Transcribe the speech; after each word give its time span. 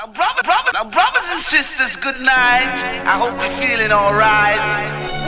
Now, 0.00 0.06
brother, 0.06 0.40
brother, 0.44 0.70
now, 0.72 0.88
brothers 0.88 1.28
and 1.28 1.42
sisters, 1.42 1.94
good 1.94 2.18
night. 2.24 2.72
I 3.04 3.20
hope 3.20 3.36
you're 3.36 3.52
feeling 3.60 3.92
alright. 3.92 4.56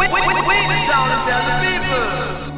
We, 0.00 0.08
we, 0.08 0.16
we, 0.24 0.32
we 0.32 0.56
the 0.64 0.80
town 0.88 1.12
of 1.12 1.28
the 1.28 1.56
people. 1.60 2.08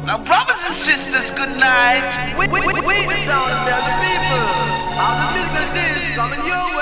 Now, 0.07 0.23
brothers 0.23 0.63
and 0.63 0.71
sisters, 0.71 1.27
good 1.31 1.51
night. 1.59 2.07
We, 2.39 2.47
we, 2.47 2.63
we, 2.63 2.71
we 2.71 3.03
the 3.03 3.19
town 3.27 3.51
of 3.51 3.67
the 3.67 3.95
people. 3.99 4.47
All 4.95 5.11
the 5.27 5.43
business 5.59 6.07
is 6.07 6.15
coming 6.15 6.39
your 6.47 6.74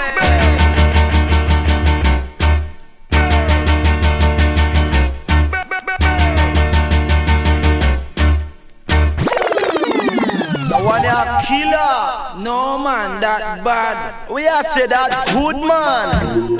a 11.13 11.43
killer. 11.45 12.43
No 12.43 12.77
man, 12.77 13.21
that 13.21 13.63
bad. 13.63 14.29
We 14.29 14.47
are 14.47 14.63
say 14.63 14.87
that 14.87 15.27
good 15.33 15.57
man. 15.57 16.57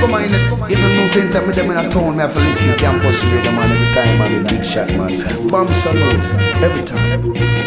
come 0.00 0.14
on 0.14 0.22
in 0.22 0.30
Even 0.70 0.96
no 0.96 1.06
same 1.06 1.30
time 1.30 1.46
with 1.46 1.56
them 1.56 1.70
in 1.70 1.76
a 1.76 1.88
town, 1.88 2.16
me 2.16 2.22
have 2.22 2.34
to 2.34 2.40
listen 2.40 2.68
to 2.68 2.76
campus 2.76 3.24
radio 3.24 3.52
man 3.52 3.70
every 3.70 3.94
time, 3.94 4.18
man, 4.18 4.46
big 4.46 4.64
shot, 4.64 4.88
man. 4.88 5.48
Bomb 5.48 5.68
salute, 5.74 6.24
every 6.62 6.84
time. 6.84 7.12
Every 7.12 7.32
time. 7.34 7.60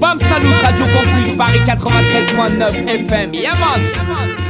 Bam 0.00 0.18
Salut 0.18 0.62
Radio 0.62 0.86
Campus 0.86 1.34
Paris 1.34 1.66
93.9 1.66 3.08
FM. 3.08 3.34
Yeah 3.34 3.58
man. 3.58 4.43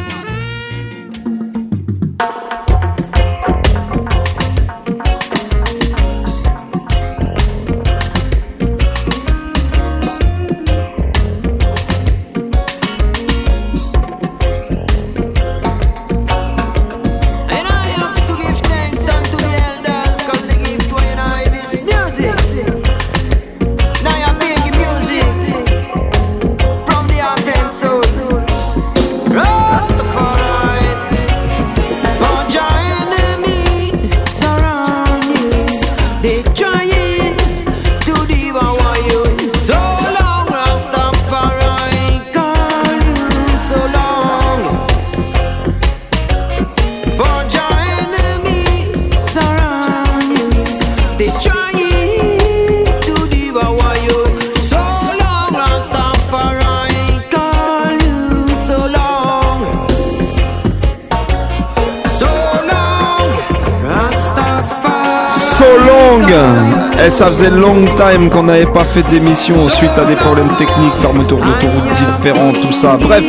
Ça 67.15 67.29
faisait 67.29 67.49
long 67.51 67.85
time 67.97 68.29
qu'on 68.29 68.43
n'avait 68.43 68.67
pas 68.67 68.83
fait 68.83 69.05
d'émission 69.05 69.55
suite 69.69 69.97
à 69.97 70.05
des 70.05 70.17
problèmes 70.17 70.49
techniques, 70.59 70.97
fermeture 70.97 71.37
d'autoroutes 71.37 71.93
différentes, 71.93 72.61
tout 72.61 72.73
ça. 72.73 72.97
Bref, 73.01 73.23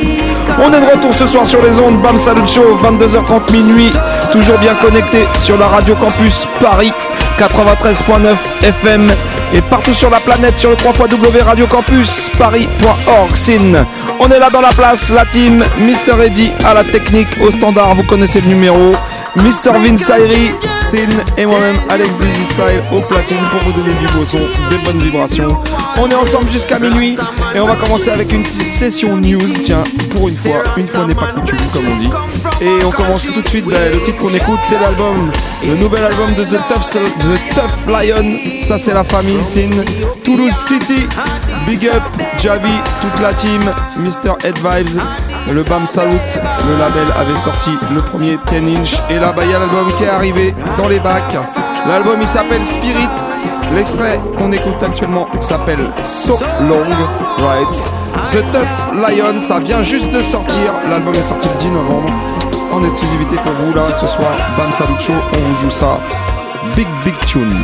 on 0.59 0.73
est 0.73 0.81
de 0.81 0.85
retour 0.87 1.13
ce 1.13 1.27
soir 1.27 1.45
sur 1.45 1.61
les 1.61 1.79
ondes. 1.79 2.01
Bam 2.01 2.17
Salut 2.17 2.47
Show, 2.47 2.79
22h30 2.81 3.51
minuit. 3.51 3.91
Toujours 4.31 4.57
bien 4.57 4.73
connecté 4.81 5.27
sur 5.37 5.55
la 5.59 5.67
radio 5.67 5.93
campus 5.95 6.47
Paris 6.59 6.91
93.9 7.37 8.35
FM 8.63 9.13
et 9.53 9.61
partout 9.61 9.93
sur 9.93 10.09
la 10.09 10.19
planète 10.19 10.57
sur 10.57 10.71
le 10.71 10.77
3 10.77 11.07
W 11.07 11.41
Radio 11.43 11.67
Campus 11.67 12.31
Paris.org. 12.39 13.35
Sin. 13.35 13.85
On 14.19 14.29
est 14.29 14.39
là 14.39 14.49
dans 14.49 14.61
la 14.61 14.73
place, 14.73 15.11
la 15.11 15.25
team, 15.25 15.63
Mr. 15.77 16.23
Eddy 16.23 16.51
à 16.65 16.73
la 16.73 16.83
technique, 16.83 17.27
au 17.39 17.51
standard, 17.51 17.93
vous 17.93 18.03
connaissez 18.03 18.41
le 18.41 18.47
numéro. 18.47 18.93
Mr. 19.37 19.73
Vince 19.73 20.11
Sin 20.79 21.09
et 21.37 21.45
moi-même 21.45 21.75
Alex 21.89 22.17
Dizzy 22.17 22.43
Style 22.45 22.81
au 22.91 23.01
platine 23.01 23.37
pour 23.51 23.59
vous 23.61 23.81
donner 23.81 23.93
du 23.99 24.07
beau 24.13 24.23
son, 24.23 24.37
des 24.69 24.77
bonnes 24.85 24.99
vibrations. 24.99 25.57
On 25.97 26.09
est 26.09 26.15
ensemble 26.15 26.49
jusqu'à 26.49 26.79
minuit 26.79 27.17
et 27.53 27.59
on 27.59 27.65
va 27.65 27.75
commencer 27.75 28.09
avec 28.09 28.31
une 28.31 28.43
petite 28.43 28.69
session 28.69 29.17
news. 29.17 29.41
Tiens, 29.61 29.83
pour 30.11 30.29
une 30.29 30.37
fois, 30.37 30.63
une 30.77 30.87
fois 30.87 31.05
n'est 31.05 31.15
pas 31.15 31.27
coutume 31.33 31.57
comme 31.73 31.83
on 31.87 31.99
dit. 31.99 32.09
Et 32.61 32.83
on 32.85 32.91
commence 32.91 33.25
tout 33.25 33.41
de 33.41 33.47
suite, 33.47 33.65
ben, 33.65 33.93
le 33.93 34.01
titre 34.01 34.19
qu'on 34.19 34.33
écoute 34.33 34.59
c'est 34.61 34.79
l'album, 34.79 35.31
le 35.63 35.75
nouvel 35.75 36.03
album 36.03 36.33
de 36.35 36.43
The 36.43 36.59
Tough, 36.69 36.91
The 36.93 37.55
Tough 37.55 37.87
Lion. 37.87 38.59
Ça 38.61 38.77
c'est 38.77 38.93
la 38.93 39.03
famille 39.03 39.43
Sin. 39.43 39.71
Toulouse 40.23 40.53
City, 40.53 41.07
Big 41.67 41.85
Up, 41.87 42.03
Javi, 42.37 42.71
toute 43.01 43.21
la 43.21 43.33
team, 43.33 43.61
Mr. 43.97 44.33
Head 44.43 44.57
Vibes. 44.57 45.01
Le 45.51 45.63
BAM 45.63 45.85
Salut, 45.85 46.17
le 46.67 46.79
label 46.79 47.07
avait 47.17 47.35
sorti 47.39 47.69
le 47.91 48.01
premier 48.01 48.37
10 48.47 48.55
inch 48.75 48.99
et 49.09 49.19
là 49.19 49.31
bah 49.31 49.43
il 49.45 49.51
y 49.51 49.53
a 49.53 49.59
l'album 49.59 49.91
qui 49.97 50.03
est 50.03 50.09
arrivé 50.09 50.55
dans 50.77 50.87
les 50.87 50.99
bacs. 50.99 51.37
L'album 51.87 52.17
il 52.19 52.27
s'appelle 52.27 52.65
Spirit. 52.65 53.09
L'extrait 53.75 54.19
qu'on 54.37 54.51
écoute 54.51 54.81
actuellement 54.81 55.27
s'appelle 55.39 55.91
So 56.03 56.39
Long 56.67 56.85
Rights. 57.37 57.93
The 58.31 58.41
Tough 58.51 58.95
Lion, 58.95 59.39
ça 59.39 59.59
vient 59.59 59.81
juste 59.83 60.11
de 60.11 60.21
sortir. 60.21 60.73
L'album 60.89 61.13
est 61.13 61.23
sorti 61.23 61.47
le 61.47 61.59
10 61.59 61.67
novembre 61.67 62.09
en 62.73 62.83
exclusivité 62.83 63.35
pour 63.37 63.53
vous 63.53 63.73
là 63.75 63.91
ce 63.91 64.07
soir. 64.07 64.31
Bam 64.57 64.71
Salut 64.71 64.99
Show, 64.99 65.13
on 65.13 65.37
vous 65.37 65.61
joue 65.61 65.69
ça. 65.69 65.99
Big 66.75 66.87
Big 67.03 67.15
Tune. 67.25 67.61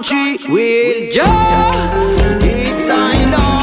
Country 0.00 0.38
with 0.48 1.12
joy. 1.12 1.22
It's 2.42 2.88
I 2.88 3.24
Lord 3.30 3.59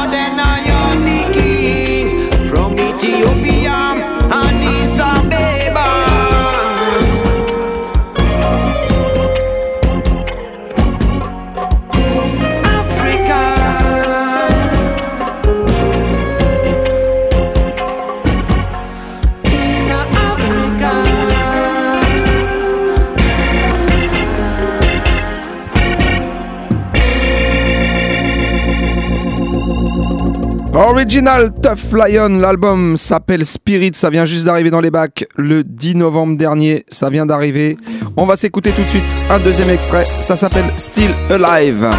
Original 30.78 31.52
Tough 31.60 31.92
Lion, 31.92 32.38
l'album 32.38 32.96
s'appelle 32.96 33.44
Spirit, 33.44 33.90
ça 33.94 34.10
vient 34.10 34.24
juste 34.24 34.44
d'arriver 34.44 34.70
dans 34.70 34.80
les 34.80 34.92
bacs 34.92 35.26
le 35.34 35.64
10 35.64 35.96
novembre 35.96 36.36
dernier, 36.36 36.84
ça 36.88 37.10
vient 37.10 37.26
d'arriver. 37.26 37.76
On 38.16 38.26
va 38.26 38.36
s'écouter 38.36 38.70
tout 38.70 38.84
de 38.84 38.88
suite 38.88 39.02
un 39.28 39.40
deuxième 39.40 39.70
extrait, 39.70 40.04
ça 40.20 40.36
s'appelle 40.36 40.66
Still 40.76 41.10
Alive. 41.30 41.90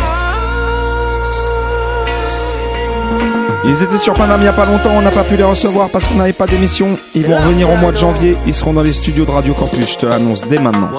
Ils 3.65 3.83
étaient 3.83 3.97
sur 3.97 4.13
Paname 4.13 4.39
il 4.39 4.43
n'y 4.43 4.47
a 4.47 4.53
pas 4.53 4.65
longtemps, 4.65 4.93
on 4.95 5.01
n'a 5.01 5.11
pas 5.11 5.25
pu 5.25 5.35
les 5.35 5.43
recevoir 5.43 5.89
parce 5.89 6.07
qu'on 6.07 6.15
n'avait 6.15 6.31
pas 6.31 6.47
d'émission. 6.47 6.97
Ils 7.15 7.27
vont 7.27 7.35
revenir 7.35 7.69
au 7.69 7.75
mois 7.75 7.91
de 7.91 7.97
janvier, 7.97 8.37
ils 8.47 8.53
seront 8.53 8.71
dans 8.71 8.83
les 8.83 8.93
studios 8.93 9.25
de 9.25 9.31
Radio 9.31 9.53
Campus, 9.55 9.91
je 9.91 9.97
te 9.97 10.05
l'annonce 10.05 10.47
dès 10.47 10.57
maintenant. 10.57 10.89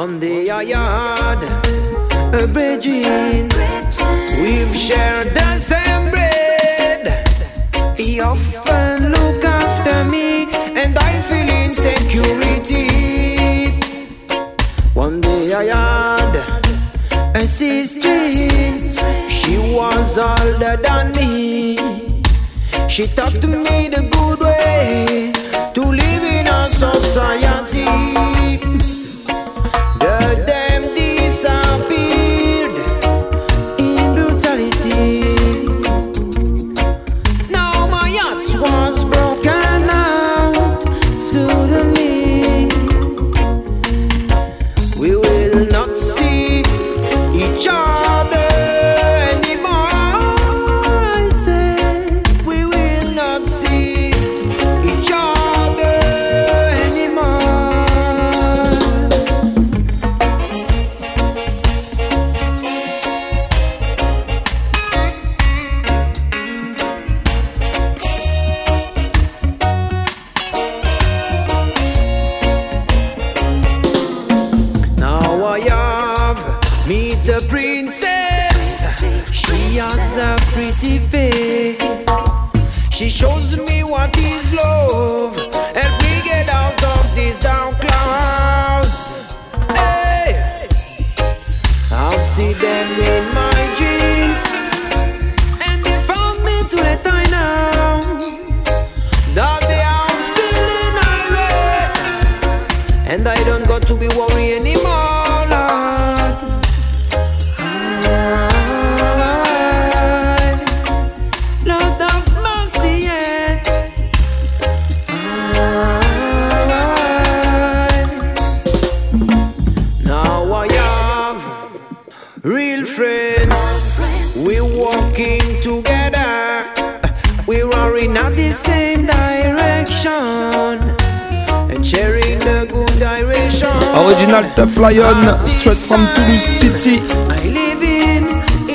He 4.33 5.80
often 8.21 9.13
look 9.13 9.45
after 9.45 10.05
me, 10.05 10.47
and 10.81 10.99
I 10.99 11.21
feel 11.29 11.49
insecurity. 11.63 12.89
One 14.95 15.21
day 15.21 15.53
I 15.55 15.65
had 15.65 16.37
a 17.35 17.47
sister, 17.47 18.19
she 19.29 19.59
was 19.75 20.19
older 20.19 20.77
than 20.77 21.13
me. 21.13 21.77
She 22.89 23.07
taught 23.09 23.45
me 23.45 23.89
the 23.89 24.03
good 24.11 24.41
way 24.41 25.33
to 25.75 25.83
live 25.83 26.25
in 26.25 26.47
a 26.49 26.65
society. 26.67 28.40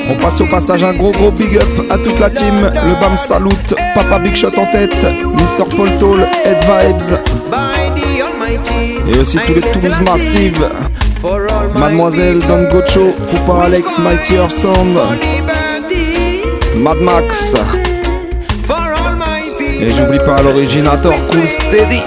On 0.08 0.16
passe 0.22 0.40
au 0.40 0.46
passage 0.46 0.84
un 0.84 0.94
gros 0.94 1.12
gros 1.12 1.32
big 1.32 1.58
up 1.58 1.68
à 1.90 1.98
toute 1.98 2.20
la 2.20 2.30
team. 2.30 2.54
Le 2.62 3.02
BAM 3.02 3.18
salute, 3.18 3.74
Papa 3.96 4.20
Big 4.20 4.36
Shot 4.36 4.50
en 4.50 4.72
tête, 4.72 4.96
Mr. 5.34 5.66
Paul 5.76 5.90
Toll, 6.00 6.22
Ed 6.46 6.58
Vibes. 6.68 7.18
Et 9.12 9.18
aussi 9.18 9.40
tous 9.46 9.56
les 9.56 9.62
Toulouse 9.62 10.02
Massive. 10.02 10.70
Mademoiselle 11.74 12.40
Don 12.48 12.70
Gocho, 12.70 13.16
Poupa 13.32 13.64
Alex, 13.64 13.98
Mighty 13.98 14.36
Earth 14.36 14.66
Mad 16.78 16.98
Max. 17.02 17.56
Et 19.82 19.90
j'oublie 19.90 20.20
pas 20.20 20.44
l'originateur 20.44 21.14
Cool 21.32 21.48
Steady. 21.48 22.04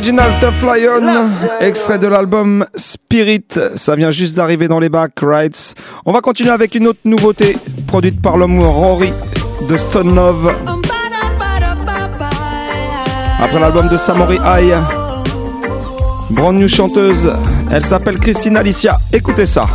Original 0.00 0.32
Tough 0.40 0.62
Lion, 0.62 1.28
extrait 1.60 1.98
de 1.98 2.06
l'album 2.06 2.64
Spirit, 2.74 3.44
ça 3.76 3.96
vient 3.96 4.10
juste 4.10 4.34
d'arriver 4.34 4.66
dans 4.66 4.78
les 4.78 4.88
bacs, 4.88 5.20
right 5.20 5.74
On 6.06 6.12
va 6.12 6.22
continuer 6.22 6.48
avec 6.48 6.74
une 6.74 6.86
autre 6.86 7.00
nouveauté, 7.04 7.54
produite 7.86 8.22
par 8.22 8.38
l'homme 8.38 8.60
Rory 8.62 9.12
de 9.68 9.76
Stone 9.76 10.14
Love. 10.14 10.54
Après 13.42 13.60
l'album 13.60 13.88
de 13.88 13.98
Samori 13.98 14.36
High, 14.36 14.72
brand 16.30 16.56
new 16.56 16.66
chanteuse, 16.66 17.30
elle 17.70 17.84
s'appelle 17.84 18.18
Christine 18.18 18.56
Alicia, 18.56 18.96
écoutez 19.12 19.44
ça. 19.44 19.66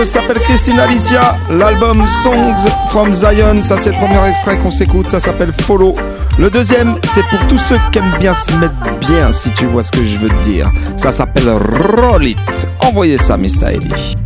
Chanteuse 0.00 0.12
s'appelle 0.12 0.40
Christine 0.40 0.78
Alicia, 0.78 1.36
l'album 1.50 2.06
Songs 2.06 2.68
from 2.88 3.12
Zion, 3.12 3.62
ça 3.62 3.76
c'est 3.76 3.90
le 3.90 3.96
premier 3.96 4.28
extrait 4.28 4.56
qu'on 4.58 4.70
s'écoute, 4.70 5.08
ça 5.08 5.20
s'appelle 5.20 5.52
Follow. 5.52 5.92
Le 6.38 6.48
deuxième, 6.48 6.96
c'est 7.04 7.24
pour 7.26 7.38
tous 7.48 7.58
ceux 7.58 7.78
qui 7.92 7.98
aiment 7.98 8.16
bien 8.18 8.34
se 8.34 8.52
mettre 8.52 8.98
bien, 9.00 9.32
si 9.32 9.50
tu 9.50 9.66
vois 9.66 9.82
ce 9.82 9.92
que 9.92 10.04
je 10.04 10.16
veux 10.18 10.28
te 10.28 10.42
dire. 10.42 10.70
Ça 10.96 11.12
s'appelle 11.12 11.50
Roll 11.50 12.24
It. 12.24 12.68
Envoyez 12.80 13.18
ça, 13.18 13.36
Mr. 13.36 13.74
Eddie. 13.74 14.19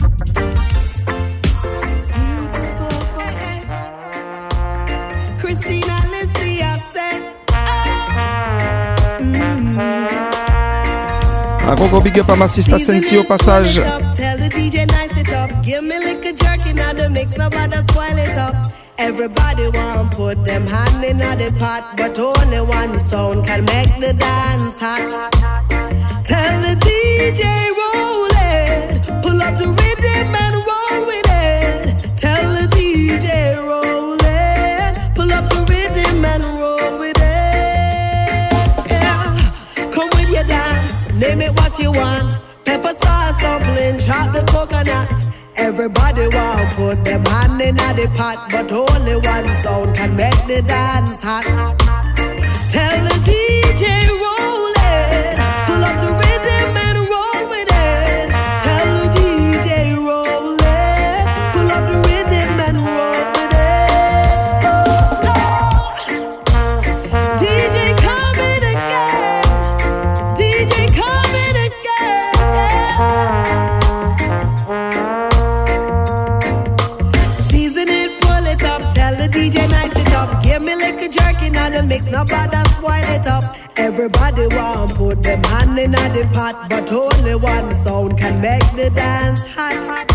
Un 11.66 11.74
gros 11.76 11.88
gros 11.88 12.00
big 12.00 12.18
up 12.18 12.28
à 12.28 12.36
ma 12.36 12.46
sister 12.46 12.78
Sensi 12.78 13.16
au 13.16 13.24
passage. 13.24 13.80
Tell 14.14 14.38
the 14.38 14.48
DJ 14.48 14.86
nice 14.86 15.16
it 15.16 15.32
up. 15.32 15.50
Give 15.62 15.82
me 15.82 15.98
liquor 15.98 16.32
jerky 16.32 16.74
now 16.74 16.92
the 16.92 17.08
mix, 17.08 17.32
nobody 17.36 17.78
spoil 17.88 18.18
it 18.18 18.36
up. 18.36 18.54
Everybody 18.98 19.68
want 19.74 20.14
put 20.14 20.44
them 20.46 20.66
hand 20.66 21.02
in 21.04 21.18
the 21.18 21.50
pot, 21.58 21.96
but 21.96 22.18
only 22.18 22.60
one 22.60 22.98
sound 22.98 23.46
can 23.46 23.64
make 23.64 23.98
the 23.98 24.12
dance 24.12 24.78
hot. 24.78 25.32
Tell 26.24 26.60
the 26.60 26.76
DJ 26.86 27.42
roll 27.80 28.28
it, 28.30 29.22
pull 29.22 29.42
up 29.42 29.58
the 29.58 29.68
rhythm 29.68 30.34
and 30.34 30.54
roll 30.54 31.06
with 31.06 31.23
want. 41.96 42.38
Pepper 42.64 42.94
sauce, 42.94 43.40
dumpling, 43.40 44.00
chop 44.00 44.32
the 44.32 44.42
coconut. 44.50 45.08
Everybody 45.56 46.26
want 46.28 46.70
put 46.72 47.04
them 47.04 47.24
hand 47.24 47.60
in 47.60 47.76
the 47.76 48.10
pot, 48.14 48.48
but 48.50 48.70
only 48.72 49.16
one 49.16 49.54
sound 49.62 49.96
can 49.96 50.16
make 50.16 50.40
the 50.46 50.62
dance 50.66 51.20
hot. 51.20 51.44
Tell 52.72 53.04
the 53.08 53.16
DJ 53.28 54.23
mix, 82.14 82.30
nobody 82.30 82.68
spoil 82.70 83.04
it 83.04 83.26
up. 83.26 83.56
Everybody 83.76 84.46
want 84.54 84.94
put 84.94 85.22
them 85.22 85.42
hand 85.44 85.78
in 85.78 85.92
the 85.92 86.28
pot, 86.32 86.68
but 86.68 86.90
only 86.92 87.34
one 87.34 87.74
sound 87.74 88.18
can 88.18 88.40
make 88.40 88.70
the 88.76 88.90
dance 88.90 89.42
hot. 89.42 90.06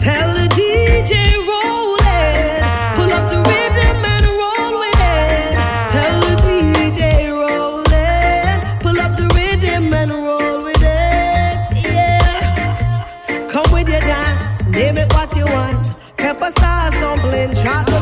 Tell 0.00 0.34
the 0.34 0.48
DJ 0.54 1.36
roll 1.46 1.96
it, 2.00 2.62
pull 2.96 3.12
up 3.12 3.30
the 3.30 3.38
rhythm 3.48 4.04
and 4.14 4.26
roll 4.40 4.78
with 4.78 5.00
it. 5.00 5.56
Tell 5.94 6.20
the 6.20 6.34
DJ 6.44 7.32
roll 7.32 7.84
it, 7.86 8.82
pull 8.82 9.00
up 9.00 9.16
the 9.16 9.26
rhythm 9.34 9.92
and 9.92 10.10
roll 10.10 10.62
with 10.64 10.82
it. 10.82 11.84
Yeah, 11.84 13.48
come 13.50 13.70
with 13.72 13.88
your 13.88 14.00
dance, 14.00 14.66
name 14.66 14.98
it 14.98 15.12
what 15.14 15.34
you 15.34 15.46
want. 15.46 15.86
Pepper 16.16 16.52
sauce, 16.58 16.94
dumpling, 17.00 17.54
coconut. 17.64 17.97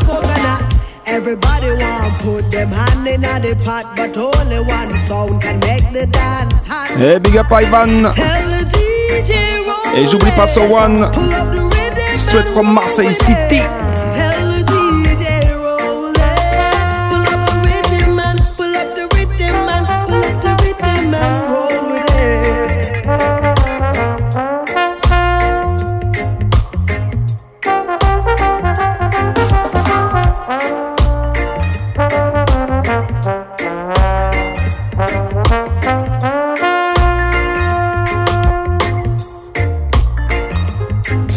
Everybody 1.08 1.68
want 1.78 2.18
put 2.18 2.50
them 2.50 2.68
hand 2.68 3.06
in 3.06 3.20
the 3.20 3.56
pot, 3.64 3.94
but 3.96 4.16
only 4.16 4.58
one 4.58 4.96
sound 5.06 5.40
can 5.40 5.60
make 5.60 5.92
the 5.92 6.06
dance 6.06 6.64
hot. 6.64 6.90
Et 7.00 7.20
big 7.20 7.36
up 7.36 7.50
Ivan. 7.52 8.02
Tell 8.12 8.50
the 8.50 8.64
DJ 8.72 9.64
roll 9.64 9.96
Et 9.96 10.06
j'oublie 10.06 10.32
pas 10.32 10.48
So 10.48 10.62
One, 10.68 11.08
straight 12.16 12.48
from 12.48 12.74
Marseille 12.74 13.12
City. 13.12 13.62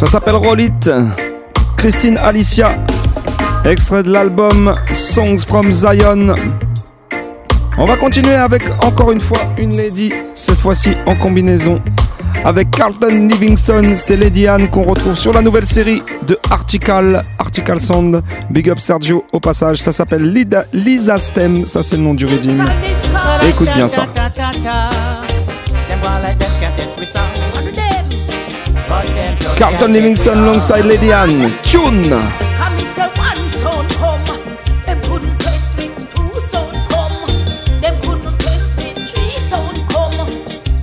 Ça 0.00 0.06
s'appelle 0.06 0.36
Roll 0.36 0.62
It. 0.62 0.90
Christine 1.76 2.16
Alicia, 2.16 2.74
extrait 3.66 4.02
de 4.02 4.10
l'album 4.10 4.74
Songs 4.94 5.40
from 5.46 5.70
Zion. 5.70 6.34
On 7.76 7.84
va 7.84 7.98
continuer 7.98 8.34
avec 8.34 8.62
encore 8.82 9.12
une 9.12 9.20
fois 9.20 9.36
une 9.58 9.76
lady, 9.76 10.10
cette 10.34 10.58
fois-ci 10.58 10.96
en 11.04 11.16
combinaison 11.16 11.82
avec 12.46 12.70
Carlton 12.70 13.28
Livingston. 13.30 13.92
C'est 13.94 14.16
Lady 14.16 14.48
Anne 14.48 14.70
qu'on 14.70 14.84
retrouve 14.84 15.18
sur 15.18 15.34
la 15.34 15.42
nouvelle 15.42 15.66
série 15.66 16.02
de 16.26 16.38
Article, 16.50 17.20
Article 17.38 17.78
Sound. 17.78 18.22
Big 18.48 18.70
up 18.70 18.80
Sergio 18.80 19.26
au 19.32 19.38
passage. 19.38 19.82
Ça 19.82 19.92
s'appelle 19.92 20.32
Lisa 20.72 21.18
Stem, 21.18 21.66
ça 21.66 21.82
c'est 21.82 21.96
le 21.96 22.02
nom 22.04 22.14
du 22.14 22.24
redeem. 22.24 22.64
Écoute 23.46 23.68
bien 23.76 23.86
ça. 23.86 24.06
Carlton 29.60 29.92
Livingston 29.92 30.38
alongside 30.38 30.84
Lady 30.86 31.12
Anne. 31.12 31.50
Tune! 31.62 32.08
Come 32.08 32.76
me 32.76 32.84
say 32.94 33.08
one 33.16 33.50
sound 33.60 33.90
come, 33.90 34.24
them 34.84 35.00
couldn't 35.02 35.38
test 35.38 35.76
me. 35.76 35.88
Two 36.14 36.40
sound 36.40 36.76
come, 36.88 37.26
them 37.82 38.00
couldn't 38.00 38.38
test 38.40 38.76
me. 38.78 39.04
Three 39.04 39.38
sound 39.50 39.86
come. 39.90 40.14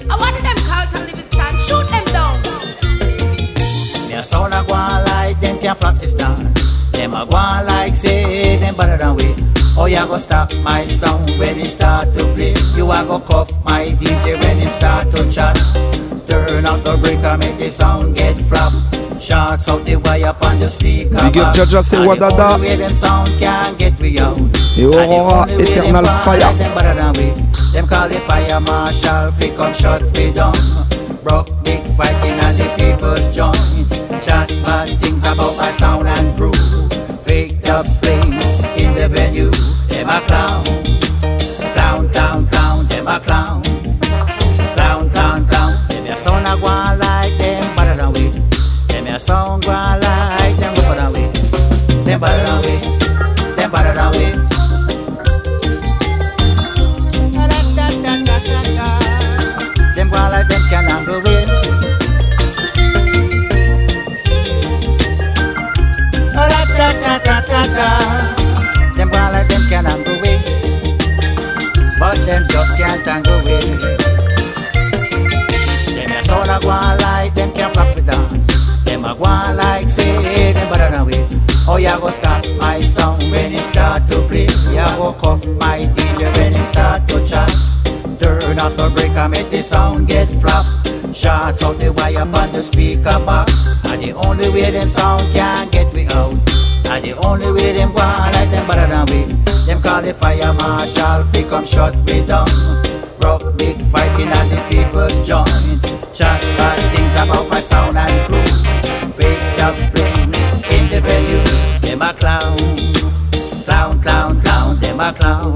I 0.10 0.16
want 0.16 0.38
them 0.44 0.58
call 0.68 0.86
to 0.92 1.00
live 1.00 1.26
stand, 1.26 1.60
shoot 1.60 1.90
them 1.90 2.06
down. 2.06 2.42
Their 4.10 4.24
sound 4.24 4.54
a 4.54 4.64
go 4.68 4.74
like 4.74 5.40
them 5.42 5.60
can 5.60 5.76
flop 5.76 5.98
the 5.98 6.08
stars. 6.08 6.40
Them 6.92 7.14
a 7.16 7.26
go 7.26 7.36
on 7.36 7.66
like 7.66 7.96
say 7.96 8.58
them 8.58 8.76
better 8.76 8.98
than 8.98 9.16
we. 9.16 9.36
Oh, 9.76 9.86
you 9.86 10.06
go 10.06 10.18
stop 10.18 10.54
my 10.58 10.86
sound 10.86 11.30
when 11.40 11.60
it 11.60 11.70
start 11.70 12.14
to 12.14 12.32
play. 12.34 12.54
You 12.76 12.92
a 12.92 13.04
go 13.06 13.20
cuff 13.20 13.52
my 13.66 13.86
DJ 13.86 14.40
when 14.40 14.58
it 14.60 14.70
start 14.70 15.12
to 15.12 15.32
chat. 15.32 16.07
Turn 16.28 16.66
off 16.66 16.84
the 16.84 16.98
breaker, 16.98 17.38
make 17.38 17.58
the 17.58 17.70
sound 17.70 18.16
get 18.16 18.38
flop. 18.38 18.74
Shots 19.20 19.68
out 19.68 19.84
the 19.86 19.96
wire 19.96 20.28
upon 20.28 20.60
the 20.60 20.70
speaker. 20.70 21.18
Big 21.18 21.38
up. 21.38 21.56
Jaja, 21.56 21.82
the 21.90 21.98
Wadada. 21.98 22.54
only 22.54 22.68
way 22.68 22.76
them 22.76 22.94
sound 22.94 23.40
can 23.40 23.76
get 23.76 24.00
we 24.00 24.20
out. 24.20 24.38
Et 24.78 24.86
Aurora 24.86 25.48
way 25.48 25.64
Eternal 25.64 26.06
Fire. 26.24 26.54
Them 26.54 26.74
better 26.76 26.94
than 26.94 27.14
we. 27.14 27.74
Them 27.74 27.88
call 27.88 28.08
the 28.10 28.20
fire 28.22 28.60
marshal, 28.60 29.32
fi 29.32 29.50
come 29.56 29.74
shut 29.74 30.04
we 30.16 30.32
down. 30.32 30.54
Broke 31.24 31.50
big 31.64 31.84
fighting 31.98 32.40
and 32.40 32.58
the 32.58 32.68
people's 32.78 33.36
joint. 33.36 33.90
Chat 34.24 34.50
bad 34.64 35.00
things 35.02 35.24
about 35.24 35.58
my 35.58 35.70
sound 35.72 36.08
and 36.08 36.36
groove. 36.38 36.56
Faked 37.26 37.68
up 37.70 37.86
strings 37.88 38.46
in 38.78 38.94
the 38.94 39.08
venue. 39.10 39.52
Them 39.90 40.10
a 40.10 40.22
clown, 40.22 40.64
a 49.18 49.20
sound 49.20 49.64
go 49.64 49.72
on 49.72 50.00
like 50.00 50.56
them 50.58 50.76
better 50.76 50.96
than 50.96 51.12
we. 51.14 51.22
Them 52.06 52.20
than 52.22 52.62
we. 52.62 52.74
Them 53.56 53.72
than 53.98 54.12
we. 54.14 54.26
Them 59.96 60.08
go 60.10 60.18
on 60.18 60.32
like 60.32 60.48
them 60.48 60.64
can 60.70 60.86
handle 60.88 61.28
it. 61.36 61.48
Ra-ta-ta-ta-ta-ta. 66.36 67.90
Them 68.96 69.10
go 69.10 69.18
on 69.18 69.32
like 69.32 69.48
them 69.50 69.64
can 69.68 69.86
handle 69.86 70.26
it. 70.32 70.42
But 72.00 72.18
them 72.28 72.44
just 72.50 72.72
can't 72.78 73.04
tangle 73.04 73.42
with 73.44 73.82
Them 75.96 76.12
a 76.12 76.24
sound 76.24 76.52
a 76.52 76.60
go 76.62 76.68
like 77.02 77.34
them 77.34 77.52
can 77.54 77.74
flop 77.74 77.96
the 77.96 78.02
dance. 78.04 78.47
Go 79.08 79.24
on 79.24 79.56
like 79.56 79.88
say 79.88 80.52
them 80.52 80.70
better 80.70 80.92
than. 80.92 81.40
Oh, 81.66 81.78
ya 81.78 81.98
go 81.98 82.10
stop 82.10 82.44
my 82.60 82.82
song 82.82 83.18
when 83.32 83.54
it 83.54 83.66
start 83.68 84.06
to 84.10 84.22
play. 84.28 84.48
Ya 84.76 84.84
go 84.98 85.14
cuff 85.14 85.46
my 85.46 85.88
DJ 85.96 86.28
when 86.36 86.54
it 86.54 86.66
start 86.66 87.08
to 87.08 87.26
chat. 87.26 87.50
Turn 88.20 88.60
off 88.60 88.76
the 88.76 88.90
breaker, 88.90 89.30
make 89.30 89.50
the 89.50 89.64
sound 89.64 90.10
get 90.10 90.28
flop. 90.42 90.66
Shots 91.16 91.64
out 91.64 91.80
the 91.80 91.94
wire 91.94 92.20
on 92.20 92.52
the 92.52 92.62
speaker 92.62 93.18
box. 93.24 93.54
And 93.86 94.04
the 94.04 94.12
only 94.28 94.50
way 94.50 94.72
them 94.72 94.90
sound 94.90 95.34
can 95.34 95.70
get 95.70 95.94
me 95.94 96.06
out. 96.08 96.34
And 96.92 97.06
the 97.06 97.16
only 97.26 97.50
way 97.54 97.72
them 97.72 97.94
go 97.94 98.02
like 98.04 98.50
them 98.50 98.68
better 98.68 98.88
than 98.92 99.06
we. 99.08 99.34
Them 99.66 99.82
call 99.82 100.02
the 100.02 100.14
fire 100.16 100.54
marshal, 100.54 101.24
fi 101.32 101.44
come 101.44 101.66
shut 101.66 101.96
me 102.04 102.26
down. 102.26 102.48
Rock 103.22 103.56
big 103.58 103.80
fighting 103.84 104.28
and 104.28 104.52
the 104.52 104.60
people's 104.70 105.16
joint. 105.26 105.82
Chat 106.14 106.42
bad 106.58 106.94
things 106.94 107.14
about 107.14 107.48
my 107.50 107.62
sound 107.62 107.98
and 107.98 108.28
crew. 108.28 108.97
Clown, 113.78 114.00
clown, 114.02 114.40
clown, 114.40 115.14
clown. 115.14 115.56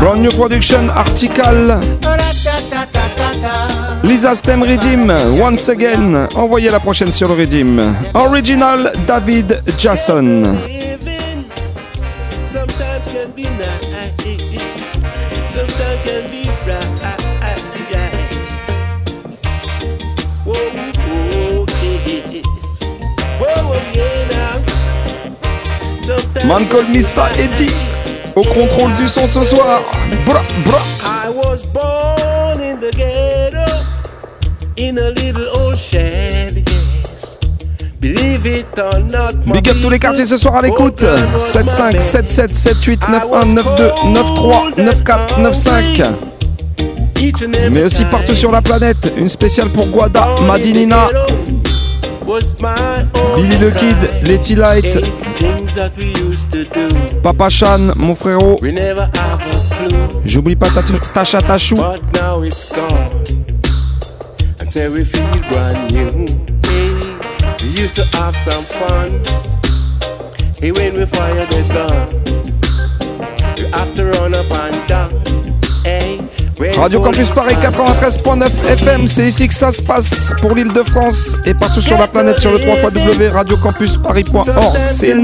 Brand 0.00 0.22
new 0.22 0.30
production 0.32 0.90
Article. 0.90 1.80
Lisa 4.02 4.34
Stem 4.34 4.62
Redeem, 4.62 5.08
once 5.40 5.68
again. 5.68 6.28
Envoyez 6.34 6.70
la 6.70 6.80
prochaine 6.80 7.12
sur 7.12 7.28
le 7.28 7.34
Redeem. 7.34 7.94
Original 8.14 8.92
David 9.06 9.62
Jason. 9.78 10.81
Man 26.52 26.66
Mr. 26.66 27.32
Eddie. 27.38 27.74
Au 28.36 28.42
contrôle 28.42 28.94
du 28.96 29.08
son 29.08 29.26
ce 29.26 29.42
soir. 29.42 29.80
Bra, 30.26 30.42
bra. 30.66 30.78
I 31.02 31.30
was 31.34 31.64
born 31.72 32.62
in 32.62 32.78
the 32.78 32.90
ghetto, 32.94 33.86
in 34.76 34.98
a 34.98 35.08
little 35.12 35.48
old 35.48 35.78
shed, 35.78 36.68
yes. 36.68 37.38
Believe 37.98 38.44
it 38.44 38.78
or 38.78 39.00
not, 39.00 39.46
my 39.46 39.54
Big 39.54 39.70
up 39.70 39.78
tous 39.80 39.88
les 39.88 39.98
quartiers 39.98 40.26
ce 40.26 40.36
soir 40.36 40.56
à 40.56 40.60
l'écoute. 40.60 41.06
75 41.38 42.04
77 42.04 42.54
78 42.54 43.00
91 43.00 43.54
92 43.54 44.74
93 44.74 44.74
94 44.76 46.16
95. 47.16 47.70
Mais 47.70 47.84
aussi 47.84 48.04
partout 48.04 48.34
sur 48.34 48.52
la 48.52 48.60
planète. 48.60 49.10
Une 49.16 49.28
spéciale 49.28 49.70
pour 49.70 49.86
Guada, 49.86 50.26
Madinina, 50.46 51.08
Billy 53.36 53.56
the 53.56 53.74
Kid, 53.78 53.96
Letty 54.22 54.54
Light, 54.54 54.98
that 55.74 55.96
we 55.96 56.14
used 56.16 56.50
to 56.52 56.64
do. 56.64 56.88
Papa 57.22 57.48
Chan, 57.48 57.92
mon 57.96 58.14
frérot. 58.14 58.60
We 58.60 58.72
never 58.72 59.10
have 59.14 59.40
a 59.40 59.52
clue. 59.74 60.22
J'oublie 60.24 60.56
pas 60.56 60.70
ta 60.70 61.24
chat. 61.24 61.44
But 61.76 62.02
now 62.12 62.42
it's 62.42 62.72
gone. 62.72 63.24
Until 64.58 64.92
we 64.92 65.04
feel 65.04 65.26
brand 65.48 65.92
new. 65.92 66.26
We 67.62 67.68
used 67.68 67.94
to 67.96 68.04
have 68.16 68.36
some 68.44 68.64
fun. 68.64 69.22
Hey, 70.58 70.72
when 70.72 70.94
we 70.94 71.06
fire 71.06 71.46
the 71.46 71.62
gun, 71.74 72.08
you 73.56 73.66
have 73.72 73.94
to 73.94 74.04
run 74.06 74.34
up 74.34 74.50
and 74.50 74.86
down. 74.88 75.41
Radio 76.76 77.00
Campus 77.00 77.30
Paris 77.30 77.54
police 77.54 77.60
93.9 77.60 78.50
FM, 78.70 79.06
c'est 79.06 79.26
ici 79.26 79.46
que 79.46 79.54
ça 79.54 79.70
se 79.70 79.82
passe 79.82 80.32
pour 80.40 80.54
l'île 80.54 80.72
de 80.72 80.82
France 80.82 81.36
et 81.44 81.54
partout 81.54 81.80
sur 81.80 81.98
la 81.98 82.08
planète 82.08 82.38
sur 82.38 82.52
le 82.52 82.60
3 82.60 82.76
radiocampusparis.org. 83.28 84.78
C'est 84.86 85.14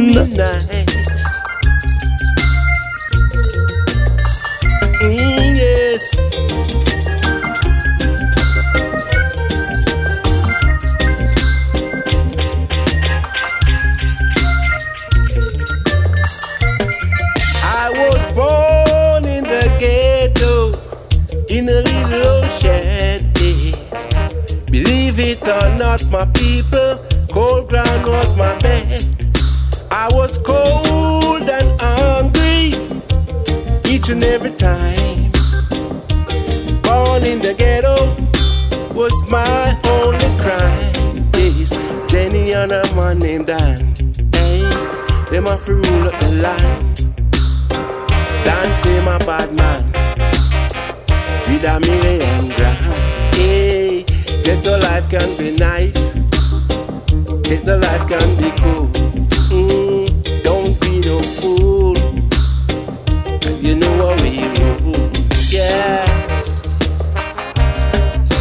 not, 25.88 26.10
my 26.10 26.26
people, 26.32 26.98
cold 27.32 27.66
ground 27.70 28.04
was 28.04 28.36
my 28.36 28.52
bed. 28.58 29.02
I 29.90 30.06
was 30.12 30.36
cold 30.36 31.48
and 31.48 31.80
hungry 31.80 32.66
each 33.92 34.08
and 34.10 34.22
every 34.22 34.54
time. 34.68 35.30
Born 36.82 37.22
in 37.32 37.38
the 37.46 37.54
ghetto 37.56 37.96
was 38.92 39.14
my 39.30 39.80
only 39.96 40.30
crime. 40.42 40.92
Yes, 41.34 41.70
Jenny 42.10 42.52
and 42.52 42.72
a 42.72 42.82
man 42.94 43.18
named 43.18 43.46
Dan. 43.46 43.94
Hey, 44.34 44.60
them 45.30 45.46
have 45.46 45.64
to 45.64 45.74
rule 45.74 46.08
up 46.08 46.16
the 46.20 46.30
land. 46.44 46.96
Dan 48.44 48.74
say 48.74 49.00
my 49.10 49.18
bad 49.28 49.48
man 49.60 49.82
with 51.48 51.64
a 51.72 51.80
million 51.88 52.44
grand. 52.56 53.34
Hey, 53.34 53.87
ghetto 54.48 54.78
life 54.78 55.06
can 55.10 55.28
be 55.36 55.54
nice. 55.58 56.14
Ghetto 57.42 57.76
life 57.76 58.08
can 58.08 58.28
be 58.40 58.50
cool. 58.60 58.86
Mm, 59.52 60.42
don't 60.42 60.80
be 60.80 61.00
no 61.00 61.20
fool. 61.20 61.94
You 63.60 63.76
know 63.76 63.92
what 64.00 64.18
we 64.22 64.40
rule. 64.56 65.10
Yeah. 65.50 66.06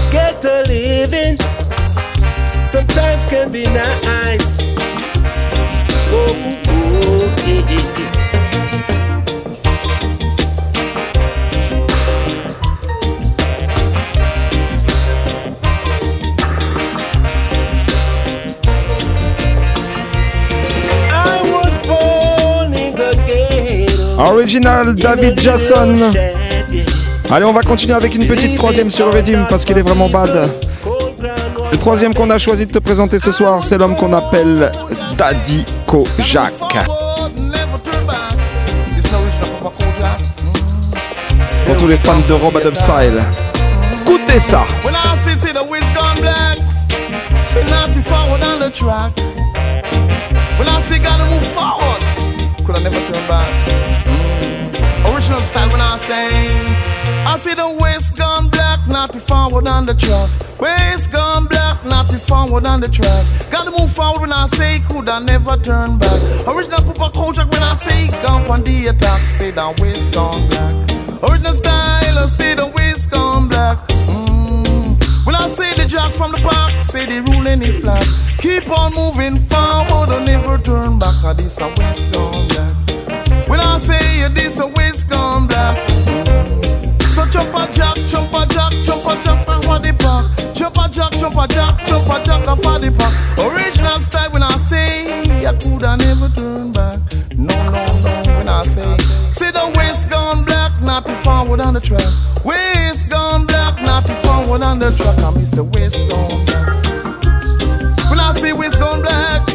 Get 0.10 0.46
a 0.46 0.64
living. 0.70 1.38
Sometimes 2.66 3.26
can 3.26 3.52
be 3.52 3.66
nice. 3.66 4.48
Oh, 6.14 6.67
Original 24.18 24.96
David 24.96 25.40
Jason. 25.40 26.12
Allez, 27.30 27.46
on 27.46 27.54
va 27.54 27.62
continuer 27.62 27.94
avec 27.94 28.16
une 28.16 28.26
petite 28.26 28.56
troisième 28.56 28.90
sur 28.90 29.06
le 29.06 29.12
Redeem 29.18 29.46
parce 29.50 29.64
qu'il 29.64 29.78
est 29.78 29.82
vraiment 29.82 30.10
bad. 30.10 30.50
Le 31.72 31.78
troisième 31.78 32.14
qu'on 32.14 32.30
a 32.30 32.38
choisi 32.38 32.66
de 32.66 32.72
te 32.72 32.80
présenter 32.80 33.20
ce 33.20 33.32
soir, 33.32 33.62
c'est 33.62 33.78
l'homme 33.78 33.96
qu'on 33.96 34.14
appelle 34.14 34.72
Daddy 35.18 35.66
Kojak. 35.86 36.54
Pour 41.66 41.78
tous 41.78 41.88
les 41.88 41.98
fans 41.98 42.22
de 42.28 42.34
Rob 42.34 42.56
Adam 42.58 42.74
Style. 42.74 43.22
Écoutez 44.04 44.40
ça. 44.40 44.64
When 44.84 44.96
I 44.96 45.08
could 52.68 52.76
I 52.76 52.84
never 52.84 53.00
turn 53.08 53.28
back? 53.30 53.48
Mm. 54.06 55.16
Original 55.16 55.42
style 55.42 55.72
when 55.72 55.80
I 55.80 55.96
say. 55.96 56.28
I 57.26 57.38
see 57.38 57.54
the 57.54 57.68
waist 57.80 58.18
gone 58.18 58.50
black, 58.50 58.86
not 58.90 59.14
the 59.14 59.20
forward 59.20 59.68
on 59.68 59.86
the 59.86 59.94
track. 59.94 60.30
Waist 60.60 61.14
gone 61.14 61.46
black, 61.48 61.86
not 61.86 62.08
the 62.08 62.20
forward 62.20 62.66
on 62.66 62.82
the 62.82 62.90
track. 62.90 63.26
Gotta 63.50 63.72
move 63.72 63.90
forward 63.90 64.20
when 64.20 64.34
I 64.34 64.48
say 64.48 64.80
could 64.90 65.08
I 65.08 65.20
never 65.20 65.56
turn 65.56 65.98
back. 65.98 66.20
Original 66.46 66.82
Cooper 66.84 67.10
contract 67.16 67.54
when 67.54 67.64
I 67.64 67.74
say 67.76 68.12
gone 68.22 68.46
on 68.52 68.64
the 68.64 68.88
attack. 68.88 69.30
Say 69.30 69.52
the 69.52 69.74
waist 69.82 70.12
gone 70.12 70.50
black. 70.50 70.74
Original 71.24 71.54
style, 71.54 72.18
I 72.20 72.28
say 72.28 72.54
the 72.54 72.68
waist 72.76 73.10
gone 73.10 73.48
black. 73.48 73.78
Mm. 73.88 74.27
I 75.48 75.50
say 75.50 75.74
the 75.82 75.88
jack 75.88 76.12
from 76.12 76.34
the 76.34 76.44
park, 76.44 76.84
say 76.84 77.06
the 77.06 77.24
rule 77.32 77.48
any 77.48 77.72
flat. 77.80 78.04
Keep 78.38 78.68
on 78.68 78.92
moving 78.92 79.40
forward 79.48 80.12
and 80.12 80.26
never 80.26 80.58
turn 80.58 81.00
back. 81.00 81.16
Cause 81.24 81.38
this 81.38 81.62
a 81.62 81.72
waist 81.80 82.12
gone 82.12 82.50
black. 82.52 83.48
When 83.48 83.62
I 83.62 83.78
say 83.78 83.96
yeah, 84.20 84.28
this 84.28 84.60
a 84.60 84.68
waist 84.68 85.10
gone 85.10 85.48
black. 85.48 85.80
So 87.16 87.24
jump 87.32 87.56
a 87.56 87.64
jack, 87.72 87.96
jump 88.12 88.36
a 88.36 88.44
jack, 88.52 88.76
jump 88.84 89.08
a 89.08 89.16
jack 89.24 89.40
for 89.64 89.80
the 89.80 89.96
park. 89.96 90.28
Jump 90.54 90.76
a 90.84 90.90
jack, 90.92 91.16
jump 91.16 91.40
a 91.40 91.48
jack, 91.48 91.80
jump 91.88 92.12
a 92.12 92.18
jack 92.28 92.44
for 92.44 92.78
the 92.84 92.92
park. 92.92 93.16
Original 93.40 94.02
style 94.02 94.30
when 94.34 94.44
I 94.44 94.52
say 94.60 95.48
I 95.48 95.56
coulda 95.64 95.96
never 95.96 96.28
turn 96.36 96.74
back. 96.74 97.00
No, 97.32 97.56
no, 97.72 97.86
no. 98.04 98.36
When 98.36 98.50
I 98.50 98.64
say 98.64 98.84
see 99.30 99.50
the 99.52 99.64
gone 100.12 100.44
black, 100.44 100.47
not 100.98 101.06
the 101.06 101.16
forward 101.24 101.60
on 101.60 101.76
the 101.76 101.80
track. 101.80 102.02
Waist 102.44 103.10
gone 103.10 103.46
black, 103.46 103.80
not 103.84 104.04
the 104.04 104.16
forward 104.26 104.64
on 104.64 104.80
the 104.80 104.90
track. 104.98 105.20
I 105.20 105.30
miss 105.38 105.52
the 105.52 105.64
waist 105.64 106.10
gone 106.10 106.44
black. 106.46 106.74
When 108.10 108.20
I 108.20 108.32
say 108.34 108.52
waist 108.54 108.80
gone 108.80 109.02
black. 109.06 109.46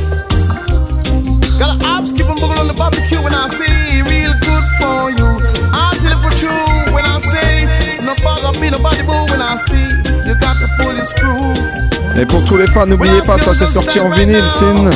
Got 1.59 1.75
an 1.75 1.83
abs 1.83 2.13
keep 2.13 2.27
on 2.31 2.39
buggle 2.39 2.61
on 2.63 2.69
the 2.69 2.75
barbecue 2.75 3.21
when 3.21 3.35
I 3.35 3.49
say 3.49 4.03
real 4.07 4.35
good 4.47 4.67
for 4.79 5.11
you. 5.19 5.29
I 5.75 5.99
tell 5.99 6.15
it 6.15 6.21
for 6.23 6.33
true 6.39 6.95
when 6.95 7.05
I 7.05 7.19
say 7.19 7.99
no 8.07 8.15
bother 8.23 8.55
be 8.61 8.71
nobody 8.71 9.03
boo 9.03 9.27
when 9.27 9.43
I 9.43 9.57
see 9.57 9.89
you 10.27 10.35
got 10.39 10.63
to 10.63 10.69
pull 10.79 10.95
the 10.95 11.05
screw. 11.05 12.21
Et 12.21 12.27
pour 12.27 12.45
tous 12.45 12.59
les 12.59 12.67
fans, 12.69 12.87
n'oubliez 12.87 13.23
pas, 13.23 13.39
ça 13.39 13.55
c'est 13.55 13.67
sorti 13.67 13.99
en 13.99 14.11
vinyle, 14.11 14.45
Sin. 14.59 14.91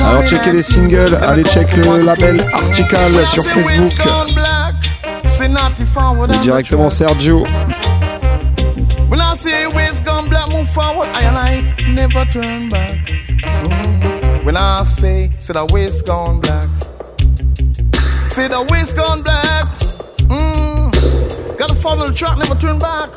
Alors 0.00 0.26
checkez 0.26 0.52
les 0.52 0.62
singles, 0.62 1.18
allez 1.22 1.44
check 1.44 1.74
le 1.76 2.02
label 2.04 2.46
Article 2.52 2.96
sur 3.26 3.44
Facebook. 3.44 3.92
Directement 5.38 6.90
Sergio. 6.90 7.44
When 9.10 9.20
I 9.20 9.34
say 9.34 9.66
waist 9.74 10.04
gone 10.04 10.28
black, 10.30 10.48
move 10.48 10.68
forward, 10.70 11.08
I 11.08 11.22
and 11.22 11.36
I 11.36 11.92
never 11.92 12.24
turn 12.26 12.70
back. 12.70 12.96
Mm. 13.42 14.44
When 14.44 14.56
I 14.56 14.82
say, 14.84 15.28
the 15.28 15.68
waist 15.72 16.06
gone 16.06 16.40
black. 16.40 16.68
Say 18.28 18.48
the 18.48 18.66
waist 18.70 18.96
gone 18.96 19.22
black. 19.22 19.64
Mm. 20.28 21.58
Gotta 21.58 21.74
follow 21.74 22.08
the 22.08 22.14
track, 22.14 22.38
never 22.38 22.54
turn 22.54 22.78
back. 22.78 23.10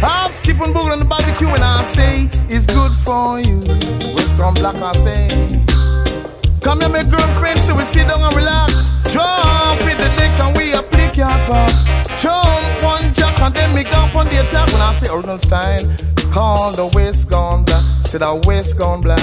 Hops 0.00 0.40
keep 0.40 0.60
on 0.60 0.72
boogling 0.72 0.98
the 0.98 1.04
barbecue 1.04 1.46
when 1.46 1.62
I 1.62 1.82
say 1.84 2.28
it's 2.48 2.66
good 2.66 2.92
for 3.04 3.38
you. 3.38 3.60
Waist 4.14 4.38
gone 4.38 4.54
black, 4.54 4.80
I 4.80 4.92
say. 4.92 5.28
Come 6.62 6.80
here, 6.80 6.88
my 6.88 7.04
girlfriend, 7.04 7.58
so 7.58 7.76
we 7.76 7.82
sit 7.82 8.08
down 8.08 8.22
and 8.22 8.34
relax. 8.34 8.92
With 9.12 9.98
the 9.98 10.08
and 10.08 10.16
we 10.16 10.21
pop. 11.46 11.70
Jump 12.18 12.82
on 12.84 13.14
jack 13.14 13.40
and 13.40 13.54
then 13.54 13.74
me 13.74 13.84
on 14.14 14.28
the 14.28 14.46
attack. 14.46 14.72
When 14.72 14.82
I 14.82 14.92
say 14.92 15.08
original 15.12 15.38
style, 15.38 15.84
call 16.32 16.72
the 16.72 16.90
waist 16.94 17.30
gone 17.30 17.64
black. 17.64 17.84
Say 18.04 18.18
the 18.18 18.42
waist 18.46 18.78
gone 18.78 19.00
black. 19.00 19.20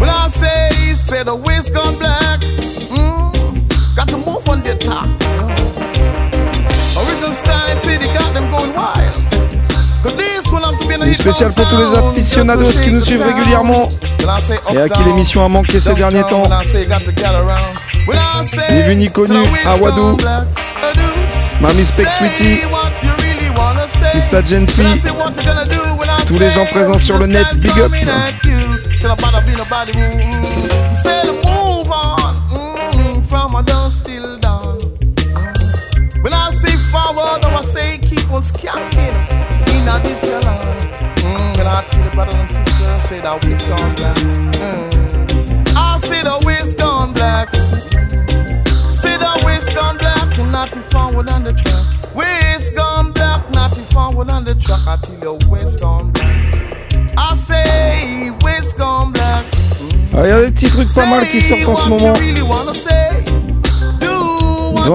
When 0.00 0.08
I 0.08 0.28
say, 0.28 0.70
say 0.94 1.22
the 1.22 1.36
waist 1.36 1.74
gone 1.74 1.96
black. 1.98 2.40
Mm, 2.90 3.96
got 3.96 4.08
to 4.08 4.16
move 4.18 4.48
on 4.48 4.62
the 4.62 4.72
attack. 4.72 5.08
Original 6.96 7.32
style, 7.32 7.78
say 7.78 7.96
they 7.98 8.12
got 8.14 8.32
them 8.34 8.50
going 8.50 8.74
wild. 8.74 9.26
One 10.52 11.06
Une 11.06 11.14
spéciale 11.14 11.52
pour 11.52 11.68
tous 11.68 11.76
les 11.76 11.98
aficionados 11.98 12.70
qui 12.80 12.92
nous 12.92 13.00
suivent 13.00 13.22
régulièrement 13.22 13.90
et 14.72 14.78
à 14.78 14.88
qui 14.88 15.02
l'émission 15.04 15.44
a 15.44 15.48
manqué 15.48 15.80
ces 15.80 15.94
derniers 15.94 16.22
temps. 16.22 16.44
Ni 18.70 18.82
vu 18.82 18.96
ni 18.96 19.10
connu, 19.10 19.38
Awadou, 19.66 20.16
Mami 20.80 21.05
Spec 21.84 22.10
Sweetie, 22.12 22.60
Sista 24.12 24.42
Genfi, 24.42 24.82
tous 26.26 26.38
les 26.38 26.50
gens 26.50 26.66
présents 26.66 26.98
sur 26.98 27.18
le 27.18 27.26
net, 27.26 27.46
big 27.56 27.78
up. 27.78 27.92
Say 28.96 29.08
nobody 29.08 29.52
be 29.52 29.56
nobody 29.58 29.92
mm, 29.92 30.96
Say 30.96 31.26
the 31.26 31.32
move 31.44 31.90
on 31.92 32.34
mm, 32.48 33.22
From 33.28 33.54
a 33.54 33.62
down 33.62 33.90
still 33.90 34.38
down 34.38 34.78
mm. 34.78 36.22
When 36.24 36.32
I 36.32 36.50
say 36.50 36.74
forward 36.90 37.44
I 37.44 37.62
say 37.62 37.98
keep 37.98 38.30
on 38.32 38.42
skanking 38.42 39.14
In 39.68 39.86
a 39.86 40.00
this 40.00 40.24
your 40.24 40.40
land 40.40 40.80
mm, 41.18 41.56
When 41.58 41.66
I 41.66 41.84
tell 41.90 42.04
the 42.04 42.10
brothers 42.14 42.34
and 42.34 42.50
sisters 42.50 43.02
Say 43.04 43.20
that 43.20 43.44
waist 43.44 43.68
gone 43.68 43.94
black. 43.96 44.16
Mm. 44.16 45.74
I 45.76 45.98
say 46.00 46.22
the 46.22 46.42
waist 46.46 46.78
gone 46.78 47.12
black 47.12 47.52
not 50.66 50.74
the 50.74 50.82
forward 50.90 51.28
on 51.28 51.44
the 51.44 51.52
track 51.52 52.14
Waist 52.14 52.74
gone 52.74 53.12
black 53.12 53.42
Not 53.52 53.70
the 53.70 53.82
forward 53.92 54.30
on 54.30 54.44
the 54.44 54.54
track 54.54 54.86
I 54.86 54.96
tell 55.02 55.18
you 55.18 55.38
waist 55.48 55.80
gone 55.80 56.10
black 56.12 56.54
I 57.16 57.34
say 57.36 58.30
waist 58.42 58.78
gone 58.78 59.12
black 59.12 59.46
Ah, 60.14 60.22
Il 60.24 60.28
y 60.28 60.32
a 60.32 60.44
des 60.44 60.50
petits 60.50 60.70
trucs 60.70 60.92
pas 60.94 61.06
mal 61.06 61.26
qui 61.28 61.40
sortent 61.40 61.68
en 61.68 61.74
ce 61.74 61.88
moment. 61.88 62.14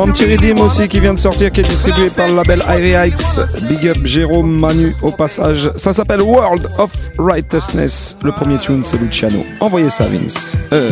un 0.01 0.11
petit 0.11 0.25
redeem 0.25 0.59
aussi 0.61 0.87
qui 0.87 0.99
vient 0.99 1.13
de 1.13 1.19
sortir, 1.19 1.51
qui 1.51 1.59
est 1.59 1.65
distribué 1.65 2.09
par 2.09 2.27
le 2.29 2.35
label 2.35 2.63
Heights. 2.67 3.39
Big 3.67 3.87
up 3.89 3.97
Jérôme 4.05 4.57
Manu 4.57 4.95
au 5.01 5.11
passage. 5.11 5.69
Ça 5.75 5.91
s'appelle 5.93 6.21
World 6.21 6.67
of 6.79 6.91
Righteousness. 7.19 8.17
Le 8.23 8.31
premier 8.31 8.57
tune, 8.57 8.81
c'est 8.81 8.97
Luciano. 8.97 9.43
Envoyez 9.59 9.89
ça, 9.89 10.05
Vince. 10.07 10.57
Euh, 10.71 10.91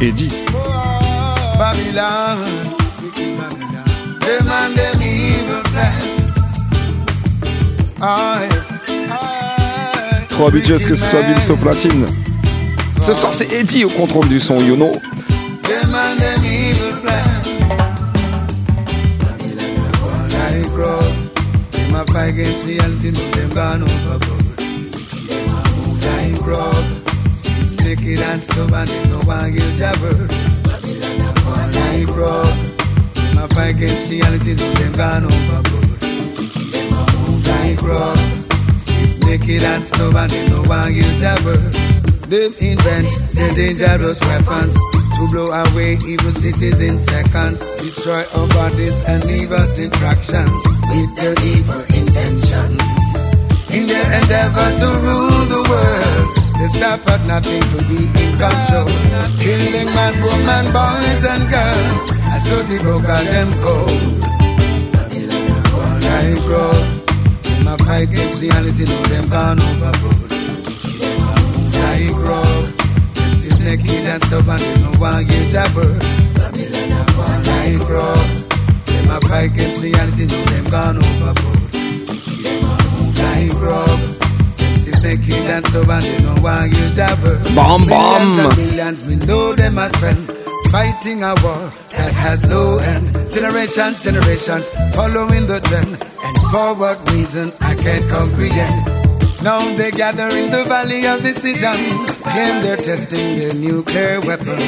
Eddie. 0.00 0.32
Babylon, 1.58 2.36
Trop 10.28 10.48
habitué 10.48 10.78
ce 10.78 10.86
que 10.86 10.94
ce 10.94 11.10
soit 11.10 11.22
Vince 11.22 11.50
au 11.50 11.56
platine. 11.56 12.04
Ce 13.00 13.14
soir, 13.14 13.32
c'est 13.32 13.52
Eddie 13.52 13.84
au 13.84 13.88
contrôle 13.88 14.28
du 14.28 14.38
son, 14.38 14.58
you 14.58 14.76
know. 14.76 14.92
no. 23.78 23.86
Babylon, 30.64 31.18
I 33.58 33.68
against. 33.68 34.06
Like 37.66 37.78
grog. 37.78 38.16
Stiff 38.78 39.18
naked 39.26 39.62
and 39.64 39.84
stubborn, 39.84 40.28
them 40.28 40.46
no 40.50 40.62
one 40.70 40.94
give 40.94 41.18
jabber. 41.18 41.58
Them 42.30 42.54
invent 42.60 43.10
their 43.34 43.50
dangerous 43.54 44.20
weapons 44.20 44.74
to 45.18 45.26
blow 45.32 45.50
away 45.50 45.98
evil 46.06 46.30
cities 46.30 46.80
in 46.80 46.98
seconds, 46.98 47.66
destroy 47.82 48.22
our 48.36 48.46
bodies 48.48 49.00
and 49.08 49.24
leave 49.24 49.50
us 49.50 49.78
in 49.78 49.90
fractions 49.98 50.52
with 50.90 51.10
their 51.16 51.34
evil 51.42 51.82
intentions. 51.90 52.78
In 53.74 53.86
their 53.90 54.08
endeavor 54.14 54.70
to 54.78 54.88
rule 55.02 55.44
the 55.50 55.62
world, 55.66 56.26
they 56.60 56.68
stop 56.68 57.02
at 57.08 57.26
nothing 57.26 57.62
to 57.62 57.78
be 57.90 58.06
in 58.06 58.30
control. 58.38 58.86
Killing 59.42 59.90
man, 59.90 60.14
woman, 60.22 60.66
boys, 60.70 61.24
and 61.26 61.50
girls. 61.50 62.10
I 62.30 62.38
saw 62.38 62.62
the 62.62 62.78
broke 62.78 63.08
of 63.10 63.24
them. 63.26 63.48
Babylon, 64.92 66.02
I 66.04 66.34
grow. 66.46 66.95
A 67.88 68.02
against 68.02 68.42
reality, 68.42 68.84
know 68.84 69.02
them 69.04 69.28
gone 69.30 69.60
overboard. 69.60 70.32
A 70.32 70.34
like 71.78 72.12
grow. 72.14 72.42
Them 73.14 73.32
still 73.32 73.58
naked 73.60 74.04
and 74.06 74.22
stubborn, 74.24 74.58
they 74.58 74.74
no 74.82 74.90
want 75.00 75.26
you 75.32 75.48
jabber. 75.48 75.88
Babylon, 76.34 76.92
a 76.92 77.02
one 77.16 77.48
I 77.48 77.76
grow. 77.78 78.14
Them 78.86 79.10
a 79.10 79.20
fight 79.28 79.50
against 79.52 79.82
reality, 79.82 80.26
know 80.26 80.44
them 80.44 80.64
gone 80.70 80.96
overboard. 80.98 81.74
A 81.74 82.46
like 83.22 83.50
grow. 83.56 83.86
Them 84.58 84.74
still 84.76 85.00
naked 85.02 85.46
and 85.48 85.64
stubborn, 85.64 86.00
they 86.02 86.18
no 86.22 86.34
want 86.42 86.72
you 86.76 86.90
jabber. 86.90 87.38
Bam, 87.54 87.86
Millions 87.86 87.88
bam. 87.88 88.50
and 88.50 88.56
millions, 88.58 89.08
we 89.08 89.16
know 89.26 89.54
them 89.54 89.78
as 89.78 89.92
spend 89.92 90.30
fighting 90.70 91.22
a 91.22 91.34
war 91.42 91.70
that 91.92 92.12
has 92.12 92.48
no 92.48 92.76
end. 92.78 93.06
Generations, 93.32 94.00
generations, 94.02 94.68
following 94.94 95.46
the 95.46 95.60
trend, 95.60 95.88
and 95.96 96.36
for 96.50 96.74
what 96.74 96.98
reason 97.12 97.52
I 97.60 97.65
can't 97.86 98.10
comprehend. 98.10 98.82
Now 99.46 99.62
they 99.78 99.92
gather 99.92 100.26
in 100.34 100.50
the 100.50 100.64
valley 100.66 101.06
of 101.06 101.22
decision, 101.22 101.78
claim 102.26 102.54
they're 102.62 102.76
testing 102.76 103.38
their 103.38 103.54
nuclear 103.54 104.18
weapon. 104.26 104.58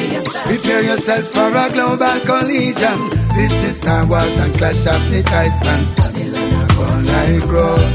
Prepare 0.47 0.83
yourselves 0.83 1.27
for 1.27 1.51
a 1.51 1.67
global 1.75 2.17
collision. 2.23 2.97
This 3.35 3.61
is 3.67 3.77
Star 3.77 4.07
Wars 4.07 4.37
and 4.37 4.53
Clash 4.55 4.87
of 4.87 5.01
the 5.11 5.21
Titans. 5.23 5.91
Babylon 5.99 6.63
a 6.63 6.65
gone 6.79 7.05
like 7.11 7.43
road. 7.51 7.91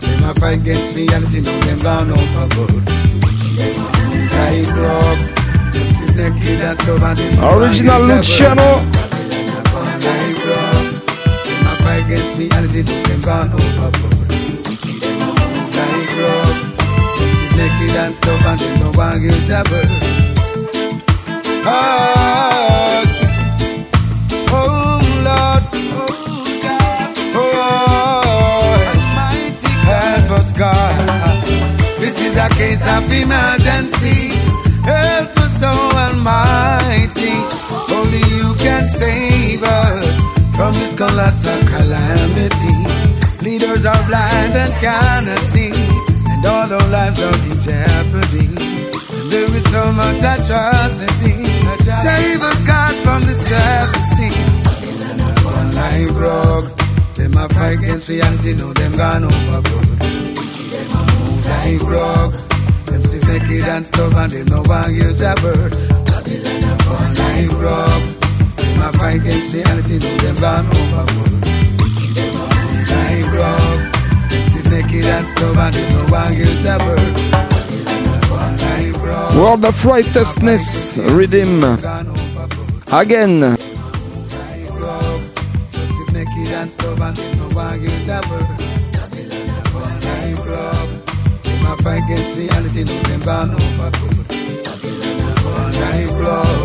Them 0.00 0.24
a 0.24 0.32
fight 0.40 0.60
against 0.64 0.96
reality, 0.96 1.40
now 1.42 1.60
them 1.68 1.78
gone 1.84 2.10
overboard. 2.16 2.84
Them 2.88 3.76
a 3.76 3.92
move 4.08 4.32
like 4.32 4.72
rock. 4.80 5.20
Them 5.72 5.88
still 5.92 6.12
naked 6.16 6.60
and 6.64 6.76
stubborn. 6.80 7.18
Original 7.60 8.00
Luciano. 8.08 8.80
Babylon 8.88 9.52
a 9.52 9.62
gone 9.68 10.00
like 10.08 10.40
rock. 10.48 10.86
Them 11.44 11.66
a 11.68 11.72
fight 11.84 12.04
against 12.08 12.38
reality, 12.38 12.80
now 12.88 13.02
them 13.04 13.20
gone 13.20 13.52
overboard. 13.52 14.11
Still 17.92 18.38
naked 18.38 18.80
and 18.80 18.96
want. 18.96 19.22
Oh, 24.54 25.00
Lord, 25.22 25.62
oh, 25.94 26.60
God, 26.62 27.12
oh 27.34 27.52
help 29.84 30.30
us 30.38 30.52
God. 30.52 31.46
This 31.98 32.20
is 32.20 32.36
a 32.36 32.48
case 32.50 32.86
of 32.88 33.04
emergency. 33.12 34.30
Help 34.82 35.36
us, 35.38 35.62
oh 35.62 35.92
Almighty. 35.94 37.36
Only 37.94 38.22
you 38.34 38.54
can 38.56 38.88
save 38.88 39.62
us 39.62 40.16
from 40.56 40.72
this 40.74 40.94
colossal 40.96 41.60
calamity. 41.66 42.74
Leaders 43.42 43.84
are 43.86 44.02
blind 44.06 44.54
and 44.56 44.72
cannot 44.80 45.38
see, 45.38 45.72
all 46.46 46.72
our 46.72 46.88
lives 46.88 47.20
are 47.20 47.34
in 47.44 47.60
jeopardy. 47.60 48.46
There 49.30 49.48
is 49.54 49.64
so 49.70 49.92
much 49.92 50.18
atrocity. 50.18 51.44
Save 51.90 52.42
us, 52.42 52.62
God, 52.66 52.94
from 53.04 53.22
this 53.22 53.46
travesty. 53.46 54.30
One 55.44 55.72
like 55.72 56.10
rogue, 56.18 56.68
them 57.14 57.36
a 57.36 57.48
fight 57.48 57.78
against 57.78 58.08
reality, 58.08 58.54
no 58.54 58.72
them 58.72 58.92
gone 58.92 59.24
overboard. 59.24 59.88
Like 61.46 61.82
rogue, 61.82 62.34
them 62.86 63.02
still 63.02 63.24
naked 63.28 63.68
and 63.68 63.86
stubborn, 63.86 64.30
them 64.30 64.46
no 64.46 64.62
jabber. 64.62 65.70
Babylon 66.06 66.64
a 66.64 66.76
gone 66.84 67.14
like 67.14 67.50
rogue, 67.62 68.06
them 68.56 68.82
a 68.82 68.92
fight 68.98 69.20
against 69.20 69.54
reality, 69.54 69.98
no 69.98 70.16
them 70.18 70.34
gone 70.36 70.66
overboard. 70.66 71.61
World 79.34 79.64
of 79.64 79.84
Righteousness, 79.84 80.98
Rhythm, 81.16 81.64
Again. 82.90 83.56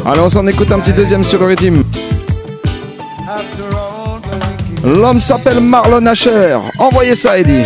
Allez, 0.05 0.19
on 0.19 0.29
s'en 0.29 0.47
écoute 0.47 0.71
un 0.71 0.79
petit 0.79 0.93
deuxième 0.93 1.23
sur 1.23 1.43
le. 1.43 1.83
L'homme 4.83 5.19
s'appelle 5.19 5.59
Marlon 5.59 6.05
Asher. 6.05 6.55
Envoyez 6.77 7.15
ça, 7.15 7.37
Eddie. 7.37 7.63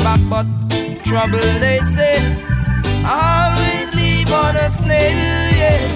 On 0.00 0.20
horseback, 0.20 0.20
but 0.28 1.04
trouble 1.04 1.38
they 1.60 1.78
say, 1.78 2.18
always 3.06 3.94
leave 3.94 4.32
on 4.32 4.56
a 4.56 4.70
snail, 4.70 5.16
yeah. 5.56 5.88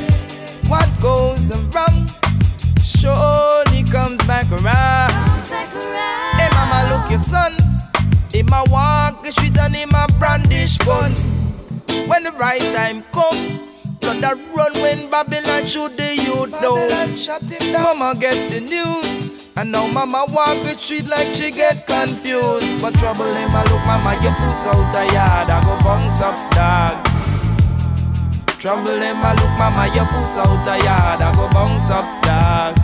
What 0.69 0.89
goes 1.01 1.51
around 1.53 2.11
surely 2.83 3.85
comes 3.85 4.21
back 4.27 4.51
around. 4.51 5.13
Hey 5.47 6.49
mama, 6.53 6.89
look 6.91 7.11
your 7.11 7.19
son. 7.19 7.53
Him 8.33 8.47
my 8.47 8.65
walk 8.71 9.23
the 9.23 9.33
street 9.33 9.59
and 9.59 9.75
him 9.75 9.91
a 9.95 10.07
brandish 10.19 10.79
gun. 10.79 11.13
When 12.09 12.25
the 12.25 12.33
right 12.33 12.61
time 12.61 13.03
come, 13.13 13.61
blood 14.01 14.25
a 14.25 14.35
run 14.55 14.73
when 14.83 15.11
Babylon 15.11 15.67
shoot 15.67 15.97
the 15.97 16.17
youth 16.17 16.51
down. 16.61 17.73
Mama 17.73 18.15
get 18.19 18.51
the 18.51 18.61
news, 18.61 19.46
and 19.57 19.73
now 19.73 19.87
mama 19.87 20.25
walk 20.29 20.63
the 20.63 20.77
street 20.77 21.07
like 21.07 21.35
she 21.35 21.51
get 21.51 21.87
confused. 21.87 22.81
But 22.81 22.95
trouble 22.95 23.25
him 23.25 23.51
a 23.51 23.63
look, 23.71 23.85
mama 23.87 24.19
you 24.23 24.31
puss 24.31 24.67
out 24.67 24.95
a 24.95 25.05
yard, 25.13 25.49
I 25.49 25.61
go 25.65 25.79
bounce 25.85 26.21
up 26.21 26.37
dog. 26.53 26.97
Trouble 28.61 29.01
him 29.01 29.17
a 29.25 29.33
look, 29.41 29.53
mama 29.59 29.89
you 29.95 30.05
puss 30.05 30.37
out 30.37 30.69
a 30.69 30.77
yard, 30.85 31.21
I 31.21 31.33
go 31.35 31.49
bounce 31.51 31.91
up 31.91 32.05
dog. 32.23 32.77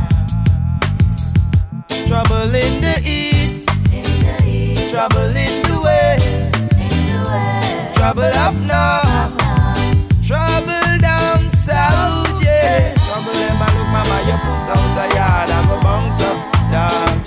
Trouble 2.07 2.55
in 2.55 2.81
the 2.81 3.01
east, 3.05 3.69
trouble 4.91 5.37
in 5.37 5.63
the 5.69 5.81
west. 5.85 6.29
Trouble 7.95 8.35
up 8.43 8.55
north, 8.67 9.33
trouble 10.27 10.99
down 11.01 11.39
south, 11.51 12.43
yeah. 12.43 12.93
Trouble 12.97 13.39
in 13.39 13.57
my 13.59 13.69
look, 13.77 13.89
mama, 13.93 14.19
you 14.27 14.37
puss 14.39 14.69
out 14.69 14.95
the 14.97 15.15
yard, 15.15 15.51
I 15.51 15.63
go 15.69 15.82
dog. 16.73 17.25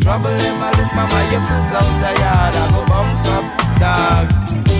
Trouble 0.00 0.38
in 0.46 0.54
my 0.62 0.70
look, 0.78 0.90
mama, 0.94 1.20
you 1.32 1.40
puss 1.42 1.72
out 1.74 1.90
the 2.02 2.12
yard, 2.22 2.54
I 2.54 2.64
go 2.70 2.80
bounce 2.86 3.28
up, 3.28 3.44
dog. 3.82 4.75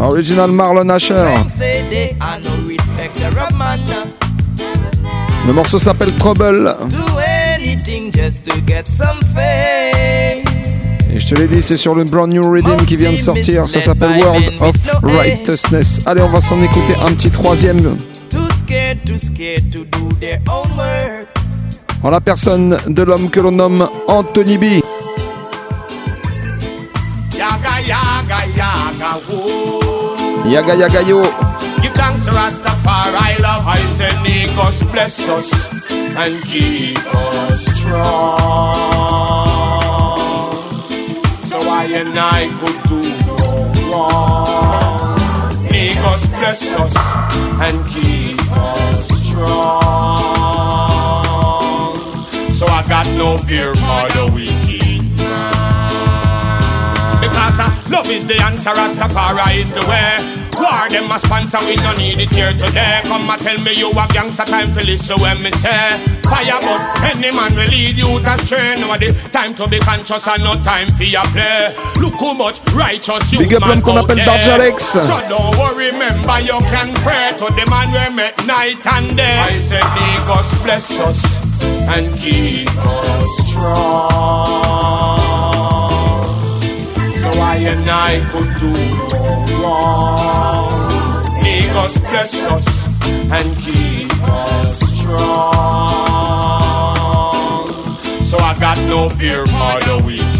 Original 0.00 0.50
Marlon 0.50 0.88
Asher. 0.88 1.24
Le 5.46 5.52
morceau 5.52 5.78
s'appelle 5.78 6.12
Trouble. 6.12 6.74
Et 11.12 11.18
je 11.18 11.26
te 11.26 11.34
l'ai 11.34 11.48
dit, 11.48 11.60
c'est 11.60 11.76
sur 11.76 11.94
le 11.94 12.04
brand 12.04 12.32
new 12.32 12.42
Redeem 12.42 12.86
qui 12.86 12.96
vient 12.96 13.12
de 13.12 13.16
sortir. 13.16 13.68
Ça 13.68 13.82
s'appelle 13.82 14.22
World 14.22 14.52
of 14.60 14.76
Righteousness. 15.02 16.00
Allez, 16.06 16.22
on 16.22 16.30
va 16.30 16.40
s'en 16.40 16.62
écouter 16.62 16.94
un 17.04 17.12
petit 17.12 17.30
troisième. 17.30 17.98
En 22.02 22.10
la 22.10 22.20
personne 22.22 22.78
de 22.86 23.02
l'homme 23.02 23.28
que 23.28 23.40
l'on 23.40 23.52
nomme 23.52 23.86
Anthony 24.08 24.56
B. 24.56 24.64
Yaga, 27.36 27.80
yaga, 27.86 28.46
yaga. 28.56 29.49
Yaga 30.50 30.74
yaga 30.74 31.00
yo. 31.06 31.22
Give 31.80 31.92
thanks 31.94 32.24
to 32.24 32.32
Rastafari, 32.32 33.38
love 33.38 33.64
I 33.64 33.78
say, 33.86 34.10
make 34.24 34.50
bless 34.90 35.28
us 35.28 35.52
and 36.16 36.42
keep 36.44 36.98
us 37.14 37.66
strong. 37.78 38.40
So 41.44 41.58
I 41.70 41.84
and 41.94 42.18
I 42.18 42.50
could 42.58 42.82
do 42.90 43.00
no 43.26 43.38
wrong. 43.92 45.18
Make 45.70 45.96
us 46.12 46.26
bless 46.28 46.74
us 46.74 46.96
and 47.62 47.86
keep 47.86 48.40
us 48.50 49.08
strong. 49.22 49.54
So 52.52 52.66
I 52.66 52.82
got 52.88 53.06
no 53.16 53.36
fear 53.38 53.72
for 53.74 54.08
the 54.18 54.26
weak. 54.34 54.69
Because 57.30 57.60
uh, 57.60 57.70
love 57.90 58.10
is 58.10 58.26
the 58.26 58.36
answer, 58.42 58.70
Rastafari 58.70 59.58
is 59.62 59.72
the 59.72 59.82
way. 59.86 60.18
War 60.58 60.88
them 60.90 61.10
a 61.10 61.18
sponsor, 61.18 61.58
we 61.64 61.76
no 61.76 61.94
need 61.96 62.18
it 62.20 62.30
here 62.34 62.52
today. 62.52 63.00
Come 63.06 63.30
and 63.30 63.40
tell 63.40 63.58
me 63.62 63.72
you 63.78 63.90
a 63.90 64.04
gangster 64.12 64.44
time 64.44 64.72
for 64.74 64.82
listen 64.82 65.18
when 65.20 65.40
me 65.42 65.50
say 65.52 65.88
Fire 66.26 66.58
but 66.60 66.80
any 67.06 67.30
man 67.34 67.54
will 67.54 67.66
lead 67.70 67.96
you 67.96 68.18
to 68.20 68.38
stray 68.38 68.74
Now 68.76 68.96
the 68.98 69.08
time 69.32 69.54
to 69.54 69.66
be 69.68 69.78
conscious 69.78 70.26
and 70.28 70.42
no 70.42 70.54
time 70.62 70.88
for 70.98 71.04
your 71.04 71.24
play 71.32 71.72
Look 72.02 72.14
how 72.20 72.34
much 72.34 72.60
righteous 72.74 73.32
you 73.32 73.38
Big 73.38 73.54
up 73.54 73.60
man 73.62 73.80
l'homme 73.80 73.82
qu'on 73.82 73.96
out 73.96 74.10
appelle 74.10 74.24
there. 74.26 74.54
Alex. 74.54 74.82
So 74.84 75.16
don't 75.30 75.56
worry, 75.56 75.90
remember 75.92 76.40
you 76.40 76.58
can 76.68 76.92
pray 77.06 77.32
to 77.38 77.46
the 77.54 77.64
man 77.70 77.88
we 77.94 78.14
make 78.14 78.36
night 78.46 78.84
and 78.86 79.16
day 79.16 79.38
I 79.38 79.56
said 79.56 79.86
may 79.96 80.16
God 80.26 80.44
bless 80.64 81.00
us 81.00 81.40
and 81.94 82.06
keep 82.18 82.68
us 82.68 83.48
strong 83.48 85.09
I 87.40 87.56
and 87.56 87.88
I 87.88 88.20
could 88.30 88.50
do 88.60 88.72
no 88.72 89.62
wrong 89.62 91.22
May 91.42 91.62
God 91.72 91.90
bless 92.10 92.46
us 92.46 92.86
and 93.32 93.56
keep 93.58 94.10
us 94.28 94.78
strong. 94.80 95.96
So 98.24 98.36
I 98.38 98.54
got 98.60 98.78
no 98.88 99.08
fear 99.08 99.46
for 99.46 99.80
the 99.88 100.02
wicked 100.04 100.39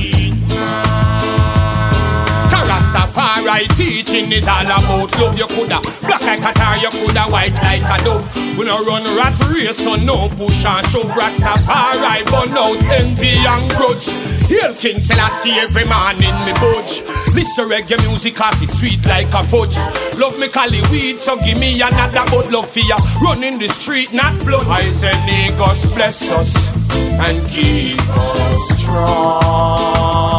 Rastafari 3.50 3.76
teaching 3.76 4.32
is 4.32 4.46
all 4.46 4.64
about 4.64 5.18
love. 5.18 5.36
You 5.36 5.46
coulda 5.46 5.80
black 6.02 6.22
like 6.22 6.38
a 6.40 6.52
tar, 6.54 6.76
you 6.78 6.90
coulda 6.90 7.24
white 7.30 7.52
like 7.54 7.82
a 7.82 8.04
dove. 8.04 8.36
We 8.56 8.64
no 8.64 8.84
run 8.84 9.02
rat 9.16 9.38
race, 9.48 9.76
so 9.76 9.96
no 9.96 10.28
push 10.28 10.64
and 10.64 10.86
shove. 10.88 11.10
Rastafari 11.10 12.24
burn 12.30 12.56
out 12.56 12.82
envy 13.00 13.34
and 13.46 13.70
grudge. 13.72 14.06
Hail 14.46 14.74
King 14.74 15.00
Selassie 15.00 15.58
every 15.58 15.84
man 15.86 16.16
in 16.16 16.36
me 16.46 16.52
budge. 16.54 17.02
Listen 17.34 17.68
reggae 17.68 17.98
music 18.08 18.36
cause 18.36 18.62
it's 18.62 18.78
sweet 18.78 19.04
like 19.06 19.32
a 19.34 19.42
fudge. 19.44 19.76
Love 20.18 20.38
me 20.38 20.48
cali 20.48 20.80
weed, 20.92 21.18
so 21.18 21.36
give 21.42 21.58
me 21.58 21.80
another 21.80 22.24
but 22.30 22.50
love 22.50 22.70
for 22.70 22.80
ya 22.80 22.98
Run 23.22 23.42
in 23.42 23.58
the 23.58 23.68
street, 23.68 24.12
not 24.12 24.38
blood. 24.44 24.66
I 24.68 24.88
said 24.90 25.14
niggas 25.26 25.94
bless 25.94 26.30
us 26.30 26.54
and 26.94 27.48
keep 27.48 27.98
us 27.98 28.78
strong 28.78 30.29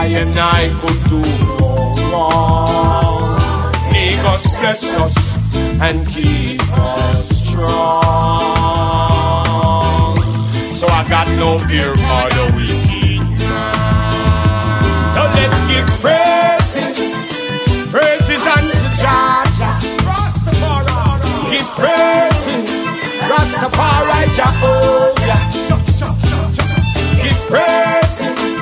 I 0.00 0.06
and 0.14 0.38
I 0.38 0.70
could 0.78 1.00
do 1.10 1.20
no 1.58 1.92
wrong 2.08 3.18
Niggas 3.90 4.44
bless 4.60 4.96
us 4.96 5.34
and 5.82 6.06
keep 6.06 6.60
us 6.78 7.28
strong. 7.42 7.74
So 10.72 10.86
I 10.86 11.02
got 11.08 11.26
no 11.34 11.58
fear 11.66 11.92
for 11.96 12.28
the 12.30 12.44
wicked 12.54 13.26
man. 13.42 15.08
So 15.10 15.22
let's 15.34 15.60
give 15.66 15.88
praises 15.98 16.98
Praises 17.90 18.42
unto 18.46 18.78
Jah 19.02 19.42
Give 21.50 21.68
praises 21.74 22.70
Rastafari 23.30 24.30
Jehovah. 24.38 25.40
Give 27.20 27.40
Praises 27.48 28.57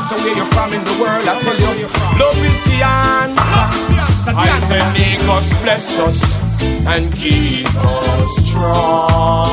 matter 0.00 0.16
where 0.22 0.36
you're 0.36 0.52
from 0.52 0.72
in 0.74 0.84
the 0.84 0.92
world 1.00 1.24
I 1.26 1.40
tell 1.40 1.56
you 1.56 1.88
Love 2.20 2.36
is 2.44 2.60
the 2.68 2.84
answer. 2.84 3.66
I 4.36 4.60
say 4.68 4.80
may 4.92 5.16
God 5.24 5.44
bless 5.62 5.98
us 5.98 6.20
And 6.86 7.12
keep 7.14 7.66
us 7.66 8.28
strong. 8.44 9.46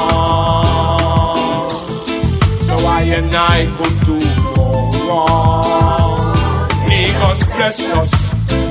So 2.67 2.75
I 2.86 3.03
and 3.19 3.32
I 3.34 3.71
could 3.77 3.97
do 4.10 4.17
no 4.43 4.91
wrong 5.08 6.67
May 6.89 7.08
God 7.21 7.38
bless 7.56 7.79
us 7.93 8.13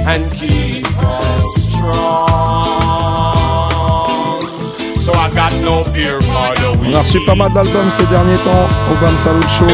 and 0.05 0.23
keep 0.33 0.87
us 0.99 1.45
strong. 1.69 2.83
So 5.01 5.13
I 5.15 5.31
got 5.35 5.53
no 5.63 5.83
fear 5.85 6.21
for 6.21 6.55
the 6.61 6.69
On 6.87 6.95
a 6.95 7.01
reçu 7.01 7.19
pas 7.25 7.35
mal 7.35 7.53
d'albums 7.53 7.91
ces 7.91 8.07
derniers 8.07 8.39
temps 8.39 8.67
au 8.91 8.95
Bam 9.01 9.17
Salute 9.17 9.49
Show. 9.49 9.67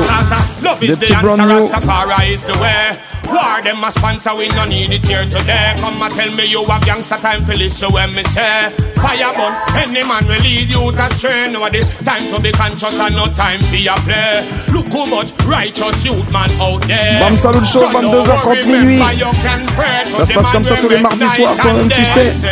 Love 0.68 0.82
is 0.82 0.98
the 0.98 1.14
answer. 1.16 1.48
Rastafari 1.48 2.30
is 2.30 2.44
the 2.44 2.52
way. 2.60 3.00
War 3.32 3.60
them 3.64 3.82
a 3.84 3.90
sponsor, 3.90 4.34
we 4.36 4.48
no 4.48 4.64
need 4.66 4.92
it 4.92 5.06
here 5.06 5.24
today. 5.24 5.72
Come 5.80 6.02
and 6.02 6.12
tell 6.12 6.30
me 6.36 6.44
you 6.44 6.62
a 6.64 6.76
gangster 6.84 7.16
time 7.16 7.44
for 7.44 7.56
listen 7.56 7.90
when 7.92 8.14
me 8.14 8.22
say. 8.24 8.68
Fire 9.00 9.32
burn, 9.32 9.54
any 9.80 10.04
man 10.04 10.26
will 10.28 10.40
lead 10.44 10.68
you 10.68 10.92
to 10.92 11.08
stray. 11.14 11.50
No 11.50 11.64
the 11.68 11.80
time 12.04 12.28
to 12.28 12.40
be 12.40 12.52
conscious 12.52 13.00
and 13.00 13.16
no 13.16 13.24
time 13.32 13.60
for 13.60 13.76
your 13.76 13.96
play. 14.04 14.44
Look 14.72 14.92
how 14.92 15.06
much 15.08 15.32
righteous 15.48 16.04
youth 16.04 16.30
man 16.30 16.50
out 16.60 16.82
there. 16.84 17.20
Bam 17.20 17.36
Salute 17.36 17.66
Show, 17.66 17.88
So 17.88 17.92
don't 17.92 18.04
22h30 18.12 18.44
worry, 18.44 18.62
minuit. 18.66 19.00
remember 19.00 19.12
you 19.16 19.30
can 19.40 19.64
Ça 20.12 20.26
se 20.26 20.32
passe 20.34 20.50
comme 20.50 20.64
ça 20.64 20.76
tous 20.76 20.88
les 20.88 20.98
mardis 20.98 21.28
soirs, 21.28 21.52
and 21.52 21.62
toi-même, 21.62 21.88
tu 21.88 22.04
sais. 22.04 22.30
Say, 22.30 22.50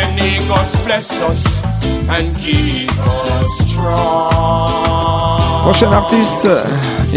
bless 0.85 1.21
us 1.21 1.61
and 2.09 2.35
keep 2.37 2.89
us 2.89 3.69
strong. 3.69 5.63
Prochain 5.63 5.91
artiste, 5.91 6.47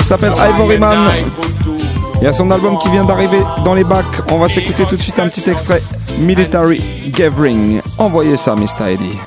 il 0.01 0.05
s'appelle 0.05 0.33
Ivory 0.33 0.79
Man. 0.79 1.11
Il 2.21 2.25
y 2.25 2.27
a 2.27 2.33
son 2.33 2.51
album 2.51 2.79
qui 2.79 2.89
vient 2.89 3.05
d'arriver 3.05 3.41
dans 3.65 3.75
les 3.75 3.85
bacs. 3.85 4.05
On 4.31 4.39
va 4.39 4.49
s'écouter 4.49 4.85
tout 4.85 4.97
de 4.97 5.01
suite 5.01 5.19
un 5.19 5.29
petit 5.29 5.49
extrait. 5.49 5.83
Military 6.19 6.83
Gathering. 7.09 7.81
Envoyez 7.99 8.37
ça, 8.37 8.55
Mr. 8.55 8.93
Eddie. 8.93 9.19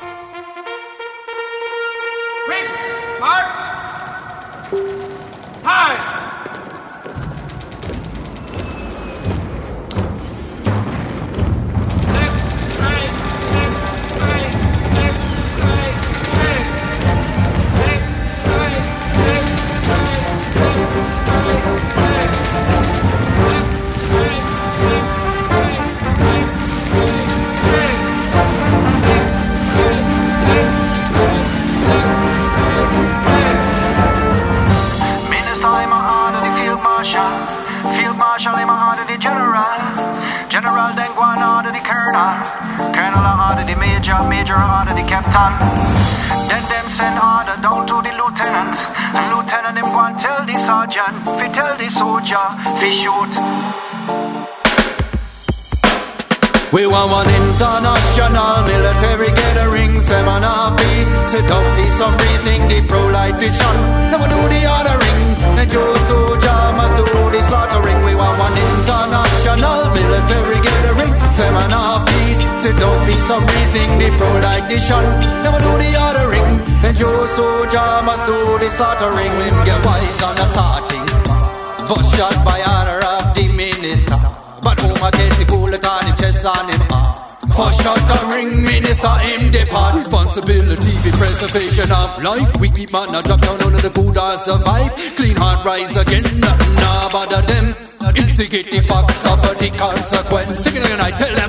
Preservation 91.48 91.92
of 91.92 92.24
life. 92.24 92.50
We 92.60 92.70
keep 92.70 92.92
man 92.92 93.12
not 93.12 93.26
drop 93.26 93.42
down 93.42 93.62
under 93.64 93.82
the 93.82 93.92
or 93.92 94.38
survive. 94.38 94.96
Clean 95.16 95.36
heart 95.36 95.66
rise 95.66 95.96
again, 95.98 96.24
nothing 96.40 96.76
nah 96.76 97.10
bother 97.12 97.42
them. 97.42 97.76
Instigate 98.16 98.72
the 98.72 98.80
facts, 98.88 99.16
suffer 99.16 99.56
the 99.58 99.70
consequence. 99.76 100.60
Stick 100.60 100.76
it 100.76 100.86
in, 100.90 101.00
I 101.00 101.12
tell 101.12 101.36
them 101.36 101.43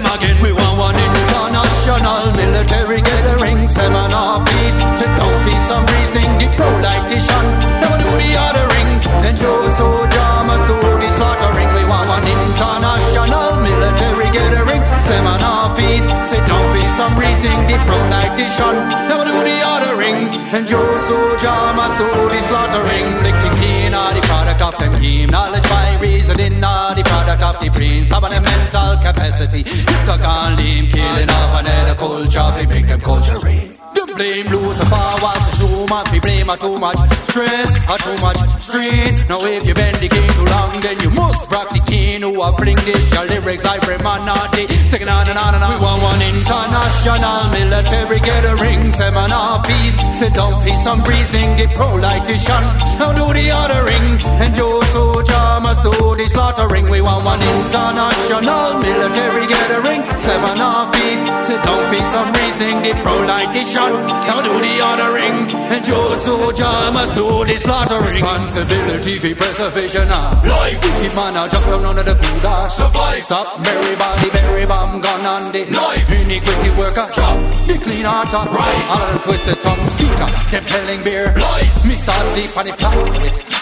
of 27.55 27.61
the 27.63 27.71
brain, 27.71 28.05
some 28.05 28.25
of 28.25 28.31
the 28.31 28.41
mental 28.41 28.97
capacity. 28.99 29.63
The 29.63 30.17
gun 30.21 30.57
lean, 30.57 30.91
killing 30.91 31.31
off 31.31 31.61
another 31.61 31.95
culture, 31.95 32.49
we 32.59 32.67
make 32.67 32.89
them 32.89 33.01
culture 33.01 33.39
rain. 33.41 33.79
The 33.95 34.13
blame 34.17 34.47
Lucifer 34.47 35.09
was 35.23 35.43
a 35.49 35.53
showman, 35.59 36.05
we 36.13 36.21
blame 36.21 36.49
her 36.49 36.57
too 36.57 36.79
much 36.79 36.99
stress 37.31 37.71
or 37.91 37.99
too 37.99 38.19
much 38.19 38.39
strain. 38.63 39.27
Now 39.29 39.43
if 39.43 39.67
you 39.67 39.75
bend 39.75 39.99
the 39.99 40.09
game 40.09 40.31
too 40.35 40.47
long, 40.47 40.81
then 40.81 40.99
you 41.01 41.11
must 41.11 41.43
rock 41.51 41.71
the 41.71 41.83
king 41.87 42.23
who 42.23 42.41
are 42.41 42.55
fling 42.59 42.79
this. 42.87 43.03
Your 43.13 43.27
lyrics 43.27 43.65
I 43.65 43.79
frame 43.83 44.03
man 44.03 44.27
not 44.27 44.51
the 44.53 44.67
sticking 44.91 45.09
on 45.09 45.27
and 45.27 45.39
on 45.39 45.55
and 45.55 45.63
on. 45.63 45.75
We 45.75 45.83
want 45.83 46.03
one 46.03 46.23
international 46.23 47.41
military 47.55 48.21
gathering, 48.21 48.91
seminar 48.91 49.63
peace. 49.63 49.97
Sit 50.19 50.35
down, 50.35 50.55
feast 50.63 50.83
some 50.83 51.03
reasoning, 51.03 51.59
the 51.59 51.67
pro-lightition. 51.75 52.63
Now 52.99 53.11
do 53.15 53.27
the 53.31 53.47
ordering, 53.51 54.07
and 54.43 54.55
Joe 54.55 54.83
soldier 54.95 55.47
must 55.75 55.83
do 55.83 56.15
the 56.17 56.27
slaughtering. 56.31 56.89
We 56.89 57.01
want 57.01 57.25
one 57.25 57.43
international 57.43 58.79
military 58.79 59.47
gathering, 59.47 60.03
seminar 60.23 60.91
peace. 60.93 61.23
Sit 61.47 61.61
down, 61.63 61.83
feast 61.91 62.11
some 62.15 62.31
reasoning, 62.33 62.79
the 62.83 62.93
pro-lightition. 63.03 63.93
Now 64.29 64.39
do 64.43 64.55
the 64.55 64.75
ordering, 64.91 65.51
and 65.51 65.83
Joe 65.85 66.15
soldier 66.23 66.75
must 66.95 67.15
do 67.15 67.27
the 67.45 67.57
slaughtering. 67.59 68.23
Responsibility 68.23 69.15
for 69.19 69.35
preservation 69.35 70.07
of 70.07 70.47
life. 70.47 70.79
Keep 71.03 71.15
man 71.15 71.35
a 71.35 71.49
jump 71.51 71.67
down 71.67 71.85
under 71.85 72.05
the 72.05 72.15
cooler. 72.15 72.71
Survive. 72.71 73.23
Stop 73.23 73.61
merry 73.61 73.97
body, 73.97 74.31
berry 74.31 74.67
bomb 74.67 75.01
gun 75.01 75.27
on 75.27 75.53
the 75.53 75.65
knife. 75.71 76.07
Iniquity 76.11 76.71
worker, 76.79 77.09
drop 77.15 77.39
the 77.67 77.77
clean 77.83 78.05
heart 78.05 78.33
up. 78.35 78.47
Rise. 78.51 78.89
All 78.91 79.03
of 79.03 79.09
them 79.11 79.21
twisted 79.27 79.59
tongue 79.63 79.87
speaker. 79.97 80.29
Them 80.53 80.65
telling 80.71 81.03
beer. 81.03 81.35
Lies. 81.35 81.85
Me 81.87 81.95
start 81.95 82.23
sleep 82.35 82.57
on 82.57 82.65
the 82.67 82.73
fly. 82.73 83.54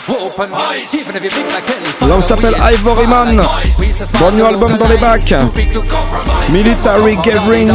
L'homme 2.07 2.23
s'appelle 2.23 2.55
Ivory 2.75 3.07
Man. 3.07 3.43
Bon 4.19 4.31
new 4.33 4.45
album 4.45 4.77
dans 4.77 4.89
les 4.89 4.97
bacs. 4.97 5.35
Military 6.51 7.17
Gathering. 7.25 7.71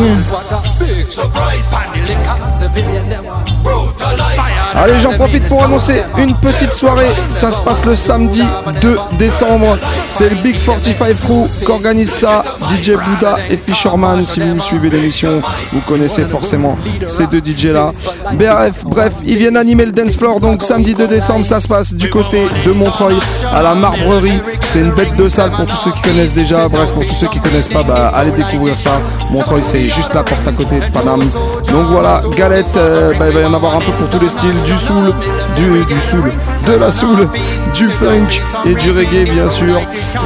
Allez, 4.76 5.00
j'en 5.00 5.12
profite 5.14 5.48
pour 5.48 5.64
annoncer 5.64 6.04
une 6.18 6.36
petite 6.36 6.72
soirée. 6.72 7.10
Ça 7.30 7.50
se 7.50 7.60
passe 7.62 7.86
le 7.86 7.96
samedi 7.96 8.44
2 8.82 8.98
décembre. 9.18 9.78
C'est 10.08 10.30
le 10.30 10.36
Big 10.36 10.56
45 10.64 11.20
Crew 11.20 11.48
qui 11.60 11.72
organise 11.72 12.12
ça. 12.12 12.44
DJ 12.70 12.92
Bouddha 12.92 13.38
et 13.50 13.58
Fisherman. 13.58 14.24
Si 14.24 14.40
vous 14.40 14.60
suivez 14.60 14.90
l'émission, 14.90 15.42
vous 15.72 15.82
connaissez 15.82 16.24
forcément 16.24 16.78
ces 17.08 17.28
deux 17.28 17.42
DJ 17.44 17.68
là. 17.68 17.92
Bref, 18.34 18.84
bref, 18.84 19.14
ils 19.24 19.38
viennent 19.38 19.58
animer 19.58 19.86
le 19.86 19.92
dance 19.92 20.16
floor. 20.16 20.40
Donc 20.40 20.62
samedi 20.62 20.94
2 20.94 21.08
décembre, 21.08 21.46
ça 21.46 21.60
se 21.60 21.68
passe 21.68 21.94
du 21.96 22.10
côté 22.10 22.48
de 22.66 22.72
Montreuil 22.74 23.18
à 23.52 23.64
la 23.64 23.74
Marbrerie. 23.74 24.40
C'est 24.66 24.82
une 24.82 24.92
bête 24.92 25.16
de 25.16 25.28
salle 25.28 25.52
pour 25.52 25.66
tous 25.66 25.76
ceux 25.76 25.92
qui 25.92 26.02
connaissent 26.02 26.34
déjà. 26.34 26.68
Bref, 26.68 26.90
pour 26.94 27.06
tous 27.06 27.14
ceux 27.14 27.28
qui 27.28 27.40
connaissent 27.40 27.70
pas, 27.70 27.84
bah, 27.84 28.12
allez 28.14 28.32
découvrir 28.32 28.78
ça. 28.78 29.00
Montreuil, 29.32 29.62
c'est 29.64 29.82
juste 29.88 30.14
la 30.14 30.24
porte 30.24 30.48
à 30.48 30.52
côté 30.52 30.76
Donc 31.06 31.86
voilà, 31.92 32.22
galette, 32.36 32.76
euh, 32.76 33.14
bah, 33.20 33.26
il 33.30 33.34
va 33.34 33.42
y 33.42 33.46
en 33.46 33.54
avoir 33.54 33.76
un 33.76 33.80
peu 33.80 33.92
pour 33.92 34.10
tous 34.10 34.24
les 34.24 34.30
styles, 34.30 34.62
du 34.66 34.74
soul, 34.74 35.14
du, 35.56 36.00
soul, 36.00 36.32
de 36.66 36.74
la 36.74 36.92
soul, 36.92 37.28
du 37.74 37.86
funk 37.86 38.42
et 38.66 38.74
du 38.74 38.92
reggae 38.92 39.30
bien 39.30 39.50
sûr. 39.50 39.78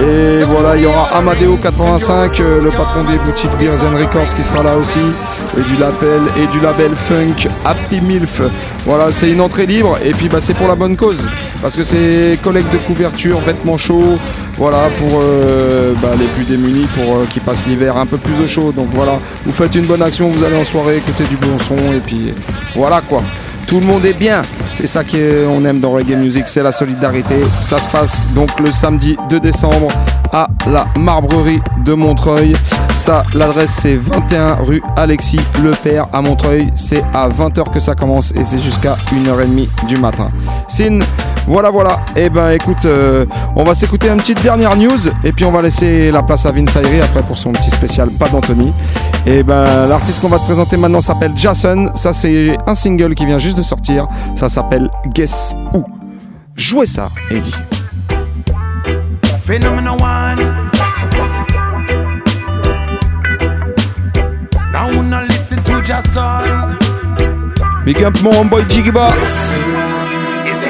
Et 0.01 0.43
voilà, 0.43 0.75
il 0.75 0.83
y 0.83 0.85
aura 0.85 1.07
Amadeo 1.17 1.57
85, 1.57 2.39
euh, 2.39 2.63
le 2.63 2.69
patron 2.69 3.03
des 3.03 3.17
boutiques 3.19 3.51
Beers 3.57 3.83
and 3.83 3.97
Records 3.97 4.33
qui 4.35 4.43
sera 4.43 4.63
là 4.63 4.75
aussi, 4.77 4.99
et 5.57 5.61
du 5.61 5.75
label 5.77 6.21
et 6.37 6.47
du 6.47 6.59
label 6.59 6.91
funk 6.95 7.49
Happy 7.65 7.99
Milf. 8.01 8.41
Voilà, 8.85 9.11
c'est 9.11 9.29
une 9.29 9.41
entrée 9.41 9.65
libre 9.65 9.97
et 10.03 10.11
puis 10.11 10.29
bah, 10.29 10.39
c'est 10.41 10.53
pour 10.53 10.67
la 10.67 10.75
bonne 10.75 10.95
cause 10.95 11.27
parce 11.61 11.75
que 11.75 11.83
c'est 11.83 12.39
collecte 12.41 12.71
de 12.73 12.77
couverture, 12.79 13.39
vêtements 13.41 13.77
chauds, 13.77 14.17
voilà 14.57 14.89
pour 14.97 15.19
euh, 15.21 15.93
bah, 16.01 16.09
les 16.19 16.25
plus 16.25 16.43
démunis 16.43 16.87
pour 16.95 17.17
euh, 17.17 17.25
qui 17.31 17.39
passent 17.39 17.65
l'hiver 17.67 17.97
un 17.97 18.05
peu 18.05 18.17
plus 18.17 18.41
au 18.41 18.47
chaud. 18.47 18.71
Donc 18.71 18.89
voilà, 18.93 19.19
vous 19.45 19.51
faites 19.51 19.75
une 19.75 19.85
bonne 19.85 20.01
action, 20.01 20.29
vous 20.29 20.43
allez 20.43 20.57
soirée, 20.63 20.97
écoutez 20.97 21.23
du 21.25 21.37
bon 21.37 21.57
son 21.57 21.75
et 21.93 21.99
puis 21.99 22.33
voilà 22.75 23.01
quoi. 23.01 23.21
Tout 23.67 23.79
le 23.79 23.85
monde 23.85 24.05
est 24.05 24.13
bien, 24.13 24.41
c'est 24.69 24.87
ça 24.87 25.03
qu'on 25.03 25.65
aime 25.65 25.79
dans 25.79 25.91
Reggae 25.91 26.17
Music, 26.17 26.43
c'est 26.47 26.63
la 26.63 26.71
solidarité. 26.71 27.35
Ça 27.61 27.79
se 27.79 27.87
passe 27.87 28.27
donc 28.35 28.59
le 28.59 28.71
samedi 28.71 29.15
2 29.29 29.39
décembre 29.39 29.87
à 30.33 30.47
la 30.67 30.87
Marbrerie 30.99 31.61
de 31.85 31.93
Montreuil. 31.93 32.53
Ça, 32.93 33.23
l'adresse 33.33 33.71
c'est 33.71 33.95
21 33.95 34.55
rue 34.55 34.81
Alexis 34.95 35.39
Le 35.63 35.71
Père 35.71 36.07
à 36.13 36.21
Montreuil. 36.21 36.71
C'est 36.75 37.03
à 37.13 37.27
20h 37.29 37.71
que 37.71 37.79
ça 37.79 37.95
commence 37.95 38.31
et 38.35 38.43
c'est 38.43 38.59
jusqu'à 38.59 38.95
1h30 39.13 39.87
du 39.87 39.97
matin. 39.97 40.29
Sin, 40.67 40.99
voilà, 41.47 41.69
voilà. 41.69 41.99
Et 42.15 42.29
ben 42.29 42.51
écoute, 42.51 42.85
euh, 42.85 43.25
on 43.55 43.63
va 43.63 43.73
s'écouter 43.73 44.09
une 44.09 44.17
petite 44.17 44.41
dernière 44.43 44.75
news 44.75 45.07
et 45.23 45.31
puis 45.31 45.43
on 45.45 45.51
va 45.51 45.61
laisser 45.61 46.11
la 46.11 46.21
place 46.21 46.45
à 46.45 46.51
Vince 46.51 46.75
Ayri 46.75 47.01
après 47.01 47.23
pour 47.23 47.37
son 47.37 47.51
petit 47.51 47.71
spécial 47.71 48.09
Pas 48.11 48.29
d'Anthony. 48.29 48.71
Et 49.25 49.43
ben 49.43 49.87
l'artiste 49.87 50.21
qu'on 50.21 50.29
va 50.29 50.37
te 50.37 50.45
présenter 50.45 50.77
maintenant 50.77 51.01
s'appelle 51.01 51.31
Jason. 51.35 51.91
Ça 51.95 52.13
c'est 52.13 52.57
un 52.67 52.75
single 52.75 53.15
qui 53.15 53.25
vient 53.25 53.39
juste 53.39 53.50
de 53.55 53.61
sortir. 53.61 54.07
Ça 54.35 54.49
s'appelle 54.49 54.89
Guess 55.13 55.55
Who. 55.73 55.85
Jouez 56.55 56.85
ça, 56.85 57.09
Eddie. 57.29 57.55
One. 59.49 60.37
Now 64.71 64.89
wanna 64.95 65.23
listen 65.23 65.61
to 65.63 65.81
Jason. 65.81 66.77
Big 67.83 68.01
up 68.03 68.15
mon 68.21 68.31
homeboy 68.31 68.63
Jigiba. 68.69 69.09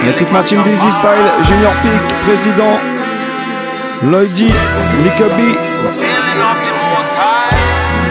Il 0.02 0.08
y 0.08 0.10
a 0.10 0.14
toute 0.14 0.32
ma 0.32 0.42
team 0.42 0.64
Dizzy 0.64 0.92
Style, 0.92 1.44
Junior 1.44 1.72
Peak, 1.84 2.18
Président, 2.26 2.80
Lloydy, 4.04 4.48
Lickaby. 5.04 5.56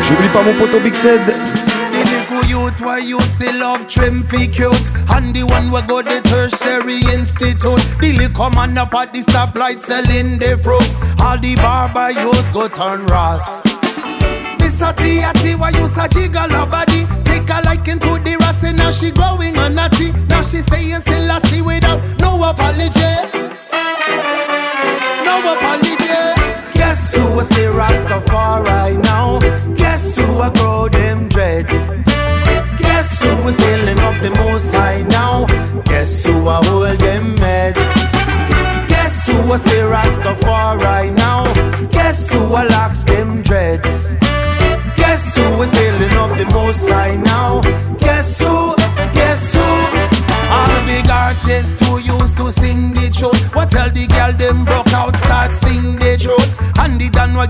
J'oublie 0.03 0.29
pas 0.29 0.43
mon 0.43 0.53
poteau 0.55 0.79
Big 0.79 0.95
Sed. 0.95 1.21
Youth, 2.71 2.81
why 2.83 2.99
you 2.99 3.21
say 3.23 3.53
love 3.53 3.89
trim 3.89 4.23
fi 4.23 4.47
cute. 4.47 4.91
And 5.11 5.35
the 5.35 5.43
one 5.43 5.73
we 5.73 5.83
go 5.83 6.03
the 6.03 6.21
tertiary 6.23 7.01
institute. 7.13 7.83
The 7.99 8.13
liquor 8.17 8.49
man 8.55 8.79
up 8.79 8.95
at 8.95 9.13
the 9.13 9.21
stoplight 9.23 9.81
selling 9.81 10.39
the 10.39 10.57
fruit. 10.57 10.87
All 11.21 11.37
the 11.37 11.57
barber 11.57 12.13
youth 12.13 12.53
go 12.53 12.69
turn 12.69 13.07
Ross 13.07 13.65
Miss 14.61 14.81
a 14.81 14.95
why 15.59 15.71
you 15.71 15.89
say 15.89 16.07
jiggle 16.09 16.49
her 16.49 16.67
body? 16.67 17.07
Take 17.25 17.51
a 17.51 17.61
liking 17.65 17.99
to 17.99 18.19
the 18.23 18.39
and 18.63 18.79
now 18.79 18.93
she 18.93 19.11
growing 19.11 19.57
on 19.59 19.77
a 19.77 19.89
tree 19.89 20.13
Now 20.29 20.43
she 20.43 20.63
saying 20.63 21.01
still 21.01 21.31
I 21.31 21.39
see 21.41 21.63
without 21.63 22.01
no 22.21 22.43
apology 22.49 23.10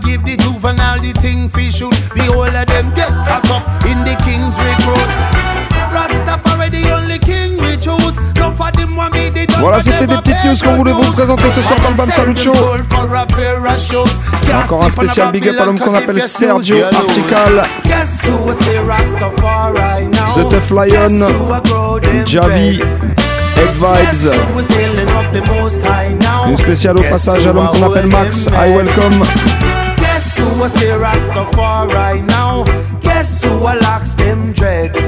give 0.00 0.24
the 0.24 0.36
juvenile 0.36 1.00
the 1.00 1.12
thing 1.20 1.48
fi 1.50 1.70
shoot. 1.70 1.92
The 2.14 2.24
whole 2.32 2.44
of 2.44 2.66
them 2.66 2.92
get 2.94 3.08
caught 3.08 3.50
up 3.50 3.62
in 3.86 3.98
the 4.04 4.14
king's 4.24 4.56
recruit. 4.56 5.10
Rastafari 5.94 6.70
the 6.70 6.92
only 6.94 7.18
king 7.18 7.56
we 7.58 7.76
choose. 7.76 8.16
No 8.36 8.52
for 8.52 8.70
them 8.72 8.96
want 8.96 9.14
me 9.14 9.30
the 9.30 9.50
Voilà, 9.60 9.80
c'était 9.80 10.06
des 10.06 10.16
petites 10.16 10.44
news 10.44 10.56
qu'on 10.62 10.76
voulait 10.76 10.92
vous 10.92 11.12
présenter 11.12 11.50
ce 11.50 11.60
soir 11.60 11.78
dans 11.80 11.90
le 11.90 11.94
Bam 11.96 12.10
Salut 12.10 12.36
Show. 12.36 12.52
Encore 14.54 14.84
un 14.84 14.90
spécial 14.90 15.30
big 15.32 15.48
up 15.48 15.56
à 15.60 15.64
l'homme 15.66 15.78
qu'on 15.78 15.94
appelle 15.94 16.20
Sergio 16.20 16.76
Artical? 16.84 17.68
The 20.34 20.48
Tough 20.48 20.70
Lion, 20.70 21.26
Javi, 22.24 22.80
Head 23.56 23.74
Vibes. 23.74 24.32
Une 26.48 26.56
spéciale 26.56 26.98
au 26.98 27.02
passage 27.02 27.46
à 27.46 27.52
l'homme 27.52 27.68
qu'on 27.68 27.90
appelle 27.90 28.06
Max, 28.06 28.46
I 28.46 28.70
welcome. 28.74 29.79
Who 30.60 30.64
will 30.64 30.72
say 30.72 30.88
Rastafari 30.88 32.22
now? 32.26 32.64
Guess 33.00 33.42
who 33.42 33.48
will 33.48 33.80
locks 33.80 34.12
them 34.12 34.52
dreads? 34.52 35.00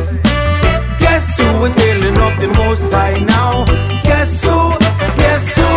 Guess 0.99 1.37
who 1.37 1.65
is 1.67 1.75
hailing 1.75 2.17
up 2.17 2.41
the 2.41 2.49
most 2.57 2.91
high 2.91 3.19
now? 3.19 3.67
Guess 4.03 4.45
who? 4.45 4.71
Guess 5.21 5.57
who? 5.57 5.69